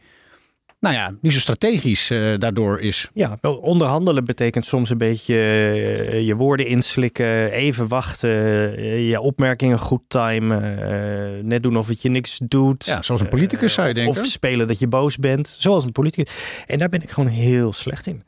nou 0.80 0.96
ja, 0.96 1.14
niet 1.22 1.34
zo 1.34 1.40
strategisch 1.40 2.10
eh, 2.10 2.34
daardoor 2.38 2.80
is. 2.80 3.10
Ja, 3.14 3.38
onderhandelen 3.42 4.26
betekent 4.26 4.66
soms 4.66 4.90
een 4.90 4.98
beetje 4.98 5.36
eh, 5.36 6.26
je 6.26 6.36
woorden 6.36 6.66
inslikken, 6.68 7.52
even 7.52 7.88
wachten, 7.88 8.78
eh, 8.78 9.10
je 9.10 9.20
opmerkingen 9.20 9.80
goed 9.80 10.04
timen, 10.08 11.48
net 11.48 11.64
doen 11.64 11.78
of 11.78 11.88
het 11.88 12.02
je 12.02 12.10
niks 12.10 12.40
doet. 12.44 12.86
Ja, 12.86 13.02
zoals 13.02 13.22
een 13.22 13.30
politicus 13.30 13.74
zou 13.74 13.88
je 13.88 13.94
denken. 13.94 14.22
Of 14.22 14.26
spelen 14.28 14.68
dat 14.68 14.80
je 14.80 14.88
boos 14.88 15.18
bent, 15.18 15.56
zoals 15.58 15.84
een 15.84 15.92
politicus. 15.92 16.34
En 16.66 16.78
daar 16.78 16.90
ben 16.90 17.02
ik 17.02 17.10
gewoon 17.10 17.30
heel 17.30 17.74
slecht 17.74 18.08
in. 18.08 18.24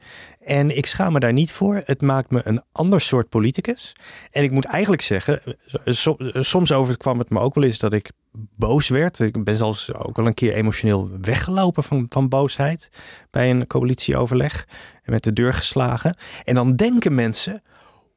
En 0.45 0.77
ik 0.77 0.85
schaam 0.85 1.13
me 1.13 1.19
daar 1.19 1.33
niet 1.33 1.51
voor. 1.51 1.81
Het 1.85 2.01
maakt 2.01 2.31
me 2.31 2.41
een 2.43 2.61
ander 2.71 3.01
soort 3.01 3.29
politicus. 3.29 3.95
En 4.31 4.43
ik 4.43 4.51
moet 4.51 4.65
eigenlijk 4.65 5.01
zeggen, 5.01 5.41
so- 5.85 6.17
soms 6.33 6.71
overkwam 6.71 7.19
het 7.19 7.29
me 7.29 7.39
ook 7.39 7.55
wel 7.55 7.63
eens 7.63 7.79
dat 7.79 7.93
ik 7.93 8.11
boos 8.31 8.89
werd. 8.89 9.19
Ik 9.19 9.43
ben 9.43 9.55
zelfs 9.55 9.93
ook 9.93 10.15
wel 10.15 10.25
een 10.25 10.33
keer 10.33 10.53
emotioneel 10.53 11.09
weggelopen 11.21 11.83
van, 11.83 12.05
van 12.09 12.29
boosheid 12.29 12.89
bij 13.29 13.49
een 13.49 13.67
coalitieoverleg 13.67 14.67
en 15.03 15.11
met 15.11 15.23
de 15.23 15.33
deur 15.33 15.53
geslagen. 15.53 16.15
En 16.43 16.55
dan 16.55 16.75
denken 16.75 17.15
mensen, 17.15 17.63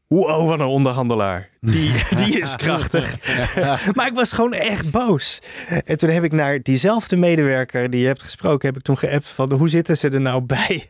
wow, 0.07 0.48
wat 0.48 0.61
een 0.61 0.66
onderhandelaar. 0.66 1.50
Die, 1.61 1.92
die 2.24 2.40
is 2.40 2.57
krachtig. 2.57 3.16
maar 3.94 4.07
ik 4.07 4.14
was 4.14 4.33
gewoon 4.33 4.53
echt 4.53 4.90
boos. 4.90 5.38
En 5.85 5.98
toen 5.98 6.11
heb 6.11 6.24
ik 6.24 6.33
naar 6.33 6.62
diezelfde 6.62 7.16
medewerker 7.16 7.90
die 7.90 8.00
je 8.00 8.07
hebt 8.07 8.22
gesproken, 8.22 8.68
heb 8.68 8.77
ik 8.77 8.83
toen 8.83 8.98
geappt 8.98 9.29
van 9.29 9.53
hoe 9.53 9.68
zitten 9.68 9.96
ze 9.96 10.09
er 10.09 10.20
nou 10.20 10.42
bij? 10.42 10.88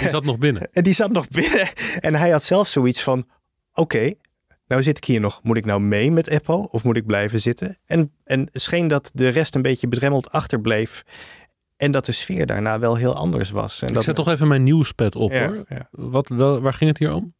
Die 0.00 0.08
zat 0.08 0.24
nog 0.24 0.38
binnen. 0.38 0.68
En 0.72 0.82
die 0.88 0.94
zat 0.94 1.12
nog 1.12 1.28
binnen. 1.28 1.68
En 2.00 2.14
hij 2.14 2.30
had 2.30 2.42
zelf 2.42 2.68
zoiets 2.68 3.02
van: 3.02 3.26
oké, 3.72 4.14
nou 4.66 4.82
zit 4.82 4.96
ik 4.96 5.04
hier 5.04 5.20
nog. 5.20 5.40
Moet 5.42 5.56
ik 5.56 5.64
nou 5.64 5.80
mee 5.80 6.10
met 6.12 6.26
Eppo 6.26 6.54
of 6.70 6.84
moet 6.84 6.96
ik 6.96 7.06
blijven 7.06 7.40
zitten? 7.40 7.78
En, 7.86 8.12
en 8.24 8.48
scheen 8.52 8.88
dat 8.88 9.10
de 9.14 9.28
rest 9.28 9.54
een 9.54 9.62
beetje 9.62 9.88
bedremmeld 9.88 10.30
achterbleef. 10.30 11.04
En 11.76 11.90
dat 11.90 12.04
de 12.04 12.12
sfeer 12.12 12.46
daarna 12.46 12.78
wel 12.78 12.96
heel 12.96 13.14
anders 13.14 13.50
was. 13.50 13.82
En 13.82 13.88
Ik 13.88 13.94
dat, 13.94 14.04
zet 14.04 14.14
toch 14.14 14.28
even 14.28 14.48
mijn 14.48 14.62
nieuwspad 14.62 15.14
op 15.16 15.32
Ja, 15.32 15.46
hoor. 15.46 15.64
ja. 15.68 15.88
Wat, 15.90 16.28
wel, 16.28 16.60
waar 16.60 16.72
ging 16.72 16.90
het 16.90 16.98
hier 16.98 17.12
om? 17.14 17.34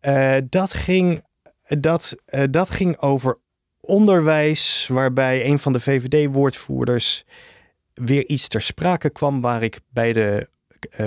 Eh, 0.00 0.36
dat, 0.48 0.72
ging, 0.74 1.24
dat, 1.78 2.14
eh, 2.24 2.42
dat 2.50 2.70
ging 2.70 2.98
over 2.98 3.38
onderwijs, 3.80 4.86
waarbij 4.92 5.46
een 5.46 5.58
van 5.58 5.72
de 5.72 5.80
VVD-woordvoerders 5.80 7.24
weer 7.94 8.26
iets 8.26 8.48
ter 8.48 8.62
sprake 8.62 9.10
kwam 9.10 9.40
waar 9.40 9.62
ik 9.62 9.80
bij 9.90 10.12
de, 10.12 10.26
eh, 10.36 10.46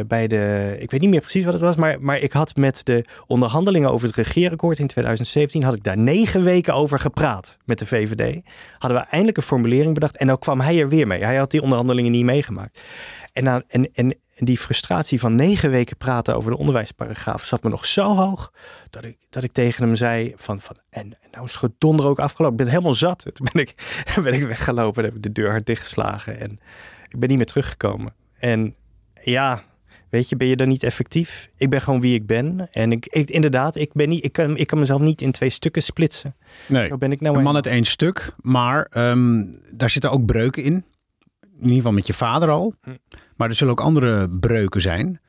bij 0.07 0.27
de, 0.27 0.75
ik 0.79 0.91
weet 0.91 1.01
niet 1.01 1.09
meer 1.09 1.19
precies 1.19 1.43
wat 1.43 1.53
het 1.53 1.61
was, 1.61 1.75
maar, 1.75 2.01
maar 2.01 2.19
ik 2.19 2.31
had 2.31 2.55
met 2.55 2.85
de 2.85 3.05
onderhandelingen 3.27 3.91
over 3.91 4.07
het 4.07 4.15
regeerakkoord 4.15 4.79
in 4.79 4.87
2017, 4.87 5.63
had 5.63 5.75
ik 5.75 5.83
daar 5.83 5.97
negen 5.97 6.43
weken 6.43 6.73
over 6.73 6.99
gepraat 6.99 7.57
met 7.65 7.79
de 7.79 7.85
VVD. 7.85 8.41
Hadden 8.77 8.99
we 8.99 9.05
eindelijk 9.05 9.37
een 9.37 9.43
formulering 9.43 9.93
bedacht 9.93 10.17
en 10.17 10.25
nou 10.25 10.39
kwam 10.39 10.61
hij 10.61 10.79
er 10.79 10.89
weer 10.89 11.07
mee. 11.07 11.23
Hij 11.23 11.35
had 11.35 11.51
die 11.51 11.61
onderhandelingen 11.61 12.11
niet 12.11 12.25
meegemaakt. 12.25 12.81
En, 13.33 13.49
aan, 13.49 13.63
en, 13.67 13.93
en 13.93 14.17
die 14.35 14.57
frustratie 14.57 15.19
van 15.19 15.35
negen 15.35 15.69
weken 15.69 15.97
praten 15.97 16.35
over 16.35 16.51
de 16.51 16.57
onderwijsparagraaf 16.57 17.45
zat 17.45 17.63
me 17.63 17.69
nog 17.69 17.85
zo 17.85 18.15
hoog 18.15 18.53
dat 18.89 19.03
ik, 19.03 19.17
dat 19.29 19.43
ik 19.43 19.51
tegen 19.51 19.83
hem 19.83 19.95
zei 19.95 20.33
van, 20.35 20.61
van 20.61 20.75
en, 20.89 21.01
en 21.01 21.29
nou 21.31 21.45
is 21.45 21.51
het 21.51 21.59
gedonder 21.59 22.07
ook 22.07 22.19
afgelopen. 22.19 22.57
Ik 22.57 22.63
ben 22.63 22.73
helemaal 22.73 22.93
zat. 22.93 23.25
Toen 23.33 23.47
ben 23.53 23.61
ik, 23.61 24.03
ben 24.23 24.33
ik 24.33 24.43
weggelopen 24.43 25.03
en 25.03 25.07
heb 25.09 25.17
ik 25.17 25.23
de 25.23 25.31
deur 25.31 25.49
hard 25.49 25.65
dichtgeslagen 25.65 26.39
en 26.39 26.59
ik 27.07 27.19
ben 27.19 27.29
niet 27.29 27.37
meer 27.37 27.47
teruggekomen. 27.47 28.13
En 28.39 28.75
ja, 29.23 29.63
weet 30.09 30.29
je, 30.29 30.35
ben 30.35 30.47
je 30.47 30.55
dan 30.55 30.67
niet 30.67 30.83
effectief? 30.83 31.49
Ik 31.57 31.69
ben 31.69 31.81
gewoon 31.81 32.01
wie 32.01 32.13
ik 32.13 32.25
ben 32.25 32.67
en 32.71 32.91
ik, 32.91 33.05
ik 33.09 33.29
inderdaad, 33.29 33.75
ik 33.75 33.93
ben 33.93 34.09
niet, 34.09 34.23
ik 34.23 34.31
kan, 34.31 34.57
ik 34.57 34.67
kan 34.67 34.79
mezelf 34.79 35.01
niet 35.01 35.21
in 35.21 35.31
twee 35.31 35.49
stukken 35.49 35.83
splitsen. 35.83 36.35
Nee. 36.67 36.87
Zo 36.87 36.97
ben 36.97 37.11
ik 37.11 37.21
nou 37.21 37.37
Een 37.37 37.43
man 37.43 37.55
uit 37.55 37.67
één 37.67 37.83
stuk, 37.83 38.33
maar 38.41 38.87
ehm, 38.91 39.45
daar 39.71 39.89
zitten 39.89 40.11
ook 40.11 40.25
breuken 40.25 40.63
in. 40.63 40.73
In 41.41 41.67
ieder 41.67 41.75
geval 41.75 41.91
met 41.91 42.07
je 42.07 42.13
vader 42.13 42.49
al. 42.49 42.73
Hm. 42.83 42.89
Maar 43.35 43.49
er 43.49 43.55
zullen 43.55 43.73
ook 43.73 43.81
andere 43.81 44.29
breuken 44.29 44.81
zijn. 44.81 45.19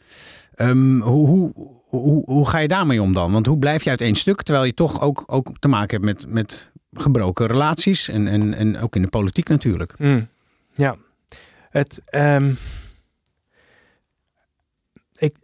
Ehm, 0.54 1.00
hoe, 1.00 1.26
hoe, 1.26 1.52
hoe, 1.86 2.24
hoe 2.24 2.48
ga 2.48 2.58
je 2.58 2.68
daarmee 2.68 3.02
om 3.02 3.12
dan? 3.12 3.32
Want 3.32 3.46
hoe 3.46 3.58
blijf 3.58 3.82
je 3.82 3.90
uit 3.90 4.00
één 4.00 4.14
stuk, 4.14 4.42
terwijl 4.42 4.66
je 4.66 4.74
toch 4.74 5.00
ook, 5.00 5.24
ook 5.26 5.50
te 5.58 5.68
maken 5.68 6.00
hebt 6.00 6.04
met, 6.04 6.32
met 6.32 6.70
gebroken 6.92 7.46
relaties 7.46 8.08
en, 8.08 8.26
en, 8.26 8.54
en 8.54 8.78
ook 8.78 8.96
in 8.96 9.02
de 9.02 9.08
politiek 9.08 9.48
natuurlijk. 9.48 9.94
Mm, 9.98 10.28
ja, 10.74 10.96
het. 11.70 12.00
ehm, 12.04 12.52
ik, 15.22 15.36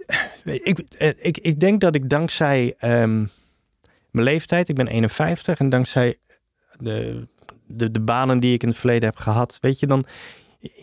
ik, 0.45 0.79
eh, 0.79 1.09
ik, 1.19 1.39
ik 1.39 1.61
denk 1.61 1.81
dat 1.81 1.95
ik 1.95 2.09
dankzij 2.09 2.75
ehm, 2.79 3.17
mijn 4.11 4.27
leeftijd, 4.27 4.69
ik 4.69 4.75
ben 4.75 4.87
51, 4.87 5.59
en 5.59 5.69
dankzij 5.69 6.19
de, 6.79 7.27
de, 7.67 7.91
de 7.91 8.01
banen 8.01 8.41
die 8.41 8.55
ik 8.55 8.63
in 8.63 8.69
het 8.69 8.79
verleden 8.79 9.09
heb 9.09 9.17
gehad, 9.17 9.59
weet 9.61 9.81
je, 9.81 9.87
dan. 9.87 10.07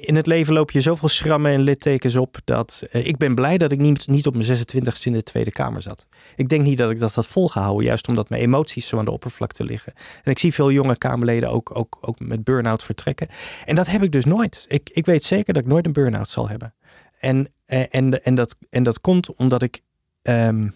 in 0.02 0.16
het 0.16 0.28
leven 0.28 0.54
loop 0.54 0.72
je 0.72 0.82
zoveel 0.82 1.10
schrammen 1.10 1.52
en 1.52 1.62
littekens 1.62 2.16
op 2.16 2.38
dat 2.44 2.84
eh, 2.92 3.06
ik 3.08 3.18
ben 3.18 3.36
blij 3.36 3.58
dat 3.58 3.72
ik 3.72 3.80
niet, 3.80 4.08
niet 4.08 4.28
op 4.28 4.36
mijn 4.36 4.58
26e 4.58 5.02
in 5.04 5.14
de 5.14 5.24
Tweede 5.24 5.52
Kamer 5.52 5.82
zat. 5.82 6.06
Ik 6.36 6.50
denk 6.50 6.64
niet 6.64 6.78
dat 6.78 6.92
ik 6.92 7.00
dat 7.00 7.16
had 7.16 7.28
volgehouden, 7.28 7.86
juist 7.86 8.08
omdat 8.08 8.30
mijn 8.30 8.42
emoties 8.42 8.88
zo 8.88 8.98
aan 8.98 9.06
de 9.06 9.12
oppervlakte 9.12 9.64
liggen. 9.64 9.94
En 10.24 10.32
ik 10.32 10.40
zie 10.40 10.54
veel 10.54 10.72
jonge 10.72 10.98
Kamerleden 10.98 11.50
ook, 11.50 11.78
ook, 11.78 11.98
ook 12.02 12.20
met 12.20 12.44
burn-out 12.44 12.84
vertrekken. 12.84 13.28
En 13.66 13.76
dat 13.76 13.88
heb 13.88 14.04
ik 14.04 14.12
dus 14.12 14.26
nooit. 14.26 14.66
Ik, 14.68 14.90
ik 14.94 15.06
weet 15.06 15.24
zeker 15.24 15.54
dat 15.54 15.64
ik 15.64 15.70
nooit 15.70 15.86
een 15.86 15.94
burn-out 15.94 16.30
zal 16.30 16.50
hebben. 16.50 16.74
En, 17.20 17.50
en, 17.66 18.24
en, 18.24 18.36
dat, 18.36 18.56
en 18.70 18.84
dat 18.84 19.02
komt 19.02 19.34
omdat 19.36 19.62
ik 19.62 19.82
ehm, 20.22 20.70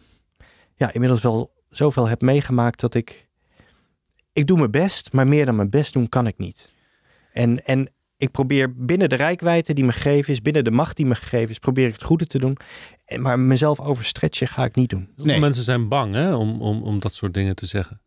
ja, 0.76 0.94
inmiddels 0.94 1.22
wel 1.22 1.54
zoveel 1.70 2.08
heb 2.08 2.22
meegemaakt 2.22 2.80
dat 2.80 2.94
ik. 2.94 3.28
Ik 4.34 4.48
doe 4.48 4.58
mijn 4.58 4.72
best, 4.72 5.14
maar 5.14 5.28
meer 5.28 5.46
dan 5.46 5.56
mijn 5.56 5.70
best 5.70 5.94
doen 5.94 6.10
kan 6.10 6.28
ik 6.28 6.38
niet. 6.38 6.74
En, 7.34 7.66
en 7.66 7.90
ik 8.18 8.32
probeer 8.32 8.74
binnen 8.86 9.10
de 9.10 9.16
rijkwijde 9.16 9.74
die 9.74 9.84
me 9.84 9.92
gegeven 9.92 10.34
is, 10.34 10.42
binnen 10.42 10.64
de 10.64 10.72
macht 10.72 10.98
die 10.98 11.06
me 11.06 11.16
gegeven 11.16 11.50
is, 11.50 11.60
probeer 11.60 11.88
ik 11.88 11.94
het 11.94 12.04
goede 12.04 12.26
te 12.28 12.40
doen. 12.40 12.58
Maar 13.18 13.40
mezelf 13.40 13.80
overstretchen 13.80 14.48
ga 14.48 14.64
ik 14.66 14.76
niet 14.76 14.90
doen. 14.90 15.10
Hoeveel 15.16 15.40
mensen 15.40 15.64
zijn 15.64 15.88
bang 15.88 16.14
hè, 16.14 16.34
om, 16.36 16.62
om, 16.62 16.84
om 16.84 17.00
dat 17.00 17.14
soort 17.14 17.34
dingen 17.34 17.56
te 17.56 17.66
zeggen? 17.66 18.02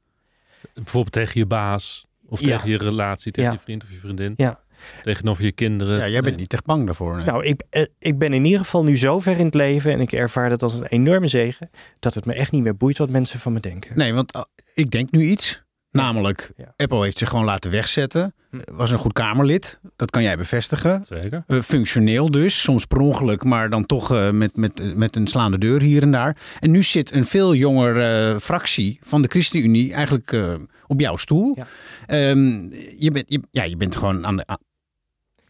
Bijvoorbeeld 0.75 1.13
tegen 1.13 1.41
je 1.41 1.47
baas, 1.47 2.07
of 2.27 2.41
Ja. 2.41 2.47
tegen 2.57 2.71
je 2.71 2.79
relatie, 2.79 3.33
tegen 3.33 3.51
Ja. 3.51 3.57
je 3.57 3.63
vriend 3.63 3.83
of 3.83 3.91
je 3.91 3.97
vriendin, 3.97 4.35
Ja. 4.37 4.62
Tegenover 5.03 5.45
je 5.45 5.53
kinderen. 5.53 5.97
Ja, 5.97 6.09
jij 6.09 6.21
bent 6.21 6.25
Nee. 6.25 6.37
niet 6.37 6.53
echt 6.53 6.65
bang 6.65 6.87
daarvoor. 6.87 7.17
nee. 7.17 7.25
Nou, 7.25 7.45
ik, 7.45 7.63
eh, 7.71 7.85
ik 7.99 8.19
ben 8.19 8.33
in 8.33 8.45
ieder 8.45 8.61
geval 8.61 8.85
nu 8.85 8.99
zo 8.99 9.21
ver 9.21 9.39
in 9.39 9.45
het 9.45 9.55
leven 9.55 9.93
en 9.93 10.01
ik 10.01 10.13
ervaar 10.13 10.49
dat 10.49 10.63
als 10.63 10.73
een 10.79 10.87
enorme 10.87 11.29
zegen, 11.29 11.71
dat 11.99 12.15
het 12.15 12.25
me 12.27 12.35
echt 12.35 12.53
niet 12.53 12.63
meer 12.63 12.77
boeit 12.77 12.99
wat 12.99 13.11
mensen 13.11 13.39
van 13.39 13.53
me 13.53 13.61
denken. 13.61 13.91
Nee, 13.99 14.15
want 14.15 14.37
uh, 14.37 14.43
ik 14.75 14.91
denk 14.91 15.11
nu 15.11 15.23
iets. 15.23 15.63
Namelijk, 15.91 16.53
Ja. 16.57 16.75
Apple 16.77 17.03
heeft 17.03 17.19
zich 17.19 17.29
gewoon 17.29 17.45
laten 17.45 17.71
wegzetten. 17.71 18.35
Hm. 18.51 18.59
Was 18.71 18.91
een 18.91 18.99
goed 18.99 19.13
Kamerlid. 19.13 19.81
Dat 19.97 20.11
kan 20.11 20.23
jij 20.23 20.37
bevestigen. 20.37 21.05
Zeker. 21.09 21.45
Eh, 21.47 21.61
functioneel 21.61 22.31
dus, 22.31 22.61
soms 22.63 22.85
per 22.85 22.99
ongeluk, 22.99 23.45
maar 23.45 23.71
dan 23.71 23.87
toch 23.87 24.13
eh, 24.13 24.31
met, 24.31 24.57
met, 24.57 24.97
met 24.97 25.17
een 25.17 25.27
slaande 25.27 25.59
deur 25.59 25.81
hier 25.81 26.03
en 26.03 26.11
daar. 26.11 26.37
En 26.61 26.71
nu 26.71 26.83
zit 26.83 27.13
een 27.13 27.25
veel 27.25 27.55
jonger 27.55 28.01
eh, 28.31 28.39
fractie 28.39 28.99
van 29.03 29.23
de 29.23 29.29
ChristenUnie 29.29 29.93
eigenlijk 29.93 30.33
eh, 30.33 30.55
op 30.87 31.01
jouw 31.01 31.17
stoel. 31.17 31.57
Ja. 31.57 31.67
Ehm, 32.07 32.69
je, 32.99 33.11
bent, 33.13 33.25
je, 33.29 33.41
ja, 33.51 33.63
je 33.63 33.77
bent 33.77 33.97
gewoon 33.97 34.27
aan 34.27 34.37
de, 34.37 34.59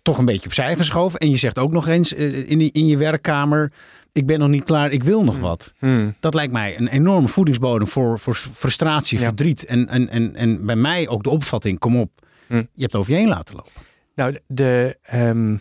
toch 0.03 0.19
een 0.19 0.25
beetje 0.25 0.47
opzij 0.47 0.77
geschoven. 0.77 1.19
En 1.21 1.31
je 1.31 1.37
zegt 1.37 1.59
ook 1.59 1.73
nog 1.73 1.89
eens 1.89 2.15
eh, 2.15 2.51
in, 2.51 2.59
die- 2.59 2.73
in 2.73 2.87
je 2.87 2.97
werkkamer, 2.97 3.73
ik 4.13 4.27
ben 4.27 4.39
nog 4.39 4.49
niet 4.49 4.65
klaar, 4.65 4.91
ik 4.91 5.03
wil 5.05 5.25
nog 5.25 5.39
wat. 5.39 5.73
Hmm. 5.79 6.15
Dat 6.21 6.35
lijkt 6.35 6.53
mij 6.53 6.79
een 6.79 6.89
enorme 6.89 7.29
voedingsbodem 7.29 7.89
voor, 7.89 8.19
voor 8.19 8.35
frustratie, 8.35 9.19
Ja. 9.19 9.25
verdriet. 9.25 9.65
En, 9.65 9.89
en, 9.89 10.09
en, 10.09 10.37
en 10.37 10.67
bij 10.67 10.77
mij 10.77 11.09
ook 11.09 11.23
de 11.23 11.31
opvatting, 11.31 11.79
kom 11.79 11.97
op, 12.01 12.11
Hm. 12.47 12.55
je 12.73 12.83
hebt 12.83 12.95
over 12.97 13.13
je 13.13 13.19
heen 13.19 13.29
laten 13.29 13.55
lopen. 13.55 13.73
Nou, 14.15 14.39
de, 14.47 14.99
ehm, 15.03 15.57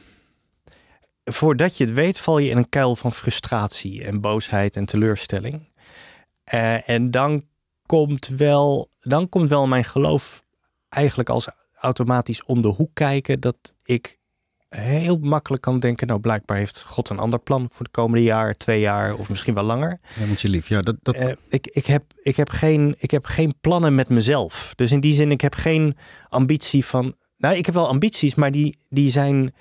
voordat 1.26 1.78
je 1.78 1.84
het 1.86 1.94
weet, 1.94 2.20
val 2.20 2.38
je 2.38 2.50
in 2.50 2.58
een 2.58 2.70
kuil 2.70 2.96
van 2.96 3.12
frustratie 3.14 4.04
en 4.04 4.22
boosheid 4.22 4.76
en 4.76 4.86
teleurstelling. 4.86 5.70
Eh, 6.44 6.90
en 6.90 7.12
dan 7.12 7.46
komt, 7.86 8.28
wel, 8.28 8.90
dan 9.02 9.30
komt 9.30 9.50
wel 9.50 9.68
mijn 9.68 9.84
geloof 9.84 10.44
eigenlijk 10.90 11.30
als 11.30 11.48
automatisch 11.80 12.44
om 12.46 12.62
de 12.62 12.68
hoek 12.68 12.90
kijken. 12.94 13.40
Dat 13.40 13.74
ik 13.84 14.20
heel 14.80 15.18
makkelijk 15.18 15.62
kan 15.62 15.80
denken, 15.80 16.08
nou 16.08 16.20
blijkbaar 16.20 16.58
heeft 16.58 16.84
God 16.84 17.10
een 17.10 17.20
ander 17.20 17.40
plan 17.40 17.70
voor 17.72 17.86
de 17.86 17.92
komende 17.92 18.24
jaar, 18.24 18.56
twee 18.56 18.80
jaar 18.80 19.16
of 19.16 19.30
misschien 19.30 19.54
wel 19.54 19.64
langer. 19.64 20.00
Helemaal 20.04 20.36
je 20.40 20.50
lief. 20.50 20.68
Ja, 20.68 20.82
dat, 20.82 20.96
dat, 21.02 21.16
Eh, 21.16 21.32
ik, 21.50 21.68
ik, 21.68 21.86
heb, 21.86 22.04
ik, 22.22 22.36
heb 22.36 22.50
geen, 22.50 22.96
ik 22.98 23.12
heb 23.12 23.26
geen 23.26 23.54
plannen 23.62 23.96
met 23.96 24.10
mezelf. 24.10 24.74
Dus 24.76 24.92
in 24.92 25.00
die 25.00 25.14
zin, 25.14 25.32
ik 25.32 25.42
heb 25.42 25.56
geen 25.56 25.98
ambitie 26.30 26.86
van. 26.86 27.16
Nou, 27.38 27.56
ik 27.56 27.66
heb 27.66 27.76
wel 27.76 27.88
ambities, 27.88 28.36
maar 28.36 28.52
die, 28.52 28.78
die 28.90 29.12
zijn 29.12 29.54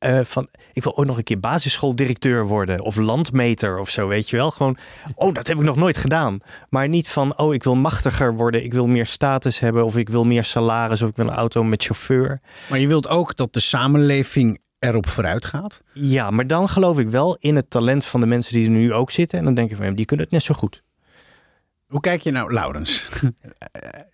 eh, 0.00 0.20
van. 0.24 0.48
Ik 0.72 0.82
wil 0.82 0.96
ooit 0.96 1.08
nog 1.08 1.16
een 1.16 1.22
keer 1.22 1.40
basisschooldirecteur 1.40 2.46
worden 2.46 2.80
of 2.80 2.96
landmeter 2.96 3.78
of 3.78 3.90
zo, 3.90 4.08
weet 4.08 4.30
je 4.30 4.36
wel. 4.36 4.50
Gewoon, 4.50 4.76
oh, 5.14 5.34
dat 5.34 5.46
heb 5.46 5.58
ik 5.58 5.64
nog 5.64 5.76
nooit 5.76 5.98
gedaan. 5.98 6.38
Maar 6.68 6.88
niet 6.88 7.08
van, 7.08 7.38
oh, 7.38 7.54
ik 7.54 7.64
wil 7.64 7.76
machtiger 7.76 8.34
worden, 8.34 8.64
ik 8.64 8.72
wil 8.72 8.86
meer 8.86 9.06
status 9.06 9.58
hebben 9.58 9.84
of 9.84 9.96
ik 9.96 10.08
wil 10.08 10.24
meer 10.24 10.44
salaris 10.44 11.02
of 11.02 11.08
ik 11.08 11.16
wil 11.16 11.26
een 11.26 11.34
auto 11.34 11.64
met 11.64 11.82
chauffeur. 11.82 12.40
Maar 12.68 12.78
je 12.78 12.86
wilt 12.86 13.08
ook 13.08 13.36
dat 13.36 13.52
de 13.52 13.60
samenleving 13.60 14.60
erop 14.78 15.08
vooruit 15.08 15.44
gaat. 15.44 15.82
Ja, 15.92 16.30
maar 16.30 16.46
dan 16.46 16.68
geloof 16.68 16.98
ik 16.98 17.08
wel 17.08 17.36
in 17.40 17.56
het 17.56 17.70
talent 17.70 18.04
van 18.04 18.20
de 18.20 18.26
mensen 18.26 18.52
die 18.52 18.64
er 18.64 18.70
nu 18.70 18.92
ook 18.92 19.10
zitten. 19.10 19.38
En 19.38 19.44
dan 19.44 19.54
denk 19.54 19.70
ik 19.70 19.76
van, 19.76 19.86
ja, 19.86 19.92
die 19.92 20.04
kunnen 20.04 20.24
het 20.24 20.34
net 20.34 20.44
zo 20.44 20.54
goed. 20.54 20.82
Hoe 21.86 22.00
kijk 22.00 22.20
je 22.20 22.30
nou, 22.30 22.52
Laurens? 22.52 23.08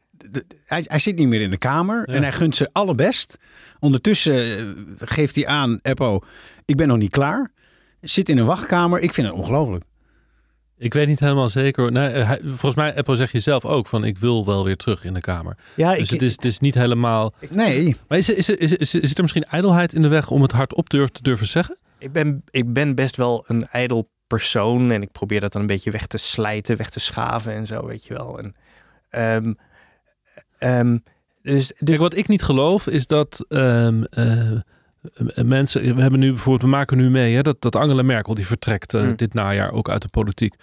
Hij, 0.65 0.85
hij 0.87 0.99
zit 0.99 1.17
niet 1.17 1.29
meer 1.29 1.41
in 1.41 1.51
de 1.51 1.59
Kamer 1.59 2.03
Ja. 2.11 2.15
en 2.17 2.23
hij 2.23 2.33
gunt 2.33 2.57
ze 2.57 2.69
allebest. 2.73 3.37
Ondertussen 3.81 4.59
eh, 4.59 4.65
geeft 4.99 5.35
hij 5.35 5.47
aan, 5.47 5.79
Eppo, 5.83 6.21
ik 6.65 6.77
ben 6.77 6.89
nog 6.89 6.99
niet 6.99 7.11
klaar. 7.11 7.53
Zit 8.01 8.29
in 8.29 8.39
een 8.39 8.47
wachtkamer. 8.47 9.01
Ik 9.01 9.13
vind 9.13 9.27
het 9.27 9.37
ongelooflijk. 9.37 9.85
Ik 10.79 10.95
weet 10.95 11.07
niet 11.07 11.21
helemaal 11.21 11.49
zeker. 11.49 11.93
Nee, 11.93 12.09
hij- 12.13 12.41
volgens 12.43 12.75
mij, 12.75 12.97
Apple 12.97 13.17
zeg 13.17 13.33
je 13.33 13.41
zelf 13.41 13.65
ook 13.65 13.87
van 13.87 14.05
ik 14.05 14.19
wil 14.19 14.47
wel 14.47 14.65
weer 14.65 14.77
terug 14.77 15.05
in 15.05 15.15
de 15.15 15.21
Kamer. 15.21 15.57
Ja, 15.77 15.95
Dus 15.95 16.11
het 16.11 16.23
is, 16.23 16.33
het 16.33 16.45
is 16.45 16.59
niet 16.59 16.75
helemaal... 16.75 17.35
Nee, 17.51 17.97
Maar 18.09 18.19
is, 18.19 18.29
is, 18.31 18.49
is, 18.49 18.73
is, 18.73 18.95
is 18.95 19.15
er 19.15 19.23
misschien 19.23 19.45
ijdelheid 19.45 19.93
in 19.93 20.03
de 20.03 20.09
weg 20.09 20.31
om 20.31 20.43
het 20.43 20.53
hardop 20.53 20.91
durf, 20.91 21.09
te 21.11 21.23
durven 21.23 21.47
zeggen? 21.47 21.79
Ik 21.99 22.13
ben, 22.13 22.43
ik 22.51 22.73
ben 22.73 22.95
best 22.95 23.17
wel 23.17 23.45
een 23.47 23.67
ijdel 23.69 24.11
persoon 24.27 24.91
en 24.91 25.03
ik 25.03 25.13
probeer 25.13 25.41
dat 25.41 25.53
dan 25.53 25.61
een 25.61 25.67
beetje 25.67 25.91
weg 25.91 26.07
te 26.07 26.17
slijten, 26.19 26.77
weg 26.77 26.91
te 26.91 27.01
schaven 27.01 27.53
en 27.53 27.67
zo, 27.67 27.87
weet 27.87 28.07
je 28.07 28.15
wel. 28.15 28.39
En, 28.39 28.55
ehm, 29.11 29.53
ehm, 30.59 30.97
dus, 31.43 31.67
dus 31.67 31.73
Kijk, 31.85 31.99
wat 31.99 32.17
ik 32.17 32.29
niet 32.29 32.43
geloof 32.43 32.87
is 32.87 33.07
dat 33.07 33.45
ehm, 33.49 34.03
eh, 34.03 34.53
eh, 34.53 34.61
mensen... 35.45 35.95
We 35.95 36.01
hebben 36.01 36.21
nu 36.21 36.29
bijvoorbeeld, 36.29 36.71
we 36.71 36.77
maken 36.77 36.97
nu 36.97 37.11
mee 37.11 37.35
hè, 37.35 37.43
dat, 37.43 37.61
dat 37.61 37.77
Angela 37.77 38.03
Merkel 38.03 38.35
die 38.35 38.47
vertrekt 38.47 38.95
eh, 38.95 39.01
Hmm. 39.01 39.17
dit 39.17 39.35
najaar 39.35 39.73
ook 39.73 39.89
uit 39.89 40.03
de 40.03 40.09
politiek. 40.09 40.55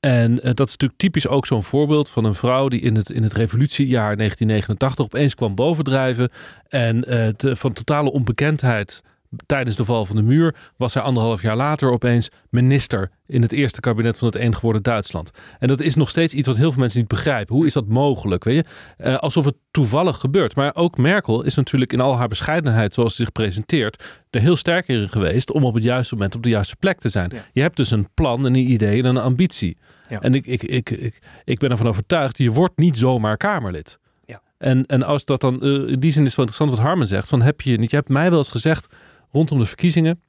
En 0.00 0.34
dat 0.34 0.44
is 0.44 0.76
natuurlijk 0.76 0.98
typisch 0.98 1.28
ook 1.28 1.46
zo'n 1.46 1.62
voorbeeld 1.62 2.08
van 2.08 2.24
een 2.24 2.34
vrouw 2.34 2.68
die 2.68 2.80
in 2.80 2.96
het, 2.96 3.10
in 3.10 3.22
het 3.22 3.32
revolutiejaar 3.32 4.16
1989 4.16 5.04
opeens 5.04 5.34
kwam 5.34 5.54
bovendrijven. 5.54 6.30
En 6.68 7.00
de, 7.36 7.56
van 7.56 7.72
totale 7.72 8.12
onbekendheid 8.12 9.02
tijdens 9.46 9.76
de 9.76 9.84
val 9.84 10.04
van 10.04 10.16
de 10.16 10.22
muur 10.22 10.54
was 10.76 10.92
zij 10.92 11.02
anderhalf 11.02 11.42
jaar 11.42 11.56
later 11.56 11.90
opeens 11.90 12.28
minister 12.50 13.10
in 13.26 13.42
het 13.42 13.52
eerste 13.52 13.80
kabinet 13.80 14.18
van 14.18 14.28
het 14.28 14.36
een 14.36 14.54
geworden 14.54 14.82
Duitsland. 14.82 15.30
En 15.58 15.68
dat 15.68 15.80
is 15.80 15.94
nog 15.94 16.08
steeds 16.08 16.34
iets 16.34 16.46
wat 16.46 16.56
heel 16.56 16.70
veel 16.70 16.80
mensen 16.80 16.98
niet 16.98 17.08
begrijpen. 17.08 17.54
Hoe 17.54 17.66
is 17.66 17.72
dat 17.72 17.88
mogelijk? 17.88 18.44
Weet 18.44 18.56
je? 18.56 18.64
Eh, 18.96 19.16
alsof 19.16 19.44
het 19.44 19.56
toevallig 19.70 20.18
gebeurt. 20.18 20.56
Maar 20.56 20.74
ook 20.74 20.96
Merkel 20.96 21.42
is 21.42 21.54
natuurlijk 21.54 21.92
in 21.92 22.00
al 22.00 22.16
haar 22.16 22.28
bescheidenheid, 22.28 22.94
zoals 22.94 23.16
ze 23.16 23.22
zich 23.22 23.32
presenteert, 23.32 24.04
er 24.30 24.40
heel 24.40 24.56
sterk 24.56 24.88
in 24.88 25.08
geweest 25.08 25.52
om 25.52 25.64
op 25.64 25.74
het 25.74 25.84
juiste 25.84 26.14
moment 26.14 26.34
op 26.34 26.42
de 26.42 26.48
juiste 26.48 26.76
plek 26.76 27.00
te 27.00 27.08
zijn. 27.08 27.30
Ja. 27.34 27.44
Je 27.52 27.60
hebt 27.60 27.76
dus 27.76 27.90
een 27.90 28.08
plan, 28.14 28.46
en 28.46 28.54
een 28.54 28.70
idee 28.70 28.98
en 28.98 29.04
een 29.04 29.18
ambitie. 29.18 29.76
Ja. 30.08 30.20
En 30.20 30.34
ik, 30.34 30.46
ik, 30.46 30.62
ik, 30.62 30.90
ik, 30.90 31.18
ik 31.44 31.58
ben 31.58 31.70
ervan 31.70 31.88
overtuigd, 31.88 32.38
je 32.38 32.50
wordt 32.50 32.76
niet 32.76 32.98
zomaar 32.98 33.36
Kamerlid. 33.36 33.98
Ja. 34.24 34.42
En, 34.58 34.86
en 34.86 35.02
als 35.02 35.24
dat 35.24 35.40
dan, 35.40 35.62
eh, 35.62 35.68
in 35.70 36.00
die 36.00 36.12
zin 36.12 36.22
is 36.22 36.28
het 36.28 36.36
wel 36.36 36.46
interessant 36.46 36.70
wat 36.70 36.78
Harmen 36.78 37.08
zegt, 37.08 37.28
van 37.28 37.42
heb 37.42 37.60
je 37.60 37.78
niet, 37.78 37.90
je 37.90 37.96
hebt 37.96 38.08
mij 38.08 38.30
wel 38.30 38.38
eens 38.38 38.48
gezegd 38.48 38.94
rondom 39.32 39.58
de 39.58 39.64
verkiezingen, 39.66 40.20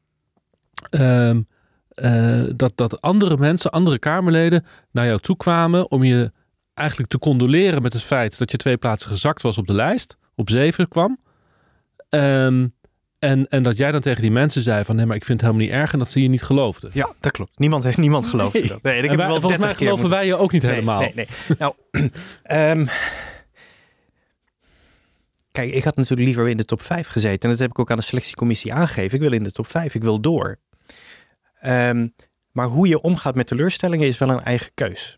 ehm, 0.90 1.42
eh, 1.90 2.44
dat, 2.56 2.72
dat 2.76 3.02
andere 3.02 3.38
mensen, 3.38 3.72
andere 3.72 4.00
Kamerleden 4.00 4.66
naar 4.92 5.06
jou 5.06 5.20
toe 5.20 5.38
kwamen 5.38 5.92
om 5.92 6.04
je 6.04 6.32
eigenlijk 6.74 7.10
te 7.10 7.20
condoleren 7.20 7.82
met 7.82 7.94
het 7.94 8.02
feit 8.02 8.40
dat 8.40 8.52
je 8.52 8.58
twee 8.58 8.78
plaatsen 8.78 9.10
gezakt 9.10 9.42
was 9.42 9.58
op 9.58 9.68
de 9.68 9.74
lijst, 9.74 10.18
op 10.36 10.50
zeven 10.50 10.88
kwam. 10.88 11.20
Ehm, 12.10 12.68
en, 13.20 13.48
en 13.48 13.64
dat 13.64 13.78
jij 13.78 13.92
dan 13.92 14.02
tegen 14.02 14.22
die 14.22 14.32
mensen 14.32 14.62
zei 14.62 14.84
van 14.84 14.96
nee, 14.96 15.06
maar 15.06 15.16
ik 15.16 15.26
vind 15.26 15.42
het 15.42 15.50
helemaal 15.50 15.70
niet 15.72 15.80
erg 15.82 15.94
en 15.94 16.00
dat 16.00 16.10
ze 16.10 16.22
je 16.22 16.28
niet 16.30 16.44
geloofden. 16.44 16.90
ja, 16.94 17.10
dat 17.20 17.32
klopt. 17.32 17.60
Niemand 17.60 17.84
heeft 17.84 17.98
niemand 17.98 18.26
geloofd. 18.26 18.54
Nee. 18.54 18.64
ik 18.64 18.70
heb 18.82 18.82
wij- 18.84 19.28
wel 19.28 19.40
volgens 19.40 19.42
mij 19.42 19.58
30 19.58 19.76
keer 19.76 19.78
geloven 19.78 20.00
moeten- 20.02 20.10
wij 20.10 20.26
je 20.26 20.36
ook 20.36 20.52
niet 20.52 20.62
Nee, 20.62 20.72
helemaal. 20.72 21.00
Nee, 21.00 21.12
nee. 21.16 21.28
Nou, 21.60 21.74
ehm, 22.44 22.86
kijk, 25.60 25.74
ik 25.74 25.84
had 25.84 25.96
natuurlijk 25.96 26.28
liever 26.28 26.50
in 26.50 26.58
de 26.58 26.66
top 26.66 26.82
5 26.82 27.08
gezeten. 27.08 27.42
En 27.42 27.50
dat 27.50 27.60
heb 27.60 27.70
ik 27.70 27.80
ook 27.80 27.92
aan 27.92 27.98
de 27.98 28.04
selectiecommissie 28.04 28.74
aangegeven. 28.74 29.16
Ik 29.16 29.22
wil 29.22 29.32
in 29.32 29.44
de 29.44 29.52
top 29.52 29.68
5, 29.68 29.96
ik 29.96 30.02
wil 30.02 30.20
door. 30.20 30.60
Ehm, 31.60 32.08
maar 32.52 32.68
hoe 32.68 32.88
je 32.88 33.02
omgaat 33.02 33.36
met 33.36 33.48
teleurstellingen 33.48 34.08
is 34.08 34.18
wel 34.18 34.30
een 34.30 34.44
eigen 34.44 34.72
keus. 34.74 35.18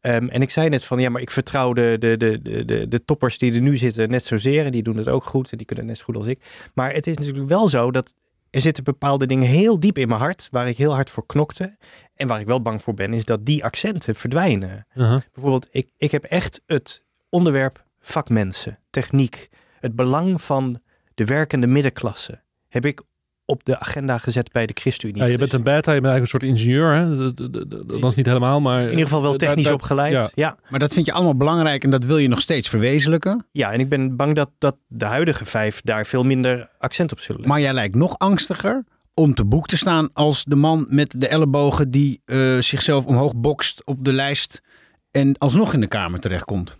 Ehm, 0.00 0.28
en 0.28 0.42
ik 0.42 0.50
zei 0.50 0.68
net 0.68 0.84
van, 0.84 1.00
ja, 1.00 1.08
maar 1.08 1.20
ik 1.20 1.30
vertrouw 1.30 1.72
de, 1.72 1.96
de, 1.98 2.16
de, 2.16 2.64
de, 2.64 2.88
de, 2.88 3.04
toppers 3.04 3.38
die 3.38 3.54
er 3.54 3.60
nu 3.60 3.76
zitten 3.76 4.10
net 4.10 4.24
zozeer. 4.24 4.64
En 4.64 4.72
die 4.72 4.82
doen 4.82 4.96
het 4.96 5.08
ook 5.08 5.24
goed 5.24 5.52
en 5.52 5.56
die 5.56 5.66
kunnen 5.66 5.86
net 5.86 5.98
zo 5.98 6.04
goed 6.04 6.16
als 6.16 6.26
ik. 6.26 6.70
Maar 6.74 6.92
het 6.92 7.06
is 7.06 7.16
natuurlijk 7.16 7.48
wel 7.48 7.68
zo 7.68 7.90
dat 7.90 8.14
er 8.50 8.60
zitten 8.60 8.84
bepaalde 8.84 9.26
dingen 9.26 9.48
heel 9.48 9.80
diep 9.80 9.98
in 9.98 10.08
mijn 10.08 10.20
hart... 10.20 10.48
waar 10.50 10.68
ik 10.68 10.76
heel 10.76 10.94
hard 10.94 11.10
voor 11.10 11.26
knokte. 11.26 11.76
En 12.14 12.28
waar 12.28 12.40
ik 12.40 12.46
wel 12.46 12.62
bang 12.62 12.82
voor 12.82 12.94
ben, 12.94 13.12
is 13.12 13.24
dat 13.24 13.46
die 13.46 13.64
accenten 13.64 14.14
verdwijnen. 14.14 14.86
Bijvoorbeeld, 15.32 15.68
ik, 15.70 15.90
ik 15.96 16.10
heb 16.10 16.24
echt 16.24 16.62
het 16.66 17.04
onderwerp 17.28 17.84
vakmensen, 18.00 18.78
techniek, 18.94 19.48
het 19.80 19.96
belang 19.96 20.42
van 20.42 20.80
de 21.14 21.24
werkende 21.24 21.66
middenklasse, 21.66 22.42
heb 22.68 22.84
ik 22.84 23.02
op 23.46 23.64
de 23.64 23.78
agenda 23.78 24.18
gezet 24.18 24.52
bij 24.52 24.66
de 24.66 24.72
ChristenUnie. 24.80 25.22
Ja, 25.22 25.28
je 25.28 25.36
bent 25.36 25.48
is 25.48 25.54
een 25.58 25.62
beta, 25.62 25.92
je 25.92 26.00
bent 26.00 26.12
eigenlijk 26.12 26.20
een 26.20 26.40
soort 26.40 26.42
ingenieur. 26.42 26.94
Hè? 26.94 27.16
Dat, 27.16 27.36
dat- 27.52 27.70
dat- 27.70 27.88
dat 27.88 28.10
is 28.10 28.14
niet 28.16 28.26
helemaal, 28.26 28.60
maar... 28.60 28.82
in 28.82 28.90
ieder 28.90 29.04
geval 29.04 29.22
wel 29.22 29.34
technisch 29.36 29.70
opgeleid. 29.70 30.12
ja. 30.12 30.30
Ja. 30.34 30.56
Maar 30.68 30.78
dat 30.78 30.92
vind 30.92 31.06
je 31.06 31.12
allemaal 31.12 31.36
belangrijk 31.36 31.84
en 31.84 31.90
dat 31.90 32.04
wil 32.04 32.18
je 32.18 32.28
nog 32.28 32.40
steeds 32.40 32.68
verwezenlijken. 32.68 33.46
ja, 33.52 33.72
en 33.72 33.80
ik 33.80 33.88
ben 33.88 34.16
bang 34.16 34.34
dat, 34.34 34.50
dat 34.58 34.76
de 34.86 35.04
huidige 35.04 35.44
vijf 35.44 35.80
daar 35.80 36.06
veel 36.06 36.22
minder 36.24 36.70
accent 36.78 37.12
op 37.12 37.20
zullen 37.20 37.36
leggen. 37.40 37.52
Maar 37.54 37.64
jij 37.64 37.74
lijkt 37.74 37.94
nog 37.94 38.18
angstiger 38.18 38.84
om 39.14 39.34
te 39.34 39.44
boek 39.44 39.66
te 39.66 39.76
staan 39.76 40.12
als 40.12 40.44
de 40.44 40.56
man 40.56 40.86
met 40.88 41.20
de 41.20 41.28
ellebogen 41.28 41.90
die 41.90 42.20
eh, 42.24 42.58
zichzelf 42.58 43.06
omhoog 43.06 43.34
bokst 43.36 43.84
op 43.84 44.04
de 44.04 44.12
lijst 44.12 44.62
en 45.10 45.38
alsnog 45.38 45.72
in 45.72 45.80
de 45.80 45.86
Kamer 45.86 46.20
terechtkomt. 46.20 46.76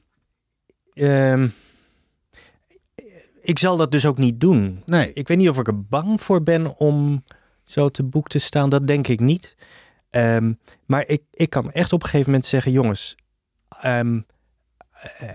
Ehm, 0.93 1.47
ik 3.45 3.59
zal 3.59 3.77
dat 3.77 3.91
dus 3.91 4.07
ook 4.07 4.19
niet 4.19 4.41
doen. 4.41 4.83
Nee. 4.87 5.13
Ik 5.13 5.29
weet 5.29 5.39
niet 5.39 5.49
of 5.49 5.59
ik 5.59 5.67
er 5.67 5.85
bang 5.85 6.21
voor 6.21 6.43
ben 6.43 6.77
om 6.77 7.25
zo 7.65 7.89
te 7.89 8.03
boek 8.05 8.29
te 8.29 8.39
staan. 8.39 8.69
Dat 8.69 8.87
denk 8.87 9.09
ik 9.09 9.21
niet. 9.21 9.57
Ehm, 10.11 10.53
maar 10.87 11.07
ik, 11.07 11.23
ik 11.33 11.51
kan 11.51 11.73
echt 11.73 11.93
op 11.93 12.03
een 12.03 12.09
gegeven 12.09 12.31
moment 12.31 12.49
zeggen: 12.49 12.73
jongens, 12.73 13.15
ehm, 13.81 14.21
eh, 15.19 15.29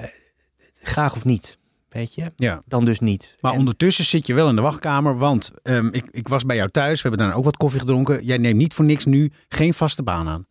graag 0.81 1.13
of 1.15 1.25
niet. 1.25 1.57
Weet 1.89 2.13
je? 2.13 2.31
Ja. 2.35 2.61
Dan 2.65 2.85
dus 2.85 2.99
niet. 2.99 3.35
Maar 3.39 3.51
En- 3.53 3.59
ondertussen 3.59 4.05
zit 4.05 4.27
je 4.27 4.33
wel 4.33 4.49
in 4.49 4.55
de 4.55 4.61
wachtkamer, 4.61 5.17
want 5.17 5.51
ehm, 5.63 5.87
ik, 5.91 6.05
ik 6.11 6.27
was 6.27 6.45
bij 6.45 6.55
jou 6.55 6.69
thuis. 6.69 6.95
We 7.01 7.01
hebben 7.01 7.19
daarna 7.19 7.35
ook 7.35 7.43
wat 7.43 7.57
koffie 7.57 7.79
gedronken. 7.79 8.25
Jij 8.25 8.37
neemt 8.37 8.57
niet 8.57 8.73
voor 8.73 8.85
niks 8.85 9.05
nu 9.05 9.31
geen 9.49 9.73
vaste 9.73 10.03
baan 10.03 10.27
aan. 10.27 10.47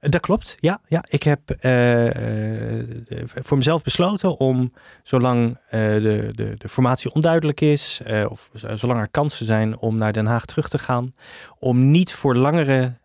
Dat 0.00 0.20
klopt, 0.20 0.56
ja. 0.60 0.80
ja. 0.88 1.04
Ik 1.08 1.22
heb 1.22 1.50
eh, 1.50 2.80
eh, 2.80 2.86
voor 3.24 3.56
mezelf 3.56 3.82
besloten 3.82 4.38
om, 4.38 4.72
zolang 5.02 5.58
eh, 5.68 5.80
de, 5.80 6.30
de, 6.32 6.54
de 6.58 6.68
formatie 6.68 7.12
onduidelijk 7.12 7.60
is, 7.60 8.00
of 8.28 8.50
zolang 8.74 9.00
er 9.00 9.08
kansen 9.08 9.46
zijn 9.46 9.78
om 9.78 9.96
naar 9.96 10.12
Den 10.12 10.26
Haag 10.26 10.44
terug 10.44 10.68
te 10.68 10.78
gaan, 10.78 11.14
om 11.58 11.90
niet 11.90 12.12
voor 12.12 12.36
langere 12.36 12.98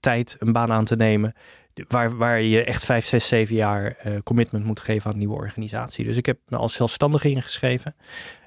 tijd 0.00 0.36
een 0.38 0.52
baan 0.52 0.72
aan 0.72 0.84
te 0.84 0.96
nemen, 0.96 1.34
waar, 1.88 2.16
waar 2.16 2.40
je 2.40 2.64
echt 2.64 2.84
vijf, 2.84 3.06
zes, 3.06 3.26
zeven 3.26 3.54
jaar 3.54 3.96
commitment 4.24 4.64
moet 4.64 4.80
geven 4.80 5.06
aan 5.06 5.12
een 5.12 5.18
nieuwe 5.18 5.34
organisatie. 5.34 6.04
Dus 6.04 6.16
ik 6.16 6.26
heb 6.26 6.38
me 6.48 6.56
als 6.56 6.74
zelfstandige 6.74 7.30
ingeschreven, 7.30 7.94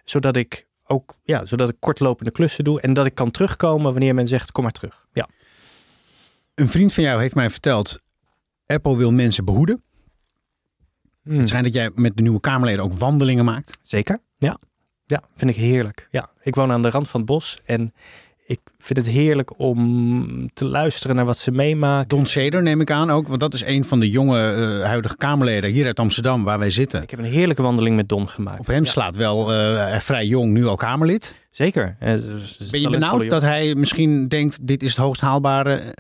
zodat 0.04 0.36
ik 0.36 0.68
ook, 0.88 1.18
ja, 1.24 1.46
zodat 1.46 1.70
ik 1.70 1.76
kortlopende 1.80 2.32
klussen 2.32 2.64
doe 2.64 2.82
en 2.82 2.94
dat 2.94 3.06
ik 3.06 3.16
kan 3.16 3.32
terugkomen 3.32 3.92
wanneer 3.92 4.16
men 4.16 4.28
zegt, 4.28 4.52
kom 4.52 4.64
maar 4.64 4.72
terug. 4.72 5.08
Ja. 5.14 5.28
Een 6.56 6.70
vriend 6.70 6.94
van 6.94 7.04
jou 7.04 7.22
heeft 7.22 7.36
mij 7.36 7.50
verteld, 7.50 8.00
Apple 8.66 8.98
wil 8.98 9.12
mensen 9.12 9.46
behoeden. 9.46 9.84
Hmm. 11.24 11.38
Het 11.38 11.48
schijnt 11.48 11.66
dat 11.66 11.74
jij 11.74 11.92
met 11.96 12.18
de 12.18 12.22
nieuwe 12.22 12.40
Kamerleden 12.40 12.84
ook 12.84 12.94
wandelingen 12.94 13.46
maakt. 13.46 13.78
Zeker, 13.82 14.20
ja. 14.38 14.58
Ja, 15.06 15.22
vind 15.36 15.52
ik 15.52 15.58
heerlijk. 15.58 16.08
Ja, 16.12 16.30
ik 16.42 16.56
woon 16.56 16.72
aan 16.72 16.82
de 16.82 16.90
rand 16.90 17.10
van 17.10 17.20
het 17.20 17.30
bos 17.30 17.58
en 17.66 17.94
ik 18.48 18.60
vind 18.78 19.00
het 19.00 19.16
heerlijk 19.16 19.60
om 19.60 20.50
te 20.54 20.66
luisteren 20.66 21.16
naar 21.16 21.26
wat 21.26 21.38
ze 21.38 21.52
meemaken. 21.52 22.08
Don 22.08 22.26
Ceder 22.26 22.62
neem 22.64 22.82
ik 22.82 22.92
aan 22.92 23.10
ook, 23.12 23.28
want 23.28 23.40
dat 23.40 23.54
is 23.54 23.64
een 23.64 23.86
van 23.86 24.00
de 24.00 24.10
jonge 24.10 24.52
eh, 24.54 24.86
huidige 24.86 25.18
Kamerleden 25.18 25.70
hier 25.70 25.86
uit 25.86 26.00
Amsterdam 26.00 26.44
waar 26.44 26.60
wij 26.60 26.70
zitten. 26.70 27.02
Ik 27.02 27.10
heb 27.10 27.20
een 27.20 27.26
heerlijke 27.26 27.62
wandeling 27.62 27.96
met 27.96 28.10
Don 28.10 28.30
gemaakt. 28.30 28.60
Op 28.60 28.68
hem 28.68 28.84
Ja, 28.84 28.90
slaat 28.90 29.16
wel 29.16 29.54
eh, 29.54 30.00
vrij 30.00 30.26
jong 30.26 30.52
nu 30.52 30.66
al 30.66 30.76
Kamerlid. 30.76 31.36
Zeker. 31.52 31.96
Eh, 32.00 32.14
Ben 32.72 32.82
je 32.82 32.90
benauwd 32.90 33.30
dat 33.30 33.42
hij 33.42 33.76
misschien 33.76 34.28
denkt 34.28 34.68
dit 34.68 34.84
is 34.84 34.90
het 34.90 35.00
hoogst 35.00 35.22
haalbare? 35.22 35.94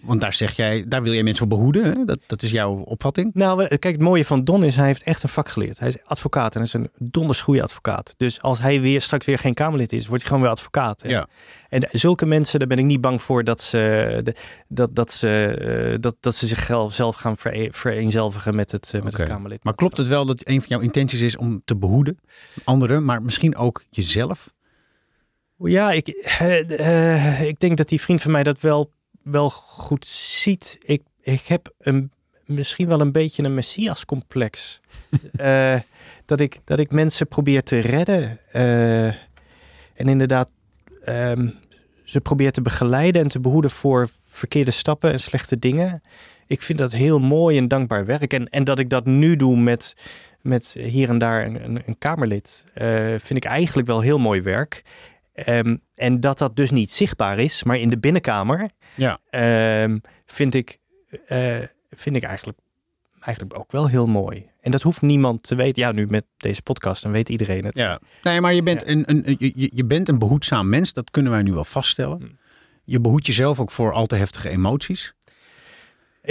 Want 0.00 0.20
daar 0.20 0.32
zeg 0.34 0.52
jij, 0.56 0.84
daar 0.88 1.02
wil 1.02 1.12
jij 1.12 1.22
mensen 1.22 1.48
voor 1.48 1.56
behoeden. 1.58 1.84
Hè? 1.84 2.04
Dat, 2.04 2.18
dat 2.26 2.42
is 2.42 2.50
jouw 2.50 2.72
opvatting. 2.74 3.30
Nou, 3.34 3.66
kijk, 3.66 3.84
het 3.94 4.00
mooie 4.00 4.24
van 4.24 4.44
Don 4.44 4.64
is, 4.64 4.76
hij 4.76 4.86
heeft 4.86 5.02
echt 5.02 5.22
een 5.22 5.28
vak 5.28 5.48
geleerd. 5.48 5.78
Hij 5.78 5.88
is 5.88 6.04
advocaat 6.04 6.54
en 6.54 6.56
hij 6.60 6.66
is 6.66 6.72
een 6.72 6.90
donders 6.98 7.40
goede 7.40 7.62
advocaat. 7.62 8.14
Dus 8.16 8.42
als 8.42 8.60
hij 8.60 8.80
weer 8.80 9.00
straks 9.00 9.26
weer 9.26 9.38
geen 9.38 9.54
Kamerlid 9.54 9.92
is, 9.92 10.06
wordt 10.06 10.22
hij 10.22 10.26
gewoon 10.32 10.42
weer 10.42 10.52
advocaat. 10.56 11.02
En, 11.02 11.10
Ja. 11.10 11.26
en 11.68 11.88
zulke 11.92 12.26
mensen, 12.26 12.58
daar 12.58 12.68
ben 12.68 12.78
ik 12.78 12.84
niet 12.84 13.00
bang 13.00 13.22
voor 13.22 13.44
dat 13.44 13.60
ze, 13.60 14.34
dat, 14.68 14.94
dat 14.94 15.12
ze, 15.12 15.44
eh, 15.92 15.96
dat, 16.00 16.16
dat 16.20 16.34
ze 16.34 16.46
zichzelf 16.46 16.94
zelf 16.94 17.16
gaan 17.16 17.36
vere- 17.36 17.72
vereenzelvigen 17.72 18.54
met 18.54 18.72
het, 18.72 18.90
eh, 18.94 19.02
met 19.02 19.16
het 19.16 19.28
Kamerlid. 19.28 19.64
Maar 19.64 19.74
klopt 19.74 19.96
het 19.96 20.08
wel 20.08 20.26
dat 20.26 20.40
een 20.48 20.58
van 20.60 20.68
jouw 20.68 20.80
intenties 20.80 21.20
is 21.20 21.36
om 21.36 21.62
te 21.64 21.76
behoeden? 21.76 22.18
Anderen, 22.64 23.04
maar 23.04 23.22
misschien 23.22 23.56
ook 23.56 23.84
jezelf? 23.90 24.50
Ja, 25.60 25.92
ik, 25.92 26.08
eh, 26.08 27.42
ik 27.42 27.60
denk 27.60 27.76
dat 27.76 27.88
die 27.88 28.00
vriend 28.00 28.22
van 28.22 28.30
mij 28.30 28.42
dat 28.42 28.60
wel, 28.60 28.90
wel 29.30 29.50
goed 29.50 30.06
ziet. 30.06 30.78
Ik, 30.82 31.02
ik 31.20 31.46
heb 31.46 31.72
een, 31.78 32.10
misschien 32.44 32.88
wel 32.88 33.00
een 33.00 33.12
beetje 33.12 33.42
een 33.42 33.54
messiascomplex. 33.54 34.80
Eh 35.36 35.78
dat, 36.28 36.40
ik, 36.40 36.60
dat 36.64 36.78
ik 36.78 36.90
mensen 36.90 37.28
probeer 37.28 37.62
te 37.62 37.78
redden. 37.78 38.38
eh, 38.52 39.06
en 39.06 40.08
inderdaad 40.08 40.48
ehm, 41.04 41.48
ze 42.04 42.20
probeer 42.20 42.52
te 42.52 42.62
begeleiden 42.62 43.22
en 43.22 43.28
te 43.28 43.40
behoeden 43.40 43.70
voor 43.70 44.08
verkeerde 44.24 44.70
stappen 44.70 45.12
en 45.12 45.20
slechte 45.20 45.58
dingen. 45.58 46.02
Ik 46.46 46.62
vind 46.62 46.78
dat 46.78 46.92
heel 46.92 47.18
mooi 47.18 47.58
en 47.58 47.68
dankbaar 47.68 48.04
werk. 48.04 48.32
En, 48.32 48.48
en 48.48 48.64
dat 48.64 48.78
ik 48.78 48.90
dat 48.90 49.06
nu 49.06 49.36
doe 49.36 49.56
met, 49.56 49.94
met 50.40 50.76
hier 50.78 51.08
en 51.08 51.18
daar 51.18 51.46
een, 51.46 51.64
een, 51.64 51.82
een 51.86 51.98
Kamerlid, 51.98 52.64
eh, 52.74 52.88
vind 53.18 53.36
ik 53.36 53.44
eigenlijk 53.44 53.88
wel 53.88 54.00
heel 54.00 54.18
mooi 54.18 54.42
werk. 54.42 54.82
Ehm, 55.44 55.76
en 55.94 56.20
dat 56.20 56.38
dat 56.38 56.56
dus 56.56 56.70
niet 56.70 56.92
zichtbaar 56.92 57.38
is, 57.38 57.62
maar 57.64 57.76
in 57.76 57.90
de 57.90 57.98
binnenkamer, 57.98 58.70
Ja. 58.96 59.18
ehm, 59.30 59.98
vind, 60.26 60.54
ik, 60.54 60.78
eh, 61.26 61.56
vind 61.90 62.16
ik 62.16 62.22
eigenlijk, 62.22 62.58
eigenlijk 63.20 63.58
ook 63.58 63.72
wel 63.72 63.88
heel 63.88 64.06
mooi. 64.06 64.46
En 64.60 64.70
dat 64.70 64.82
hoeft 64.82 65.02
niemand 65.02 65.42
te 65.42 65.54
weten. 65.54 65.82
Ja, 65.82 65.92
nu 65.92 66.06
met 66.06 66.26
deze 66.36 66.62
podcast, 66.62 67.02
dan 67.02 67.12
weet 67.12 67.28
iedereen 67.28 67.64
het. 67.64 67.74
Ja. 67.74 68.00
Nee, 68.22 68.40
maar 68.40 68.54
je 68.54 68.62
bent, 68.62 68.80
Ja. 68.86 68.88
een, 68.92 69.04
een, 69.06 69.36
je, 69.38 69.70
je 69.74 69.84
bent 69.84 70.08
een 70.08 70.18
behoedzaam 70.18 70.68
mens. 70.68 70.92
Dat 70.92 71.10
kunnen 71.10 71.32
wij 71.32 71.42
nu 71.42 71.52
wel 71.52 71.64
vaststellen. 71.64 72.18
Hmm. 72.18 72.38
Je 72.84 73.00
behoedt 73.00 73.26
jezelf 73.26 73.60
ook 73.60 73.70
voor 73.70 73.92
al 73.92 74.06
te 74.06 74.16
heftige 74.16 74.48
emoties. 74.48 75.14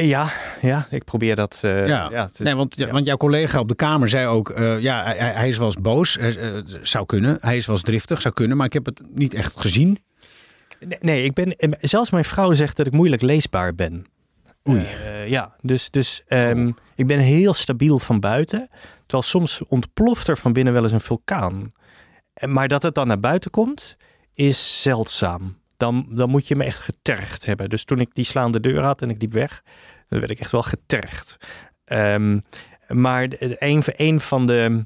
Ja, 0.06 0.32
ja 0.62 0.88
ik 0.89 1.04
probeer 1.04 1.36
dat. 1.36 1.60
eh, 1.64 1.88
Ja. 1.88 2.08
ja, 2.12 2.22
het 2.26 2.32
is- 2.34 2.39
Nee, 2.39 2.56
want, 2.56 2.78
ja. 2.78 2.91
want 2.91 3.06
jouw 3.06 3.18
collega 3.18 3.60
op 3.60 3.68
de 3.68 3.76
Kamer 3.76 4.10
zei 4.10 4.28
ook... 4.28 4.50
eh, 4.50 4.80
ja, 4.80 5.04
hij, 5.04 5.18
hij- 5.18 5.48
is 5.48 5.58
wel 5.58 5.66
eens 5.68 5.76
boos. 5.82 6.18
eh, 6.18 6.58
zou 6.82 7.06
kunnen. 7.06 7.38
Hij 7.41 7.58
is 7.58 7.66
wel 7.66 7.76
eens 7.76 7.84
driftig. 7.86 8.22
Zou 8.22 8.34
kunnen. 8.34 8.58
Maar 8.58 8.66
ik 8.66 8.74
heb 8.74 8.86
het 8.86 9.02
niet 9.14 9.34
echt 9.34 9.60
gezien. 9.60 10.00
Nee, 10.80 10.98
nee, 11.02 11.24
ik 11.24 11.34
ben. 11.34 11.56
Zelfs 11.80 12.10
mijn 12.12 12.24
vrouw 12.26 12.54
zegt 12.54 12.78
dat 12.78 12.88
ik 12.88 12.93
moeilijk 12.93 13.22
leesbaar 13.22 13.76
ben. 13.76 14.06
Oei. 14.70 14.86
Ja, 15.28 15.56
dus, 15.62 15.89
dus 15.89 16.24
ehm, 16.28 16.72
ik 16.95 17.08
ben 17.08 17.20
heel 17.20 17.54
stabiel 17.54 18.00
van 18.00 18.20
buiten. 18.20 18.70
Terwijl 19.00 19.24
soms 19.24 19.62
ontploft 19.68 20.28
er 20.28 20.38
van 20.38 20.54
binnen 20.54 20.74
wel 20.74 20.84
eens 20.84 20.91
een 20.91 21.02
vulkaan. 21.02 21.62
Maar 22.45 22.68
dat 22.68 22.84
het 22.84 22.95
dan 22.95 23.08
naar 23.08 23.20
buiten 23.20 23.52
komt, 23.52 23.98
is 24.34 24.82
zeldzaam. 24.82 25.58
Dan, 25.78 26.07
dan 26.09 26.30
moet 26.30 26.47
je 26.47 26.55
me 26.55 26.63
echt 26.63 26.80
getergd 26.80 27.45
hebben. 27.45 27.69
Dus 27.69 27.84
toen 27.84 27.99
ik 27.99 28.09
die 28.13 28.25
slaande 28.25 28.59
deur 28.59 28.84
had 28.84 29.01
en 29.01 29.09
ik 29.09 29.21
liep 29.21 29.34
weg, 29.34 29.63
dan 30.07 30.19
werd 30.19 30.32
ik 30.32 30.39
echt 30.39 30.51
wel 30.51 30.63
getergd. 30.63 31.38
Ehm, 31.86 32.39
maar 32.88 33.28
een, 33.39 33.84
een 33.97 34.19
van 34.19 34.45
de 34.45 34.86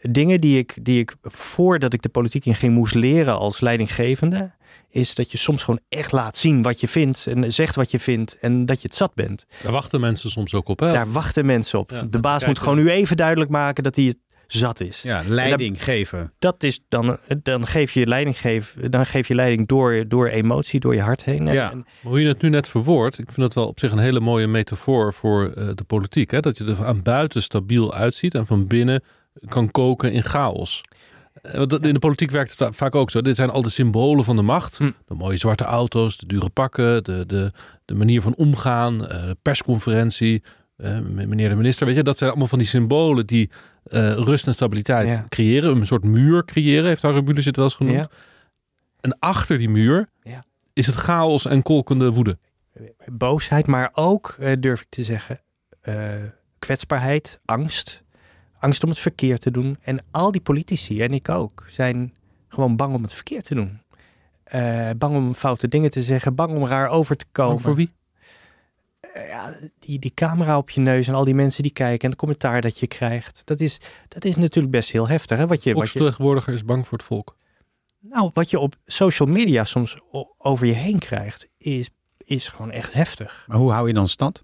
dingen 0.00 0.40
die 0.40 0.58
ik, 0.58 0.78
die 0.82 1.00
ik 1.00 1.16
voordat 1.22 1.92
ik 1.92 2.02
de 2.02 2.08
politiek 2.08 2.44
in 2.44 2.54
ging 2.54 2.74
moest 2.74 2.94
leren 2.94 3.38
als 3.38 3.60
leidinggevende, 3.60 4.56
is 4.88 5.14
dat 5.14 5.30
je 5.30 5.38
soms 5.38 5.62
gewoon 5.62 5.80
echt 5.88 6.12
laat 6.12 6.36
zien 6.36 6.62
wat 6.62 6.80
je 6.80 6.88
vindt 6.88 7.26
en 7.26 7.52
zegt 7.52 7.74
wat 7.74 7.90
je 7.90 8.00
vindt 8.00 8.38
en 8.38 8.66
dat 8.66 8.82
je 8.82 8.88
het 8.88 8.96
zat 8.96 9.14
bent. 9.14 9.46
Daar 9.62 9.72
wachten 9.72 10.00
mensen 10.00 10.30
soms 10.30 10.54
ook 10.54 10.68
op. 10.68 10.80
Hè? 10.80 10.92
Daar 10.92 11.12
wachten 11.12 11.46
mensen 11.46 11.78
op. 11.78 11.90
Ja, 11.90 12.02
de 12.02 12.20
baas 12.20 12.46
moet 12.46 12.58
gewoon 12.58 12.76
nu 12.76 12.90
even 12.90 13.16
duidelijk 13.16 13.50
maken 13.50 13.82
dat 13.82 13.96
hij 13.96 14.04
het 14.04 14.18
zat 14.56 14.80
is. 14.80 15.02
Ja, 15.02 15.22
leiding 15.26 15.84
geven. 15.84 16.32
Dat 16.38 16.62
is 16.62 16.80
dan, 16.88 17.18
dan 17.42 17.66
geef 17.66 17.92
je 17.92 18.06
leiding, 18.06 18.38
geef, 18.40 18.76
dan 18.90 19.06
geef 19.06 19.28
je 19.28 19.34
leiding 19.34 19.68
door, 19.68 20.04
door 20.08 20.26
emotie, 20.28 20.80
door 20.80 20.94
je 20.94 21.00
hart 21.00 21.24
heen. 21.24 21.48
En- 21.48 21.54
Ja. 21.54 21.70
en- 21.70 21.86
hoe 22.02 22.20
je 22.20 22.28
het 22.28 22.42
nu 22.42 22.48
net 22.48 22.68
verwoordt, 22.68 23.18
ik 23.18 23.24
vind 23.26 23.40
dat 23.40 23.54
wel 23.54 23.66
op 23.66 23.78
zich 23.78 23.92
een 23.92 23.98
hele 23.98 24.20
mooie 24.20 24.46
metafoor 24.46 25.12
voor 25.12 25.50
eh, 25.52 25.68
de 25.74 25.84
politiek. 25.84 26.30
Hè? 26.30 26.40
Dat 26.40 26.58
je 26.58 26.64
er 26.64 26.84
aan 26.86 27.02
buiten 27.02 27.42
stabiel 27.42 27.94
uitziet 27.94 28.34
en 28.34 28.46
van 28.46 28.66
binnen 28.66 29.02
kan 29.48 29.70
koken 29.70 30.12
in 30.12 30.22
chaos. 30.22 30.80
Eh, 31.42 31.54
want 31.54 31.70
dat- 31.70 31.86
In 31.86 31.92
de 31.94 31.98
politiek 31.98 32.30
werkt 32.30 32.50
het 32.50 32.58
va- 32.58 32.72
vaak 32.72 32.94
ook 32.94 33.10
zo. 33.10 33.20
Dit 33.20 33.36
zijn 33.36 33.50
al 33.50 33.62
de 33.62 33.68
symbolen 33.68 34.24
van 34.24 34.36
de 34.36 34.42
macht. 34.42 34.78
Hm. 34.78 34.90
De 35.06 35.14
mooie 35.14 35.36
zwarte 35.36 35.64
auto's, 35.64 36.16
de 36.16 36.26
dure 36.26 36.50
pakken, 36.50 37.04
de, 37.04 37.26
de, 37.26 37.52
de 37.84 37.94
manier 37.94 38.22
van 38.22 38.34
omgaan, 38.34 39.06
eh, 39.06 39.30
persconferentie, 39.42 40.42
meneer 41.02 41.48
de 41.48 41.54
minister. 41.54 41.86
Weet 41.86 41.96
je, 41.96 42.02
dat 42.02 42.18
zijn 42.18 42.30
allemaal 42.30 42.48
van 42.48 42.58
die 42.58 42.66
symbolen 42.66 43.26
die 43.26 43.50
eh, 43.84 44.12
rust 44.12 44.46
en 44.46 44.54
stabiliteit 44.54 45.10
Ja. 45.12 45.24
creëren. 45.28 45.76
Een 45.76 45.86
soort 45.86 46.04
muur 46.04 46.44
creëren, 46.44 46.86
heeft 46.86 47.02
Harubulus 47.02 47.44
het 47.44 47.56
wel 47.56 47.64
eens 47.64 47.74
genoemd. 47.74 47.96
Ja. 47.96 48.08
En 49.00 49.18
achter 49.18 49.58
die 49.58 49.68
muur 49.68 50.08
Ja. 50.22 50.44
is 50.72 50.86
het 50.86 50.94
chaos 50.94 51.46
en 51.46 51.62
kolkende 51.62 52.10
woede. 52.12 52.38
boosheid, 53.12 53.66
maar 53.66 53.90
ook, 53.92 54.36
eh, 54.38 54.52
durf 54.60 54.80
ik 54.80 54.86
te 54.88 55.04
zeggen, 55.04 55.40
eh, 55.80 56.12
kwetsbaarheid, 56.58 57.40
angst. 57.44 58.02
Angst 58.58 58.82
om 58.82 58.88
het 58.88 58.98
verkeerd 58.98 59.40
te 59.40 59.50
doen. 59.50 59.76
En 59.80 60.04
al 60.10 60.32
die 60.32 60.40
politici, 60.40 61.02
en 61.02 61.12
ik 61.12 61.28
ook, 61.28 61.66
zijn 61.68 62.14
gewoon 62.48 62.76
bang 62.76 62.94
om 62.94 63.02
het 63.02 63.12
verkeerd 63.12 63.44
te 63.44 63.54
doen. 63.54 63.80
Bang 64.98 65.16
om 65.16 65.34
foute 65.34 65.68
dingen 65.68 65.90
te 65.90 66.02
zeggen, 66.02 66.34
bang 66.34 66.54
om 66.56 66.66
raar 66.66 66.88
over 66.88 67.16
te 67.16 67.24
komen. 67.32 67.50
Bang 67.52 67.62
voor 67.64 67.74
wie? 67.74 67.90
Eh, 69.18 69.28
ja, 69.28 69.54
die, 69.78 69.98
die 69.98 70.14
camera 70.14 70.58
op 70.58 70.70
je 70.70 70.80
neus 70.80 71.08
en 71.08 71.14
al 71.14 71.24
die 71.24 71.34
mensen 71.34 71.62
die 71.62 71.72
kijken 71.72 72.00
en 72.00 72.10
het 72.10 72.18
commentaar 72.18 72.60
dat 72.60 72.78
je 72.78 72.86
krijgt. 72.86 73.46
Dat 73.46 73.60
is, 73.60 73.80
dat 74.08 74.24
is 74.24 74.36
natuurlijk 74.36 74.72
best 74.72 74.90
heel 74.90 75.08
heftig. 75.08 75.38
Hè? 75.38 75.46
Wat 75.46 75.62
je, 75.62 75.74
wat 75.74 75.92
je, 75.92 76.52
is 76.52 76.64
bang 76.64 76.86
voor 76.86 76.98
het 76.98 77.06
volk. 77.06 77.36
Nou, 78.00 78.30
wat 78.34 78.50
je 78.50 78.58
op 78.58 78.74
social 78.86 79.28
media 79.28 79.64
soms 79.64 79.96
over 80.38 80.66
je 80.66 80.72
heen 80.72 80.98
krijgt, 80.98 81.48
is, 81.58 81.90
is 82.16 82.48
gewoon 82.48 82.70
echt 82.70 82.92
heftig. 82.92 83.44
Maar 83.48 83.56
hoe 83.56 83.72
hou 83.72 83.86
je 83.86 83.94
dan 83.94 84.08
stand? 84.08 84.42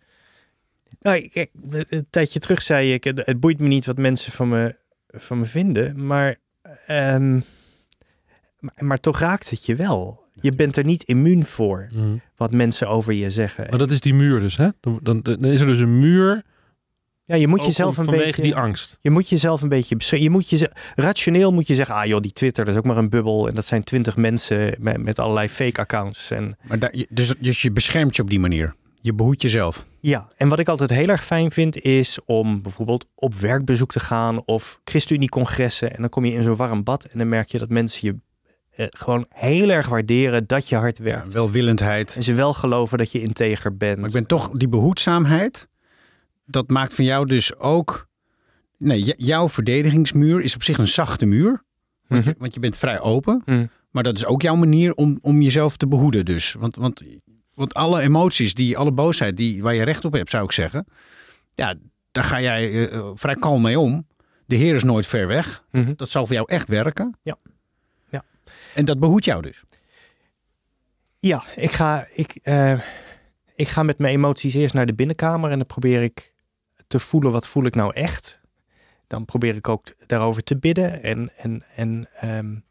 Nou, 1.00 1.28
kijk, 1.28 1.50
een 1.88 2.06
tijdje 2.10 2.38
terug 2.38 2.62
zei 2.62 2.92
ik, 2.92 3.04
het 3.04 3.40
boeit 3.40 3.60
me 3.60 3.68
niet 3.68 3.86
wat 3.86 3.96
mensen 3.96 4.32
van 4.32 4.48
me, 4.48 4.76
van 5.08 5.38
me 5.38 5.44
vinden, 5.44 6.06
maar, 6.06 6.36
um, 6.88 7.44
maar, 8.58 8.74
maar, 8.78 9.00
toch 9.00 9.18
raakt 9.18 9.50
het 9.50 9.66
je 9.66 9.74
wel. 9.74 10.23
Je 10.41 10.53
bent 10.53 10.76
er 10.76 10.85
niet 10.85 11.03
immuun 11.03 11.45
voor 11.45 11.89
mhm. 11.93 12.16
wat 12.37 12.53
mensen 12.53 12.89
over 12.89 13.12
je 13.12 13.30
zeggen. 13.30 13.66
Maar 13.70 13.78
dat 13.78 13.91
is 13.91 14.01
die 14.01 14.14
muur 14.14 14.41
dus, 14.41 14.57
hè? 14.57 14.68
Dan, 14.80 14.99
dan, 15.03 15.20
dan 15.22 15.45
is 15.45 15.61
er 15.61 15.66
dus 15.66 15.78
een 15.78 15.99
muur 15.99 16.43
ja, 17.26 17.35
je 17.35 17.49
moet 17.49 17.64
jezelf 17.64 17.97
een 17.97 18.05
vanwege 18.05 18.24
beetje. 18.24 18.43
die 18.43 18.55
angst. 18.55 18.99
Je 19.01 19.11
moet 19.11 19.28
jezelf 19.28 19.62
een 19.62 19.68
beetje. 19.68 19.97
Je 20.18 20.30
moet 20.30 20.49
je, 20.49 20.70
rationeel 20.95 21.53
moet 21.53 21.66
je 21.66 21.74
zeggen: 21.74 21.95
ah 21.95 22.07
joh, 22.07 22.20
die 22.20 22.32
Twitter, 22.32 22.64
dat 22.64 22.74
is 22.74 22.80
ook 22.80 22.87
maar 22.87 22.97
een 22.97 23.09
bubbel. 23.09 23.49
En 23.49 23.55
dat 23.55 23.64
zijn 23.64 23.85
twintig 23.85 24.16
mensen 24.16 24.76
met, 24.78 25.03
met 25.03 25.18
allerlei 25.18 25.49
fake 25.49 25.80
accounts. 25.80 26.30
En... 26.30 26.57
Maar 26.62 26.78
daar, 26.78 26.95
dus, 27.09 27.35
dus 27.39 27.62
je 27.62 27.70
beschermt 27.70 28.16
je 28.16 28.22
op 28.22 28.30
die 28.30 28.41
manier. 28.41 28.74
Je 29.01 29.12
behoedt 29.12 29.43
jezelf. 29.43 29.85
Ja, 30.01 30.28
en 30.37 30.49
wat 30.49 30.59
ik 30.59 30.68
altijd 30.68 30.91
heel 30.91 31.09
erg 31.09 31.24
fijn 31.24 31.51
vind, 31.51 31.78
is 31.80 32.18
om 32.24 32.62
bijvoorbeeld 32.62 33.07
op 33.14 33.35
werkbezoek 33.35 33.93
te 33.93 34.01
gaan 34.01 34.45
of 34.45 34.80
ChristenUnie-congressen. 34.85 35.95
En 35.95 36.01
dan 36.01 36.11
kom 36.11 36.24
je 36.24 36.32
in 36.32 36.43
zo'n 36.43 36.57
warm 36.57 36.82
bad 36.82 37.05
en 37.05 37.18
dan 37.18 37.28
merk 37.28 37.49
je 37.49 37.59
dat 37.59 37.68
mensen 37.68 38.09
je 38.09 38.16
eh, 38.76 38.86
gewoon 38.90 39.26
heel 39.28 39.70
erg 39.70 39.88
waarderen 39.88 40.46
dat 40.46 40.68
je 40.68 40.76
hard 40.76 40.98
werkt. 40.98 41.32
Ja, 41.32 41.38
welwillendheid. 41.38 42.16
En 42.16 42.22
ze 42.22 42.34
wel 42.34 42.54
geloven 42.54 42.98
dat 42.98 43.12
je 43.12 43.20
integer 43.20 43.76
bent. 43.76 43.96
Maar 43.98 44.06
ik 44.06 44.14
ben 44.14 44.26
toch 44.26 44.50
die 44.50 44.68
behoedzaamheid 44.68 45.68
dat 46.46 46.68
maakt 46.68 46.94
van 46.94 47.04
jou 47.04 47.26
dus 47.26 47.56
ook. 47.56 48.08
Nee, 48.78 49.14
jouw 49.16 49.48
verdedigingsmuur 49.48 50.40
is 50.40 50.54
op 50.54 50.62
zich 50.62 50.78
een 50.78 50.88
zachte 50.88 51.26
muur. 51.26 51.62
Want, 52.06 52.24
je, 52.24 52.30
mhm. 52.30 52.40
want 52.40 52.54
je 52.54 52.60
bent 52.60 52.76
vrij 52.76 53.00
open. 53.00 53.42
Mhm. 53.44 53.66
Maar 53.90 54.02
dat 54.02 54.16
is 54.16 54.26
ook 54.26 54.42
jouw 54.42 54.54
manier 54.54 54.94
om, 54.94 55.18
om 55.22 55.42
jezelf 55.42 55.76
te 55.76 55.86
behoeden. 55.86 56.24
Dus. 56.24 56.52
Want, 56.58 56.76
want, 56.76 57.02
want 57.54 57.74
alle 57.74 58.00
emoties, 58.00 58.54
die, 58.54 58.78
alle 58.78 58.92
boosheid 58.92 59.36
die, 59.36 59.62
waar 59.62 59.74
je 59.74 59.82
recht 59.82 60.04
op 60.04 60.12
hebt, 60.12 60.30
zou 60.30 60.44
ik 60.44 60.52
zeggen. 60.52 60.86
Ja, 61.50 61.74
daar 62.10 62.24
ga 62.24 62.40
jij 62.40 62.70
eh, 62.70 62.94
eh, 62.94 63.10
vrij 63.14 63.34
kalm 63.34 63.62
mee 63.62 63.78
om. 63.78 64.06
De 64.46 64.56
Heer 64.56 64.74
is 64.74 64.84
nooit 64.84 65.06
ver 65.06 65.26
weg. 65.26 65.64
Mhm. 65.70 65.92
Dat 65.96 66.08
zal 66.08 66.26
voor 66.26 66.34
jou 66.34 66.48
echt 66.48 66.68
werken. 66.68 67.18
Ja. 67.22 67.36
En 68.74 68.84
dat 68.84 68.98
behoedt 69.00 69.24
jou 69.24 69.42
dus. 69.42 69.62
Ja, 71.18 71.44
ik 71.56 71.70
ga, 71.70 72.06
ik, 72.12 72.38
uh, 72.42 72.80
ik 73.54 73.68
ga 73.68 73.82
met 73.82 73.98
mijn 73.98 74.14
emoties 74.14 74.54
eerst 74.54 74.74
naar 74.74 74.86
de 74.86 74.94
binnenkamer 74.94 75.50
en 75.50 75.58
dan 75.58 75.66
probeer 75.66 76.02
ik 76.02 76.34
te 76.86 76.98
voelen 76.98 77.32
wat 77.32 77.46
voel 77.46 77.64
ik 77.64 77.74
nou 77.74 77.94
echt. 77.94 78.40
Dan 79.06 79.24
probeer 79.24 79.54
ik 79.54 79.68
ook 79.68 79.94
daarover 80.06 80.42
te 80.42 80.58
bidden 80.58 81.02
en, 81.02 81.30
en, 81.36 81.64
en, 81.76 82.08
um, 82.24 82.64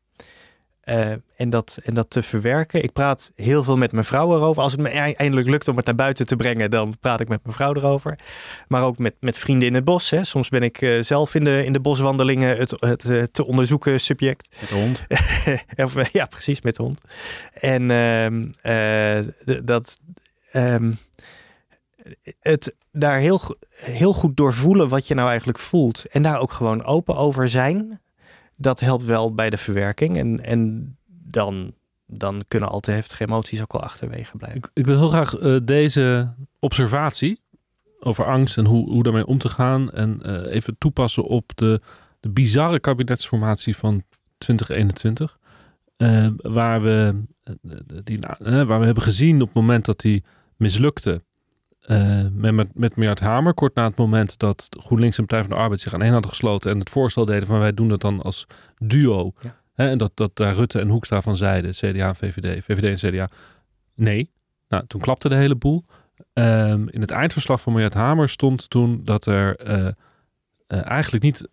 uh, 0.85 1.11
en, 1.35 1.49
dat, 1.49 1.79
en 1.83 1.93
dat 1.93 2.09
te 2.09 2.23
verwerken. 2.23 2.83
Ik 2.83 2.93
praat 2.93 3.31
heel 3.35 3.63
veel 3.63 3.77
met 3.77 3.91
mijn 3.91 4.03
vrouw 4.03 4.35
erover. 4.35 4.63
Als 4.63 4.71
het 4.71 4.81
me 4.81 4.89
eindelijk 4.89 5.47
lukt 5.47 5.67
om 5.67 5.75
het 5.77 5.85
naar 5.85 5.95
buiten 5.95 6.25
te 6.25 6.35
brengen, 6.35 6.71
dan 6.71 6.97
praat 6.99 7.19
ik 7.19 7.27
met 7.27 7.39
mijn 7.43 7.55
vrouw 7.55 7.75
erover. 7.75 8.19
Maar 8.67 8.83
ook 8.83 8.97
met, 8.97 9.15
met 9.19 9.37
vrienden 9.37 9.67
in 9.67 9.73
het 9.73 9.83
bos. 9.83 10.09
Hè. 10.09 10.23
Soms 10.23 10.49
ben 10.49 10.63
ik 10.63 10.81
uh, 10.81 11.03
zelf 11.03 11.35
in 11.35 11.43
de, 11.43 11.65
in 11.65 11.73
de 11.73 11.79
boswandelingen 11.79 12.57
het, 12.57 12.75
het 12.79 13.03
uh, 13.03 13.23
te 13.23 13.45
onderzoeken 13.45 13.99
subject. 13.99 14.57
Met 14.59 14.69
de 14.69 14.75
hond. 14.75 15.05
ja, 16.11 16.25
precies, 16.25 16.61
met 16.61 16.75
de 16.75 16.83
hond. 16.83 16.99
En 17.53 17.89
uh, 18.63 19.57
dat. 19.63 19.99
Um, 20.53 20.97
het 22.39 22.75
daar 22.91 23.19
heel, 23.19 23.41
heel 23.69 24.13
goed 24.13 24.37
doorvoelen 24.37 24.87
wat 24.87 25.07
je 25.07 25.13
nou 25.13 25.27
eigenlijk 25.27 25.59
voelt. 25.59 26.05
En 26.05 26.21
daar 26.21 26.39
ook 26.39 26.51
gewoon 26.51 26.83
open 26.83 27.15
over 27.15 27.49
zijn. 27.49 28.01
Dat 28.63 28.79
helpt 28.79 29.05
wel 29.05 29.33
bij 29.33 29.49
de 29.49 29.57
verwerking. 29.57 30.17
En, 30.17 30.43
en 30.43 30.95
dan, 31.07 31.73
dan 32.05 32.43
kunnen 32.47 32.69
al 32.69 32.79
te 32.79 32.91
heftige 32.91 33.23
emoties 33.23 33.61
ook 33.61 33.71
wel 33.71 33.81
achterwege 33.81 34.37
blijven. 34.37 34.59
Ik, 34.59 34.69
ik 34.73 34.85
wil 34.85 34.97
heel 34.97 35.09
graag 35.09 35.39
uh, 35.39 35.57
deze 35.63 36.33
observatie 36.59 37.41
over 37.99 38.25
angst 38.25 38.57
en 38.57 38.65
hoe, 38.65 38.89
hoe 38.89 39.03
daarmee 39.03 39.25
om 39.25 39.37
te 39.37 39.49
gaan. 39.49 39.91
En 39.91 40.19
uh, 40.25 40.53
even 40.53 40.77
toepassen 40.77 41.23
op 41.23 41.51
de, 41.55 41.81
de 42.19 42.29
bizarre 42.29 42.79
kabinetsformatie 42.79 43.75
van 43.75 44.03
2021. 44.37 45.39
Uh, 45.97 46.27
waar, 46.37 46.81
we, 46.81 47.23
die, 48.03 48.19
waar 48.39 48.79
we 48.79 48.85
hebben 48.85 49.03
gezien 49.03 49.41
op 49.41 49.47
het 49.47 49.55
moment 49.55 49.85
dat 49.85 49.99
die 49.99 50.23
mislukte 50.57 51.21
uh, 51.87 52.25
met, 52.33 52.75
met, 52.75 52.95
Miljard 52.95 53.19
Hamer, 53.19 53.53
kort 53.53 53.75
na 53.75 53.83
het 53.87 53.95
moment 53.95 54.39
dat 54.39 54.67
GroenLinks 54.69 55.17
en 55.17 55.25
Partij 55.25 55.47
van 55.47 55.57
de 55.57 55.63
Arbeid 55.63 55.79
zich 55.79 55.93
aan 55.93 56.01
één 56.01 56.11
hadden 56.11 56.29
gesloten 56.29 56.71
en 56.71 56.79
het 56.79 56.89
voorstel 56.89 57.25
deden 57.25 57.47
van 57.47 57.59
wij 57.59 57.73
doen 57.73 57.89
dat 57.89 58.01
dan 58.01 58.21
als 58.21 58.47
duo. 58.77 59.33
Hè, 59.73 59.89
en 59.89 59.97
dat, 59.97 60.11
dat 60.13 60.35
daar 60.35 60.55
Rutte 60.55 60.79
en 60.79 60.87
Hoekstra 60.87 61.21
van 61.21 61.37
zeiden, 61.37 61.71
CDA 61.71 62.07
en 62.07 62.15
VVD, 62.15 62.63
VVD 62.63 63.03
en 63.03 63.09
CDA. 63.09 63.29
Nee, 63.95 64.29
nou, 64.67 64.83
toen 64.87 65.01
klapte 65.01 65.29
de 65.29 65.35
hele 65.35 65.55
boel. 65.55 65.83
Um, 66.33 66.89
in 66.89 67.01
het 67.01 67.11
eindverslag 67.11 67.61
van 67.61 67.73
Miljard 67.73 67.93
Hamer 67.93 68.29
stond 68.29 68.69
toen 68.69 69.01
dat 69.03 69.25
er 69.25 69.67
uh, 69.67 69.77
uh, 69.77 69.91
eigenlijk 70.67 71.23
niet 71.23 71.47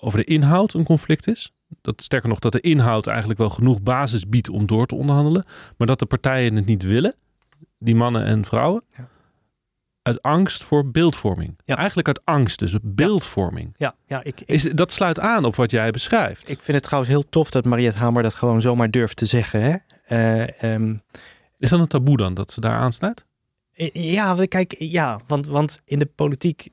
over 0.00 0.18
de 0.18 0.24
inhoud 0.24 0.74
een 0.74 0.84
conflict 0.84 1.26
is. 1.26 1.52
Dat, 1.80 2.02
sterker 2.02 2.28
nog, 2.28 2.38
dat 2.38 2.52
de 2.52 2.60
inhoud 2.60 3.06
eigenlijk 3.06 3.38
wel 3.38 3.50
genoeg 3.50 3.82
basis 3.82 4.28
biedt 4.28 4.48
om 4.48 4.66
door 4.66 4.86
te 4.86 4.94
onderhandelen. 4.94 5.44
Maar 5.76 5.86
dat 5.86 5.98
de 5.98 6.06
partijen 6.06 6.56
het 6.56 6.66
niet 6.66 6.82
willen, 6.82 7.14
die 7.78 7.94
mannen 7.94 8.24
en 8.24 8.44
vrouwen. 8.44 8.82
Ja 8.96 9.08
uit 10.02 10.22
angst 10.22 10.64
voor 10.64 10.90
beeldvorming. 10.90 11.58
Ja. 11.64 11.76
Eigenlijk 11.76 12.06
uit 12.06 12.24
angst, 12.24 12.58
dus 12.58 12.76
beeldvorming. 12.82 13.74
Ja, 13.76 13.94
ja 14.06 14.24
ik, 14.24 14.40
Is, 14.40 14.62
dat 14.62 14.92
sluit 14.92 15.20
aan 15.20 15.44
op 15.44 15.56
wat 15.56 15.70
jij 15.70 15.90
beschrijft. 15.90 16.50
Ik 16.50 16.60
vind 16.60 16.76
het 16.76 16.82
trouwens 16.82 17.12
heel 17.12 17.28
tof 17.28 17.50
dat 17.50 17.64
Mariette 17.64 17.98
Hamer 17.98 18.22
dat 18.22 18.34
gewoon 18.34 18.60
zomaar 18.60 18.90
durft 18.90 19.16
te 19.16 19.26
zeggen. 19.26 19.62
Hè? 19.62 19.76
Uh, 20.62 20.72
um, 20.74 21.02
is 21.58 21.68
dat 21.68 21.80
een 21.80 21.86
taboe 21.86 22.16
dan, 22.16 22.34
dat 22.34 22.52
ze 22.52 22.60
daar 22.60 22.76
aansluit? 22.76 23.26
Ja, 23.92 24.36
kijk, 24.48 24.74
ja, 24.78 25.20
want, 25.26 25.46
want 25.46 25.80
in 25.84 25.98
de 25.98 26.06
politiek 26.06 26.68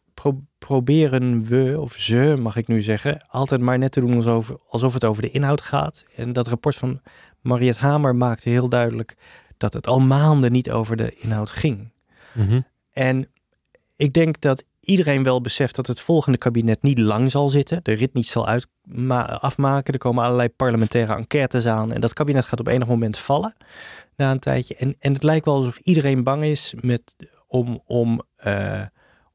proberen 0.57 1.43
we, 1.43 1.75
of 1.79 1.93
ze 1.93 2.35
mag 2.39 2.55
ik 2.55 2.67
nu 2.67 2.81
zeggen, 2.81 3.25
altijd 3.27 3.61
maar 3.61 3.77
net 3.77 3.91
te 3.91 3.99
doen 3.99 4.15
alsof, 4.15 4.53
alsof 4.67 4.93
het 4.93 5.05
over 5.05 5.21
de 5.21 5.31
inhoud 5.31 5.61
gaat. 5.61 6.05
En 6.15 6.33
dat 6.33 6.47
rapport 6.47 6.75
van 6.75 7.01
Mariette 7.41 7.79
Hamer 7.79 8.15
maakte 8.15 8.49
heel 8.49 8.69
duidelijk 8.69 9.15
dat 9.57 9.73
het 9.73 9.87
al 9.87 9.99
maanden 9.99 10.51
niet 10.51 10.71
over 10.71 10.97
de 10.97 11.15
inhoud 11.15 11.49
ging. 11.49 11.91
Mm 12.31 12.65
en 12.99 13.29
ik 13.95 14.13
denk 14.13 14.41
dat 14.41 14.65
iedereen 14.79 15.23
wel 15.23 15.41
beseft 15.41 15.75
dat 15.75 15.87
het 15.87 15.99
volgende 15.99 16.37
kabinet 16.37 16.81
niet 16.81 16.99
lang 16.99 17.31
zal 17.31 17.49
zitten. 17.49 17.79
De 17.83 17.93
rit 17.93 18.13
niet 18.13 18.27
zal 18.27 18.47
uit 18.47 18.67
afmaken. 19.39 19.93
Er 19.93 19.99
komen 19.99 20.23
allerlei 20.23 20.49
parlementaire 20.49 21.15
enquêtes 21.15 21.65
aan. 21.65 21.91
En 21.91 22.01
dat 22.01 22.13
kabinet 22.13 22.45
gaat 22.45 22.59
op 22.59 22.67
enig 22.67 22.87
moment 22.87 23.17
vallen 23.17 23.55
na 24.15 24.31
een 24.31 24.39
tijdje. 24.39 24.75
En, 24.75 24.95
en 24.99 25.13
het 25.13 25.23
lijkt 25.23 25.45
wel 25.45 25.55
alsof 25.55 25.77
iedereen 25.77 26.23
bang 26.23 26.43
is 26.43 26.73
met, 26.81 27.15
om, 27.47 27.81
om, 27.85 28.21
uh, 28.45 28.81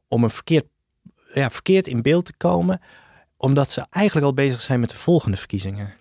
om 0.09 0.25
een 0.25 0.31
verkeerd, 0.31 0.67
ja, 1.35 1.51
verkeerd 1.51 1.87
in 1.87 2.03
beeld 2.03 2.25
te 2.25 2.37
komen. 2.37 2.81
Omdat 3.37 3.71
ze 3.71 3.87
eigenlijk 3.91 4.27
al 4.27 4.35
bezig 4.35 4.61
zijn 4.61 4.81
met 4.81 4.91
de 4.91 4.97
volgende 4.97 5.37
verkiezingen. 5.37 5.93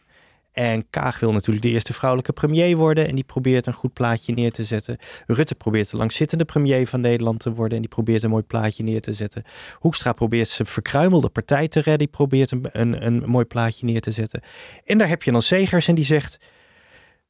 En 0.53 0.89
Kaag 0.89 1.19
wil 1.19 1.31
natuurlijk 1.31 1.65
de 1.65 1.71
eerste 1.71 1.93
vrouwelijke 1.93 2.33
premier 2.33 2.77
worden. 2.77 3.07
En 3.07 3.15
die 3.15 3.23
probeert 3.23 3.65
een 3.65 3.73
goed 3.73 3.93
plaatje 3.93 4.33
neer 4.33 4.51
te 4.51 4.63
zetten. 4.63 4.97
Rutte 5.27 5.55
probeert 5.55 5.91
de 5.91 5.97
langzittende 5.97 6.45
premier 6.45 6.87
van 6.87 7.01
Nederland 7.01 7.39
te 7.39 7.53
worden. 7.53 7.75
En 7.75 7.81
die 7.81 7.89
probeert 7.89 8.23
een 8.23 8.29
mooi 8.29 8.43
plaatje 8.43 8.83
neer 8.83 9.01
te 9.01 9.13
zetten. 9.13 9.43
Hoekstra 9.73 10.13
probeert 10.13 10.47
zijn 10.47 10.67
verkruimelde 10.67 11.29
partij 11.29 11.67
te 11.67 11.79
redden. 11.79 11.97
Die 11.97 12.07
probeert 12.07 12.51
een, 12.51 12.65
een, 12.71 13.05
een 13.05 13.23
mooi 13.25 13.45
plaatje 13.45 13.85
neer 13.85 14.01
te 14.01 14.11
zetten. 14.11 14.41
En 14.85 14.97
daar 14.97 15.07
heb 15.07 15.23
je 15.23 15.31
dan 15.31 15.41
Segers 15.41 15.87
en 15.87 15.95
die 15.95 16.05
zegt... 16.05 16.37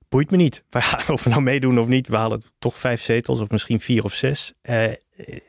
Boeit 0.10 0.32
me 0.32 0.38
niet. 0.38 0.64
Of 1.12 1.24
we 1.24 1.30
nou 1.30 1.42
meedoen 1.42 1.80
of 1.80 1.88
niet. 1.88 2.08
We 2.08 2.16
halen 2.16 2.42
toch 2.60 2.78
vijf 2.78 3.02
zetels 3.02 3.40
of 3.40 3.50
misschien 3.50 3.80
vier 3.80 4.04
of 4.04 4.14
zes. 4.14 4.54
Eh, 4.62 4.92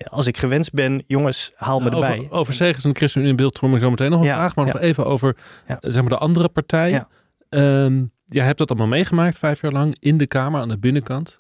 als 0.04 0.26
ik 0.26 0.36
gewenst 0.36 0.72
ben, 0.72 1.02
jongens, 1.06 1.52
haal 1.54 1.80
me 1.80 1.90
erbij. 1.90 2.18
Over, 2.18 2.30
over 2.30 2.54
Segers 2.54 2.84
en 2.84 2.96
ChristenUnie 2.96 3.30
in 3.30 3.36
beeldvorming 3.36 3.80
zo 3.80 3.90
meteen 3.90 4.10
nog 4.10 4.20
een 4.20 4.26
vraag. 4.26 4.54
Maar 4.54 4.66
nog 4.66 4.80
even 4.80 5.06
over 5.06 5.36
ja. 5.68 5.78
zeg 5.80 6.00
maar 6.00 6.10
de 6.10 6.18
andere 6.18 6.48
partijen. 6.48 7.08
Um, 7.54 8.12
jij 8.24 8.44
hebt 8.44 8.58
dat 8.58 8.68
allemaal 8.68 8.86
meegemaakt, 8.86 9.38
vijf 9.38 9.60
jaar 9.60 9.72
lang, 9.72 9.96
in 9.98 10.18
de 10.18 10.26
Kamer 10.26 10.60
aan 10.60 10.68
de 10.68 10.78
binnenkant. 10.78 11.38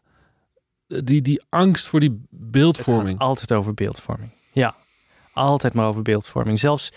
Die, 0.86 1.22
die 1.22 1.42
angst 1.48 1.86
voor 1.86 2.00
die 2.00 2.26
beeldvorming. 2.30 3.08
Het 3.08 3.18
gaat 3.18 3.28
altijd 3.28 3.52
over 3.52 3.74
beeldvorming. 3.74 4.30
Ja, 4.52 4.74
altijd 5.32 5.74
maar 5.74 5.86
over 5.86 6.02
beeldvorming. 6.02 6.58
Zelfs, 6.58 6.92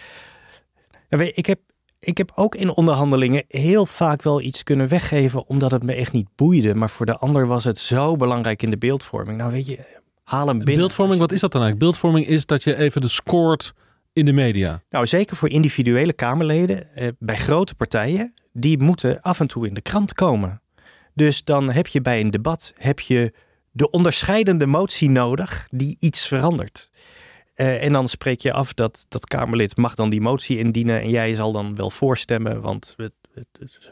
ik 1.09 1.45
heb, 1.45 1.59
ik 1.99 2.17
heb 2.17 2.31
ook 2.35 2.55
in 2.55 2.69
onderhandelingen 2.69 3.43
heel 3.47 3.85
vaak 3.85 4.21
wel 4.21 4.41
iets 4.41 4.63
kunnen 4.63 4.87
weggeven, 4.87 5.47
omdat 5.47 5.71
het 5.71 5.83
me 5.83 5.93
echt 5.93 6.11
niet 6.11 6.27
boeide. 6.35 6.75
Maar 6.75 6.89
voor 6.89 7.05
de 7.05 7.17
ander 7.17 7.47
was 7.47 7.63
het 7.63 7.77
zo 7.77 8.15
belangrijk 8.15 8.63
in 8.63 8.69
de 8.69 8.77
beeldvorming. 8.77 9.37
Nou 9.37 9.51
weet 9.51 9.65
je, 9.65 9.99
haal 10.23 10.47
hem 10.47 10.57
binnen. 10.57 10.75
Beeldvorming, 10.75 11.19
wat 11.19 11.31
is 11.31 11.39
dat 11.39 11.51
dan 11.51 11.61
eigenlijk? 11.61 11.91
Beeldvorming 11.91 12.27
is 12.27 12.45
dat 12.45 12.63
je 12.63 12.75
even 12.75 13.01
de 13.01 13.07
scoort 13.07 13.73
in 14.13 14.25
de 14.25 14.33
media. 14.33 14.81
Nou, 14.89 15.07
zeker 15.07 15.35
voor 15.35 15.49
individuele 15.49 16.13
Kamerleden, 16.13 16.95
eh, 16.95 17.07
bij 17.19 17.37
grote 17.37 17.75
partijen, 17.75 18.33
die 18.57 18.77
moeten 18.79 19.21
af 19.21 19.39
en 19.39 19.47
toe 19.47 19.67
in 19.67 19.73
de 19.73 19.81
krant 19.81 20.13
komen. 20.13 20.61
Dus 21.13 21.43
dan 21.43 21.71
heb 21.71 21.87
je 21.87 22.01
bij 22.01 22.19
een 22.19 22.31
debat 22.31 22.73
heb 22.77 22.99
je 22.99 23.33
de 23.71 23.89
onderscheidende 23.89 24.65
motie 24.65 25.09
nodig 25.09 25.67
die 25.71 25.95
iets 25.99 26.27
verandert. 26.27 26.89
Uh, 27.55 27.83
en 27.83 27.91
dan 27.91 28.07
spreek 28.07 28.41
je 28.41 28.53
af 28.53 28.73
dat 28.73 29.05
dat 29.09 29.25
Kamerlid 29.27 29.77
mag 29.77 29.95
dan 29.95 30.09
die 30.09 30.21
motie 30.21 30.57
indienen 30.57 31.01
en 31.01 31.09
jij 31.09 31.33
zal 31.33 31.51
dan 31.51 31.75
wel 31.75 31.89
voorstemmen, 31.89 32.61
want 32.61 32.95
het, 32.97 33.11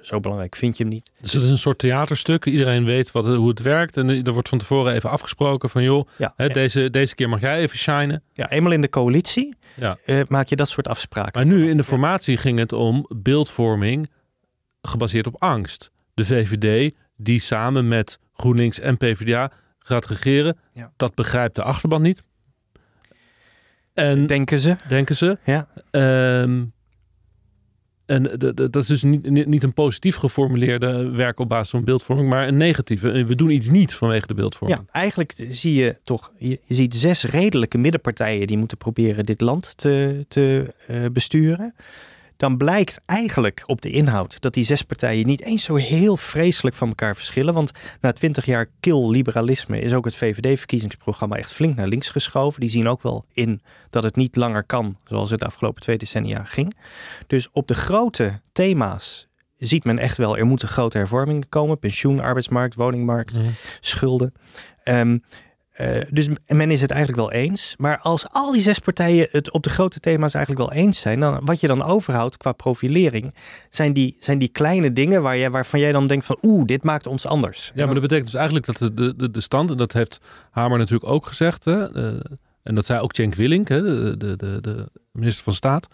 zo 0.01 0.20
belangrijk 0.20 0.55
vind 0.55 0.78
je 0.78 0.84
hem 0.84 0.91
niet. 0.93 1.11
Dus 1.22 1.34
het 1.34 1.43
is 1.43 1.49
een 1.49 1.57
soort 1.57 1.78
theaterstuk. 1.78 2.45
Iedereen 2.45 2.86
weet 2.86 3.11
wat, 3.11 3.26
hoe 3.26 3.49
het 3.49 3.61
werkt. 3.61 3.97
En 3.97 4.09
er 4.26 4.34
wordt 4.34 4.49
van 4.49 4.57
tevoren 4.57 4.93
even 4.93 5.09
afgesproken 5.09 5.70
van... 5.70 5.84
joh, 5.84 6.07
Ja, 6.18 6.34
hè, 6.36 6.47
deze, 6.49 6.89
deze 6.89 7.16
keer 7.16 7.30
mag 7.30 7.41
jij 7.41 7.59
even 7.59 7.78
shinen. 7.78 8.24
ja 8.34 8.49
eenmaal 8.51 8.72
in 8.72 8.82
de 8.82 8.89
coalitie 8.89 9.55
Ja. 9.76 9.97
eh, 10.05 10.20
maak 10.28 10.47
je 10.47 10.55
dat 10.55 10.70
soort 10.70 10.88
afspraken. 10.88 11.32
Maar 11.47 11.57
nu 11.57 11.70
in 11.70 11.78
de 11.78 11.84
formatie 11.84 12.38
ging 12.38 12.59
het 12.59 12.74
om 12.74 13.05
beeldvorming 13.16 14.09
gebaseerd 14.88 15.27
op 15.27 15.36
angst. 15.41 15.91
De 16.13 16.25
VVD, 16.25 16.95
die 17.17 17.39
samen 17.39 17.88
met 17.88 18.19
GroenLinks 18.33 18.79
en 18.79 18.97
PvdA 18.97 19.51
gaat 19.79 20.05
regeren... 20.05 20.57
Ja. 20.73 20.91
dat 20.95 21.15
begrijpt 21.15 21.55
de 21.55 21.63
achterban 21.63 22.01
niet. 22.01 22.23
En 23.93 24.27
Denken 24.27 24.59
ze. 24.59 24.77
denken 24.88 25.15
ze... 25.15 25.38
Ja. 25.45 25.67
Ehm, 25.91 26.63
en 28.05 28.23
dat 28.55 28.75
is 28.75 28.88
dus 28.88 29.03
niet, 29.03 29.29
niet- 29.45 29.63
een 29.63 29.73
positief 29.73 30.15
geformuleerde 30.15 31.09
werk 31.09 31.39
op 31.39 31.49
basis 31.49 31.69
van 31.69 31.83
beeldvorming, 31.83 32.29
maar 32.29 32.47
een 32.47 32.57
negatieve. 32.57 33.25
We 33.25 33.36
doen 33.36 33.49
iets 33.49 33.69
niet 33.69 33.93
vanwege 33.93 34.27
de 34.27 34.33
beeldvorming. 34.33 34.79
Ja, 34.79 34.99
eigenlijk 34.99 35.45
zie 35.49 35.73
je 35.73 35.97
toch, 36.03 36.33
je, 36.38 36.59
je 36.63 36.73
ziet 36.73 36.95
zes 36.95 37.23
redelijke 37.23 37.77
middenpartijen 37.77 38.47
die 38.47 38.57
moeten 38.57 38.77
proberen 38.77 39.25
dit 39.25 39.41
land 39.41 39.77
te, 39.77 40.25
te 40.27 40.73
eh, 40.88 41.05
besturen. 41.11 41.75
Dan 42.38 42.57
blijkt 42.57 43.01
eigenlijk 43.05 43.63
op 43.65 43.81
de 43.81 43.89
inhoud 43.89 44.41
dat 44.41 44.53
die 44.53 44.63
zes 44.63 44.81
partijen 44.81 45.25
niet 45.25 45.41
eens 45.41 45.63
zo 45.63 45.75
heel 45.75 46.17
vreselijk 46.17 46.75
van 46.75 46.88
elkaar 46.88 47.15
verschillen. 47.15 47.53
Want 47.53 47.71
na 48.01 48.13
twintig 48.13 48.45
jaar 48.45 48.69
kill 48.79 49.09
liberalisme 49.09 49.79
is 49.79 49.93
ook 49.93 50.05
het 50.05 50.15
VVD-verkiezingsprogramma 50.15 51.36
echt 51.36 51.51
flink 51.51 51.75
naar 51.75 51.88
links 51.88 52.09
geschoven. 52.09 52.61
Die 52.61 52.69
zien 52.69 52.88
ook 52.88 53.01
wel 53.01 53.25
in 53.33 53.61
dat 53.89 54.03
het 54.03 54.15
niet 54.15 54.36
langer 54.36 54.63
kan 54.63 54.97
zoals 55.03 55.29
het 55.29 55.39
de 55.39 55.45
afgelopen 55.45 55.81
twee 55.81 55.97
decennia 55.97 56.43
ging. 56.43 56.75
Dus 57.27 57.49
op 57.51 57.67
de 57.67 57.73
grote 57.73 58.39
thema's 58.51 59.27
ziet 59.57 59.83
men 59.83 59.99
echt 59.99 60.17
wel, 60.17 60.38
er 60.38 60.45
moeten 60.45 60.67
grote 60.67 60.97
hervormingen 60.97 61.49
komen. 61.49 61.79
Pensioen, 61.79 62.19
arbeidsmarkt, 62.19 62.75
woningmarkt 62.75 63.39
schulden. 63.79 64.33
Ehm, 64.83 65.17
eh, 65.76 66.01
dus 66.09 66.30
men 66.47 66.71
is 66.71 66.82
het 66.82 66.91
eigenlijk 66.91 67.21
wel 67.21 67.41
eens. 67.41 67.76
Maar 67.78 67.97
als 67.97 68.28
al 68.32 68.51
die 68.51 68.61
zes 68.61 68.80
partijen 68.80 69.28
het 69.32 69.51
op 69.51 69.63
de 69.63 69.69
grote 69.69 69.99
thema's 69.99 70.34
eigenlijk 70.34 70.69
wel 70.69 70.84
eens 70.84 70.99
zijn, 70.99 71.19
dan 71.19 71.45
wat 71.45 71.59
je 71.59 71.67
dan 71.67 71.84
overhoudt 71.84 72.38
qua 72.38 72.51
profilering, 72.51 73.36
zijn 73.69 73.93
die, 73.93 74.17
zijn 74.19 74.38
die 74.38 74.47
kleine 74.47 74.93
dingen 74.93 75.21
waar 75.21 75.36
je, 75.36 75.49
waarvan 75.49 75.80
jij 75.80 75.91
dan 75.91 76.07
denkt 76.07 76.26
van 76.26 76.38
oeh, 76.41 76.65
dit 76.65 76.84
maakt 76.84 77.07
ons 77.07 77.26
anders. 77.26 77.71
Ja, 77.76 77.86
maar 77.86 77.93
dat 77.93 78.03
betekent 78.03 78.26
dus 78.26 78.36
eigenlijk 78.36 78.65
dat 78.65 78.97
de, 78.97 79.15
de, 79.15 79.32
de, 79.32 79.41
stand, 79.41 79.71
en 79.71 79.78
dat 79.78 79.93
heeft 79.93 80.19
Hamer 80.51 80.78
natuurlijk 80.78 81.11
ook 81.11 81.26
gezegd, 81.26 81.65
hè, 81.65 81.93
eh, 81.93 82.19
en 82.63 82.76
dat 82.76 82.86
zei 82.86 82.99
ook 82.99 83.15
Cenk 83.15 83.36
Willink, 83.36 83.67
hè, 83.67 83.82
de, 83.82 84.17
de, 84.17 84.36
de, 84.36 84.61
de 84.61 84.89
minister 85.11 85.43
van 85.43 85.53
Staat, 85.53 85.88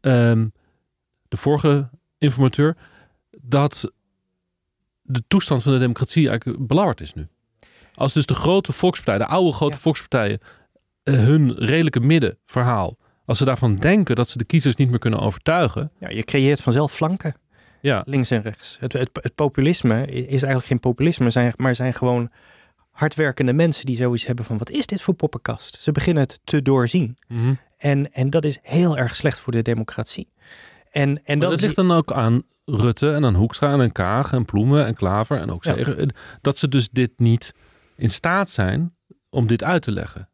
ehm, 0.00 0.46
de 1.28 1.36
vorige 1.36 1.88
informateur, 2.18 2.76
dat 3.40 3.92
de 5.02 5.22
toestand 5.28 5.62
van 5.62 5.72
de 5.72 5.78
democratie 5.78 6.28
eigenlijk 6.28 6.66
belauwerd 6.66 7.00
is 7.00 7.14
nu. 7.14 7.28
Als 7.96 8.12
dus 8.12 8.26
de 8.26 8.34
grote 8.34 8.72
volkspartijen, 8.72 9.20
de 9.20 9.34
oude 9.34 9.52
grote 9.52 9.74
Ja. 9.74 9.80
volkspartijen, 9.80 10.38
eh, 11.02 11.14
hun 11.14 11.54
redelijke 11.54 12.00
middenverhaal, 12.00 12.96
als 13.24 13.38
ze 13.38 13.44
daarvan 13.44 13.76
denken 13.76 14.16
dat 14.16 14.28
ze 14.28 14.38
de 14.38 14.44
kiezers 14.44 14.76
niet 14.76 14.90
meer 14.90 14.98
kunnen 14.98 15.20
overtuigen, 15.20 15.90
Ja, 16.00 16.08
je 16.10 16.22
creëert 16.24 16.60
vanzelf 16.60 16.92
flanken, 16.92 17.34
ja, 17.80 18.02
links 18.06 18.30
en 18.30 18.42
rechts. 18.42 18.76
Het, 18.80 18.92
het, 18.92 19.10
het 19.12 19.34
populisme 19.34 20.06
is 20.06 20.28
eigenlijk 20.28 20.66
geen 20.66 20.80
populisme, 20.80 21.30
zijn, 21.30 21.52
maar 21.56 21.74
zijn 21.74 21.94
gewoon 21.94 22.30
hardwerkende 22.90 23.52
mensen 23.52 23.86
die 23.86 23.96
zoiets 23.96 24.26
hebben 24.26 24.44
van 24.44 24.58
wat 24.58 24.70
is 24.70 24.86
dit 24.86 25.02
voor 25.02 25.14
poppenkast? 25.14 25.80
Ze 25.82 25.92
beginnen 25.92 26.22
het 26.22 26.40
te 26.44 26.62
doorzien. 26.62 27.16
mhm. 27.28 27.54
En, 27.76 28.12
en 28.12 28.30
dat 28.30 28.44
is 28.44 28.58
heel 28.62 28.96
erg 28.96 29.14
slecht 29.14 29.40
voor 29.40 29.52
de 29.52 29.62
democratie. 29.62 30.28
En, 30.90 31.20
en 31.24 31.38
dat, 31.38 31.50
dat 31.50 31.60
ligt 31.60 31.76
dan 31.76 31.90
ook 31.92 32.12
aan 32.12 32.42
Rutte 32.64 33.12
en 33.12 33.24
aan 33.24 33.34
Hoekstra 33.34 33.72
en 33.72 33.80
aan 33.80 33.92
Kaag 33.92 34.32
en 34.32 34.44
Ploemen 34.44 34.86
en 34.86 34.94
Klaver 34.94 35.38
en 35.40 35.50
ook 35.50 35.64
Ja. 35.64 35.74
Zeger. 35.74 36.08
Dat 36.40 36.58
ze 36.58 36.68
dus 36.68 36.88
dit 36.88 37.10
niet 37.16 37.52
in 37.96 38.10
staat 38.10 38.50
zijn 38.50 38.96
om 39.30 39.46
dit 39.46 39.62
uit 39.62 39.82
te 39.82 39.90
leggen. 39.92 40.28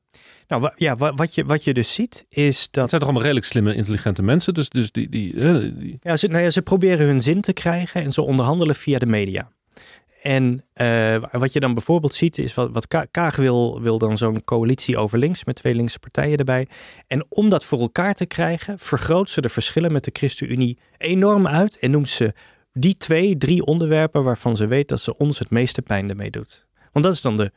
Nou, 0.48 0.70
ja, 0.76 0.96
wa- 0.96 1.14
wat 1.14 1.34
je, 1.34 1.44
wat 1.44 1.64
je 1.64 1.74
dus 1.74 1.94
ziet 1.94 2.26
is 2.28 2.62
Het 2.62 2.72
dat. 2.72 2.88
zijn 2.88 2.90
toch 3.00 3.02
allemaal 3.02 3.22
redelijk 3.22 3.46
slimme, 3.46 3.74
intelligente 3.74 4.22
mensen. 4.22 4.54
Dus, 4.54 4.68
dus 4.68 4.90
die, 4.92 5.08
die, 5.08 5.34
die- 5.78 5.98
Ja, 6.00 6.16
ze, 6.16 6.26
nou 6.28 6.42
ja, 6.44 6.50
ze 6.50 6.62
proberen 6.62 7.06
hun 7.06 7.20
zin 7.20 7.40
te 7.40 7.52
krijgen 7.52 8.02
en 8.02 8.12
ze 8.12 8.22
onderhandelen 8.22 8.74
via 8.74 8.98
de 8.98 9.06
media. 9.06 9.50
En 10.22 10.64
eh, 10.72 11.16
wat 11.32 11.52
je 11.52 11.60
dan 11.60 11.74
bijvoorbeeld 11.74 12.14
ziet 12.14 12.38
is 12.38 12.54
wat, 12.54 12.70
wat 12.72 12.86
Ka- 12.88 13.06
Kaag 13.10 13.36
wil, 13.36 13.80
wil 13.80 13.98
dan 13.98 14.16
zo'n 14.18 14.44
coalitie 14.44 14.96
over 14.96 15.18
links 15.18 15.44
met 15.44 15.56
twee 15.56 15.74
linkse 15.74 15.98
partijen 15.98 16.36
erbij. 16.38 16.66
En 17.06 17.24
om 17.28 17.48
dat 17.48 17.64
voor 17.64 17.80
elkaar 17.80 18.14
te 18.14 18.26
krijgen, 18.26 18.78
vergroot 18.78 19.30
ze 19.30 19.40
de 19.40 19.48
verschillen 19.48 19.92
met 19.92 20.04
de 20.04 20.10
ChristenUnie 20.12 20.78
enorm 20.98 21.46
uit 21.46 21.78
en 21.78 21.90
noemt 21.90 22.08
ze 22.08 22.32
die 22.72 22.94
twee, 22.96 23.36
drie 23.36 23.64
onderwerpen 23.64 24.22
waarvan 24.24 24.56
ze 24.56 24.66
weet 24.66 24.88
dat 24.88 25.00
ze 25.00 25.16
ons 25.16 25.38
het 25.38 25.50
meeste 25.50 25.82
pijn 25.82 26.08
ermee 26.08 26.30
doet. 26.30 26.66
Want 26.92 27.04
dat 27.04 27.14
is 27.14 27.20
dan 27.20 27.36
de, 27.36 27.52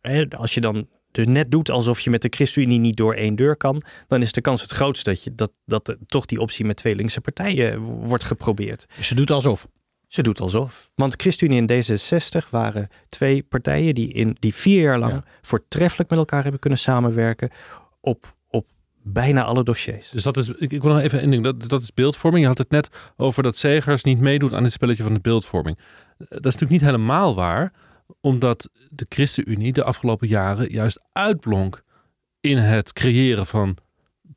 hè, 0.00 0.24
als 0.30 0.54
je 0.54 0.60
dan 0.60 0.88
dus 1.10 1.26
net 1.26 1.50
doet 1.50 1.70
alsof 1.70 2.00
je 2.00 2.10
met 2.10 2.22
de 2.22 2.28
ChristenUnie 2.30 2.78
niet 2.78 2.96
door 2.96 3.14
één 3.14 3.36
deur 3.36 3.56
kan, 3.56 3.82
dan 4.06 4.22
is 4.22 4.32
de 4.32 4.40
kans 4.40 4.60
het 4.62 4.70
grootst 4.70 5.04
dat, 5.04 5.22
je, 5.22 5.34
dat, 5.34 5.52
dat 5.64 5.96
toch 6.06 6.26
die 6.26 6.40
optie 6.40 6.64
met 6.64 6.76
twee 6.76 6.94
linkse 6.96 7.20
partijen 7.20 7.80
wordt 7.80 8.24
geprobeerd. 8.24 8.86
Ze 9.00 9.14
doet 9.14 9.30
alsof. 9.30 9.66
Ze 10.06 10.22
doet 10.22 10.40
alsof. 10.40 10.90
Want 10.94 11.14
ChristenUnie 11.22 11.66
en 11.66 11.82
D66 11.84 12.48
waren 12.50 12.88
twee 13.08 13.42
partijen 13.42 13.94
die, 13.94 14.12
in, 14.12 14.36
die 14.38 14.54
vier 14.54 14.82
jaar 14.82 14.98
lang 14.98 15.12
Ja. 15.12 15.22
voortreffelijk 15.42 16.10
met 16.10 16.18
elkaar 16.18 16.42
hebben 16.42 16.60
kunnen 16.60 16.78
samenwerken 16.78 17.50
op, 18.00 18.36
op 18.48 18.66
bijna 19.02 19.44
alle 19.44 19.64
dossiers. 19.64 20.10
dus 20.10 20.22
dat 20.22 20.36
is, 20.36 20.48
ik, 20.48 20.72
ik 20.72 20.82
wil 20.82 20.92
nog 20.92 21.02
even 21.02 21.20
één 21.20 21.30
ding, 21.30 21.44
dat, 21.44 21.68
dat 21.68 21.82
is 21.82 21.94
beeldvorming. 21.94 22.42
Je 22.42 22.48
had 22.48 22.58
het 22.58 22.70
net 22.70 23.12
over 23.16 23.42
dat 23.42 23.56
Zegers 23.56 24.04
niet 24.04 24.20
meedoet 24.20 24.52
aan 24.52 24.62
het 24.64 24.72
spelletje 24.72 25.02
van 25.02 25.14
de 25.14 25.20
beeldvorming. 25.20 25.78
Eh, 25.78 26.16
Dat 26.18 26.30
is 26.30 26.42
natuurlijk 26.52 26.70
niet 26.70 26.80
helemaal 26.90 27.34
waar, 27.34 27.72
omdat 28.20 28.70
de 28.90 29.06
ChristenUnie 29.08 29.72
de 29.72 29.84
afgelopen 29.84 30.28
jaren 30.28 30.72
juist 30.72 31.02
uitblonk 31.12 31.82
in 32.40 32.56
het 32.56 32.92
creëren 32.92 33.46
van 33.46 33.76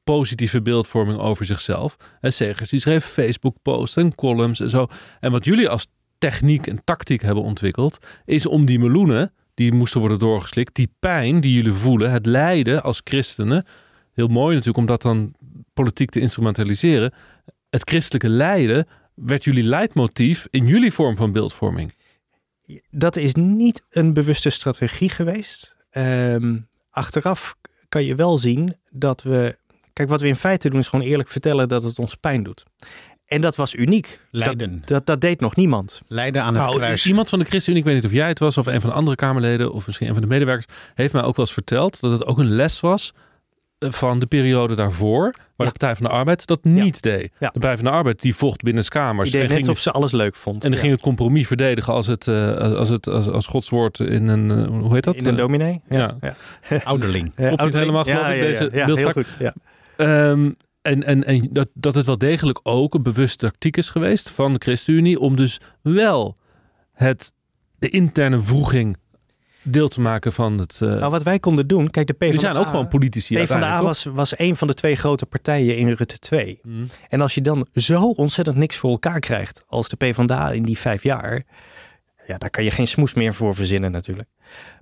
positieve 0.04 0.62
beeldvorming 0.62 1.20
over 1.20 1.46
zichzelf. 1.46 1.98
En 2.20 2.34
Segers 2.34 2.70
die 2.70 2.80
schreef 2.80 3.06
Facebook-posts 3.06 3.96
en 3.96 4.16
columns 4.16 4.60
en 4.60 4.70
zo. 4.70 4.88
En 5.20 5.32
wat 5.32 5.46
jullie 5.46 5.70
als 5.70 5.88
techniek 6.18 6.68
en 6.68 6.84
tactiek 6.84 7.22
hebben 7.22 7.44
ontwikkeld, 7.44 7.98
is 8.26 8.46
om 8.46 8.66
die 8.66 8.80
meloenen 8.80 9.34
die 9.54 9.74
moesten 9.74 10.00
worden 10.00 10.20
doorgeslikt, 10.20 10.76
die 10.76 10.94
pijn 11.00 11.42
die 11.42 11.54
jullie 11.54 11.72
voelen, 11.72 12.12
het 12.12 12.26
lijden 12.26 12.84
als 12.84 13.02
christenen, 13.04 13.66
heel 14.14 14.28
mooi 14.28 14.50
natuurlijk 14.50 14.78
om 14.78 14.86
dat 14.86 15.02
dan 15.02 15.34
politiek 15.74 16.10
te 16.10 16.20
instrumentaliseren. 16.20 17.14
Het 17.70 17.90
christelijke 17.90 18.30
lijden 18.30 18.88
werd 19.14 19.44
jullie 19.44 19.64
leidmotief 19.64 20.48
in 20.50 20.66
jullie 20.66 20.94
vorm 20.94 21.16
van 21.16 21.32
beeldvorming. 21.32 21.94
Dat 22.90 23.16
is 23.16 23.34
niet 23.34 23.82
een 23.90 24.14
bewuste 24.14 24.50
strategie 24.50 25.10
geweest. 25.10 25.76
Ehm, 25.90 26.58
achteraf 26.90 27.56
kan 27.90 28.04
je 28.04 28.16
wel 28.16 28.38
zien 28.38 28.76
dat 28.90 29.22
we. 29.22 29.58
Kijk, 29.94 30.10
wat 30.10 30.22
we 30.22 30.28
in 30.28 30.36
feite 30.36 30.70
doen 30.70 30.80
is 30.80 30.88
gewoon 30.88 31.06
eerlijk 31.06 31.30
vertellen 31.30 31.68
dat 31.68 31.84
het 31.84 32.00
ons 32.00 32.16
pijn 32.16 32.44
doet. 32.44 32.64
En 33.26 33.42
dat 33.42 33.56
was 33.56 33.74
uniek. 33.74 34.20
Lijden. 34.32 34.80
Dat, 34.80 34.88
dat, 34.88 35.06
dat 35.06 35.22
deed 35.22 35.40
nog 35.40 35.56
niemand. 35.56 36.02
Lijden 36.08 36.42
aan 36.42 36.54
het 36.54 36.64
Nou, 36.64 36.76
kruis. 36.78 37.06
iemand 37.06 37.30
van 37.30 37.40
de 37.40 37.46
ChristenUnie, 37.46 37.84
ik 37.84 37.90
weet 37.92 38.02
niet 38.02 38.12
of 38.12 38.18
jij 38.18 38.28
het 38.28 38.40
was 38.40 38.58
of 38.58 38.66
een 38.66 38.82
van 38.82 38.90
de 38.90 38.96
andere 38.96 39.16
Kamerleden 39.16 39.74
of 39.74 39.86
misschien 39.86 40.08
een 40.08 40.14
van 40.14 40.22
de 40.22 40.28
medewerkers, 40.28 40.66
heeft 40.94 41.14
mij 41.14 41.24
ook 41.24 41.36
wel 41.36 41.46
eens 41.46 41.54
verteld 41.54 42.00
dat 42.02 42.12
het 42.12 42.26
ook 42.26 42.38
een 42.38 42.50
les 42.52 42.80
was 42.80 43.14
van 43.90 44.20
de 44.20 44.26
periode 44.26 44.76
daarvoor, 44.76 45.22
waar 45.22 45.34
Ja. 45.58 45.66
de 45.66 45.72
Partij 45.72 45.96
van 45.96 46.06
de 46.06 46.12
Arbeid 46.12 46.46
dat 46.46 46.64
niet 46.64 47.02
deed. 47.02 47.32
Ja. 47.40 47.48
De 47.48 47.52
Partij 47.60 47.76
van 47.76 47.86
de 47.86 47.92
Arbeid 47.92 48.22
die 48.22 48.36
vocht 48.36 48.62
binnen 48.64 48.88
kamers 48.88 49.30
Die 49.32 49.40
deed 49.40 49.42
en 49.42 49.48
net 49.48 49.58
ging, 49.58 49.70
alsof 49.70 49.84
ze 49.84 49.92
alles 49.92 50.12
leuk 50.12 50.36
vond. 50.36 50.56
en 50.56 50.70
dan 50.70 50.72
Ja. 50.72 50.80
ging 50.86 50.92
het 50.94 51.02
compromis 51.02 51.48
verdedigen 51.48 51.94
als 51.94 52.08
het, 52.08 52.28
eh, 52.28 52.56
als, 52.58 52.90
het 52.90 53.08
als, 53.08 53.28
als 53.28 53.46
godswoord 53.48 54.00
in 54.00 54.28
een, 54.28 54.52
eh, 54.52 54.68
hoe 54.80 54.94
heet 54.94 55.04
dat? 55.04 55.16
In 55.16 55.26
een 55.26 55.32
Eh, 55.34 55.38
dominee? 55.40 55.82
ja. 55.90 56.18
Ouderling. 56.84 57.32
Ja, 57.36 57.50
niet 57.64 57.74
helemaal, 57.74 58.04
geloof 58.04 58.28
ik, 58.28 58.42
deze 58.42 58.64
ja, 58.64 58.70
heel 58.72 58.86
beeldspraak. 58.86 59.14
goed. 59.14 59.28
Ja. 59.40 59.54
Ehm, 59.98 60.52
en 60.82 61.04
en, 61.04 61.24
en 61.24 61.48
dat, 61.52 61.68
dat 61.74 61.96
het 61.96 62.06
wel 62.06 62.18
degelijk 62.18 62.60
ook 62.64 62.94
een 62.94 63.04
bewuste 63.04 63.38
tactiek 63.38 63.78
is 63.78 63.90
geweest 63.90 64.30
van 64.30 64.54
de 64.54 64.60
ChristenUnie 64.64 65.20
om 65.20 65.36
dus 65.36 65.60
wel 65.82 66.36
het, 66.94 67.32
de 67.80 67.90
interne 67.90 68.42
wroeging 68.44 68.98
deel 69.64 69.88
te 69.88 70.02
maken 70.02 70.34
van 70.34 70.58
het. 70.58 70.80
eh 70.82 70.88
Nou, 70.88 71.12
wat 71.12 71.24
wij 71.24 71.40
konden 71.40 71.68
doen, 71.68 71.90
kijk, 71.90 72.08
de 72.08 72.14
PvdA... 72.14 72.32
die 72.32 72.40
zijn 72.40 72.56
ook 72.56 72.68
gewoon 72.68 72.88
politici. 72.88 73.36
PvdA 73.38 73.84
was, 73.84 74.04
was 74.04 74.40
een 74.40 74.58
van 74.58 74.68
de 74.68 74.74
twee 74.74 74.96
grote 74.96 75.26
partijen 75.26 75.78
in 75.78 75.90
Rutte 75.90 76.20
2. 76.20 76.60
toch? 76.62 76.72
Mhm. 76.72 76.84
En 77.10 77.22
als 77.22 77.36
je 77.36 77.42
dan 77.42 77.68
zo 77.74 78.10
ontzettend 78.10 78.58
niks 78.58 78.76
voor 78.76 78.90
elkaar 78.90 79.20
krijgt 79.20 79.64
als 79.68 79.90
de 79.90 79.96
PvdA 79.96 80.52
in 80.52 80.64
die 80.64 80.78
vijf 80.78 81.04
jaar, 81.04 81.44
ja, 82.28 82.38
daar 82.38 82.50
kan 82.50 82.64
je 82.64 82.72
geen 82.72 82.88
smoes 82.88 83.14
meer 83.14 83.34
voor 83.34 83.56
verzinnen 83.56 83.92
natuurlijk. 83.92 84.30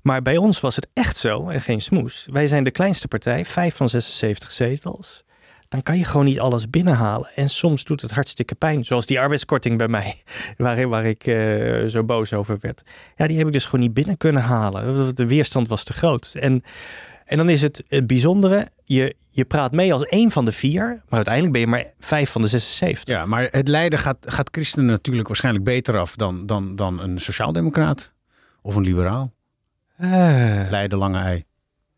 Maar 0.01 0.21
bij 0.21 0.37
ons 0.37 0.59
was 0.59 0.75
het 0.75 0.87
echt 0.93 1.17
zo 1.17 1.47
en 1.47 1.61
geen 1.61 1.81
smoes. 1.81 2.27
Wij 2.31 2.47
zijn 2.47 2.63
de 2.63 2.71
kleinste 2.71 3.07
partij, 3.07 3.45
vijf 3.45 3.75
van 3.75 3.89
76 3.89 4.51
zetels. 4.51 5.23
Dan 5.69 5.83
kan 5.83 5.97
je 5.97 6.03
gewoon 6.03 6.25
niet 6.25 6.39
alles 6.39 6.69
binnenhalen. 6.69 7.29
En 7.35 7.49
soms 7.49 7.83
doet 7.83 8.01
het 8.01 8.11
hartstikke 8.11 8.55
pijn. 8.55 8.85
Zoals 8.85 9.05
die 9.05 9.19
arbeidskorting 9.19 9.77
bij 9.77 9.87
mij, 9.87 10.23
waar, 10.57 10.87
waar 10.87 11.05
ik 11.05 11.25
eh, 11.27 11.85
zo 11.85 12.03
boos 12.03 12.33
over 12.33 12.57
werd. 12.61 12.81
Ja, 13.15 13.27
die 13.27 13.37
heb 13.37 13.47
ik 13.47 13.53
dus 13.53 13.65
gewoon 13.65 13.79
niet 13.79 13.93
binnen 13.93 14.17
kunnen 14.17 14.41
halen. 14.41 15.15
De 15.15 15.27
weerstand 15.27 15.67
was 15.67 15.83
te 15.83 15.93
groot. 15.93 16.35
En 16.39 16.63
En 17.25 17.37
dan 17.37 17.49
is 17.49 17.61
het 17.61 17.83
het 17.87 18.07
bijzondere, 18.07 18.71
je, 18.83 19.15
je 19.29 19.45
praat 19.45 19.71
mee 19.71 19.93
als 19.93 20.05
één 20.05 20.31
van 20.31 20.45
de 20.45 20.51
vier, 20.51 20.85
maar 20.85 21.15
uiteindelijk 21.15 21.53
ben 21.53 21.61
je 21.61 21.67
maar 21.67 21.85
vijf 21.99 22.29
van 22.29 22.41
de 22.41 22.47
76. 22.47 23.15
Ja, 23.15 23.25
maar 23.25 23.47
het 23.51 23.67
lijden 23.67 23.99
gaat, 23.99 24.17
gaat 24.21 24.49
christenen 24.51 24.85
natuurlijk 24.85 25.27
waarschijnlijk 25.27 25.65
beter 25.65 25.97
af 25.97 26.15
dan, 26.15 26.45
dan, 26.45 26.75
dan 26.75 26.99
een 26.99 27.19
sociaaldemocraat 27.19 28.13
of 28.61 28.75
een 28.75 28.83
liberaal. 28.83 29.33
Eh, 29.97 30.09
Leiden 30.69 30.97
lange 30.97 31.19
ei. 31.19 31.43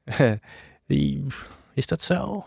is 1.73 1.87
dat 1.87 2.01
zo? 2.01 2.45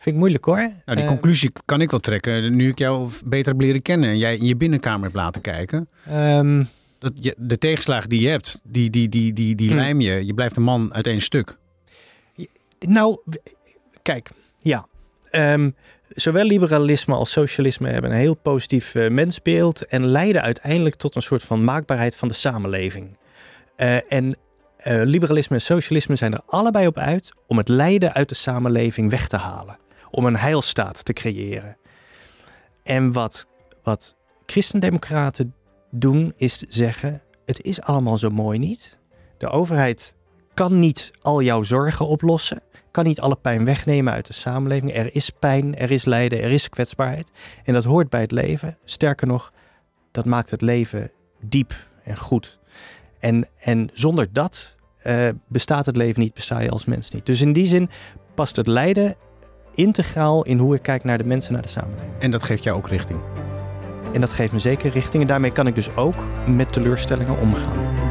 Vind 0.00 0.14
ik 0.14 0.20
moeilijk 0.20 0.44
hoor. 0.44 0.56
Nou, 0.56 0.72
die 0.84 0.96
Eh, 0.96 1.06
conclusie 1.06 1.52
kan 1.64 1.80
ik 1.80 1.90
wel 1.90 2.00
trekken 2.00 2.56
nu 2.56 2.68
ik 2.68 2.78
jou 2.78 3.10
beter 3.24 3.52
heb 3.52 3.60
leren 3.60 3.82
kennen 3.82 4.08
en 4.10 4.18
jij 4.18 4.36
in 4.36 4.46
je 4.46 4.56
binnenkamer 4.56 5.02
hebt 5.02 5.14
laten 5.14 5.42
kijken. 5.42 5.88
ehm, 6.06 6.64
Dat 6.98 7.12
je, 7.14 7.34
de 7.38 7.58
tegenslagen 7.58 8.08
die 8.08 8.20
je 8.20 8.28
hebt, 8.28 8.60
die, 8.64 8.90
die, 8.90 9.08
die, 9.08 9.32
die, 9.32 9.54
die 9.54 9.70
Hm. 9.70 9.74
lijm 9.76 10.00
je. 10.00 10.26
Je 10.26 10.34
blijft 10.34 10.56
een 10.56 10.62
man 10.62 10.94
uit 10.94 11.06
één 11.06 11.20
stuk. 11.20 11.56
Nou, 12.78 13.20
kijk, 14.02 14.30
ja. 14.62 14.86
Ehm, 15.30 15.70
zowel 16.08 16.44
liberalisme 16.44 17.14
als 17.14 17.30
socialisme 17.30 17.88
hebben 17.88 18.10
een 18.10 18.16
heel 18.16 18.36
positief 18.36 18.94
eh, 18.94 19.10
mensbeeld 19.10 19.86
en 19.86 20.06
leiden 20.06 20.42
uiteindelijk 20.42 20.94
tot 20.94 21.14
een 21.16 21.22
soort 21.22 21.42
van 21.44 21.64
maakbaarheid 21.64 22.16
van 22.16 22.28
de 22.28 22.34
samenleving. 22.34 23.16
Eh, 23.76 24.12
en 24.12 24.36
liberalisme 24.84 25.56
en 25.56 25.62
socialisme 25.62 26.16
zijn 26.16 26.32
er 26.32 26.42
allebei 26.46 26.86
op 26.86 26.98
uit 26.98 27.32
om 27.46 27.58
het 27.58 27.68
lijden 27.68 28.12
uit 28.12 28.28
de 28.28 28.34
samenleving 28.34 29.10
weg 29.10 29.28
te 29.28 29.36
halen. 29.36 29.78
Om 30.10 30.26
een 30.26 30.36
heilstaat 30.36 31.04
te 31.04 31.12
creëren. 31.12 31.76
En 32.82 33.12
wat, 33.12 33.46
wat 33.82 34.16
christendemocraten 34.46 35.54
doen 35.90 36.32
is 36.36 36.58
zeggen, 36.58 37.22
het 37.44 37.62
is 37.62 37.80
allemaal 37.80 38.18
zo 38.18 38.30
mooi 38.30 38.58
niet. 38.58 38.98
De 39.38 39.48
overheid 39.48 40.14
kan 40.54 40.78
niet 40.78 41.10
al 41.20 41.42
jouw 41.42 41.62
zorgen 41.62 42.06
oplossen 42.06 42.62
kan 42.90 43.04
niet 43.04 43.20
alle 43.20 43.36
pijn 43.36 43.64
wegnemen 43.64 44.12
uit 44.12 44.26
de 44.26 44.32
samenleving. 44.32 44.94
Er 44.94 45.14
is 45.14 45.30
pijn, 45.30 45.76
er 45.76 45.90
is 45.90 46.04
lijden, 46.04 46.42
er 46.42 46.50
is 46.50 46.68
kwetsbaarheid. 46.68 47.30
En 47.64 47.72
dat 47.72 47.84
hoort 47.84 48.08
bij 48.08 48.20
het 48.20 48.30
leven. 48.30 48.78
Sterker 48.84 49.26
nog, 49.26 49.52
dat 50.10 50.24
maakt 50.24 50.50
het 50.50 50.60
leven 50.60 51.10
diep 51.40 51.74
en 52.04 52.18
goed. 52.18 52.58
En, 53.18 53.48
en 53.58 53.90
zonder 53.92 54.32
dat 54.32 54.76
eh, 54.98 55.28
bestaat 55.48 55.86
het 55.86 55.96
leven 55.96 56.22
niet, 56.22 56.34
besta 56.34 56.60
je 56.60 56.70
als 56.70 56.84
mens 56.84 57.10
niet. 57.10 57.26
Dus 57.26 57.40
in 57.40 57.52
die 57.52 57.66
zin 57.66 57.90
past 58.34 58.56
het 58.56 58.66
lijden 58.66 59.16
integraal 59.80 60.44
in 60.44 60.58
hoe 60.58 60.74
ik 60.74 60.82
kijk 60.82 61.04
naar 61.04 61.18
de 61.18 61.24
mensen, 61.24 61.52
naar 61.52 61.62
de 61.62 61.68
samenleving. 61.68 62.12
En 62.18 62.30
dat 62.30 62.42
geeft 62.42 62.62
jou 62.62 62.76
ook 62.76 62.88
richting. 62.88 63.18
En 64.12 64.20
dat 64.20 64.32
geeft 64.32 64.52
me 64.52 64.58
zeker 64.58 64.90
richting. 64.90 65.22
En 65.22 65.28
daarmee 65.28 65.52
kan 65.52 65.66
ik 65.66 65.74
dus 65.74 65.96
ook 65.96 66.26
met 66.46 66.72
teleurstellingen 66.72 67.38
omgaan. 67.38 68.09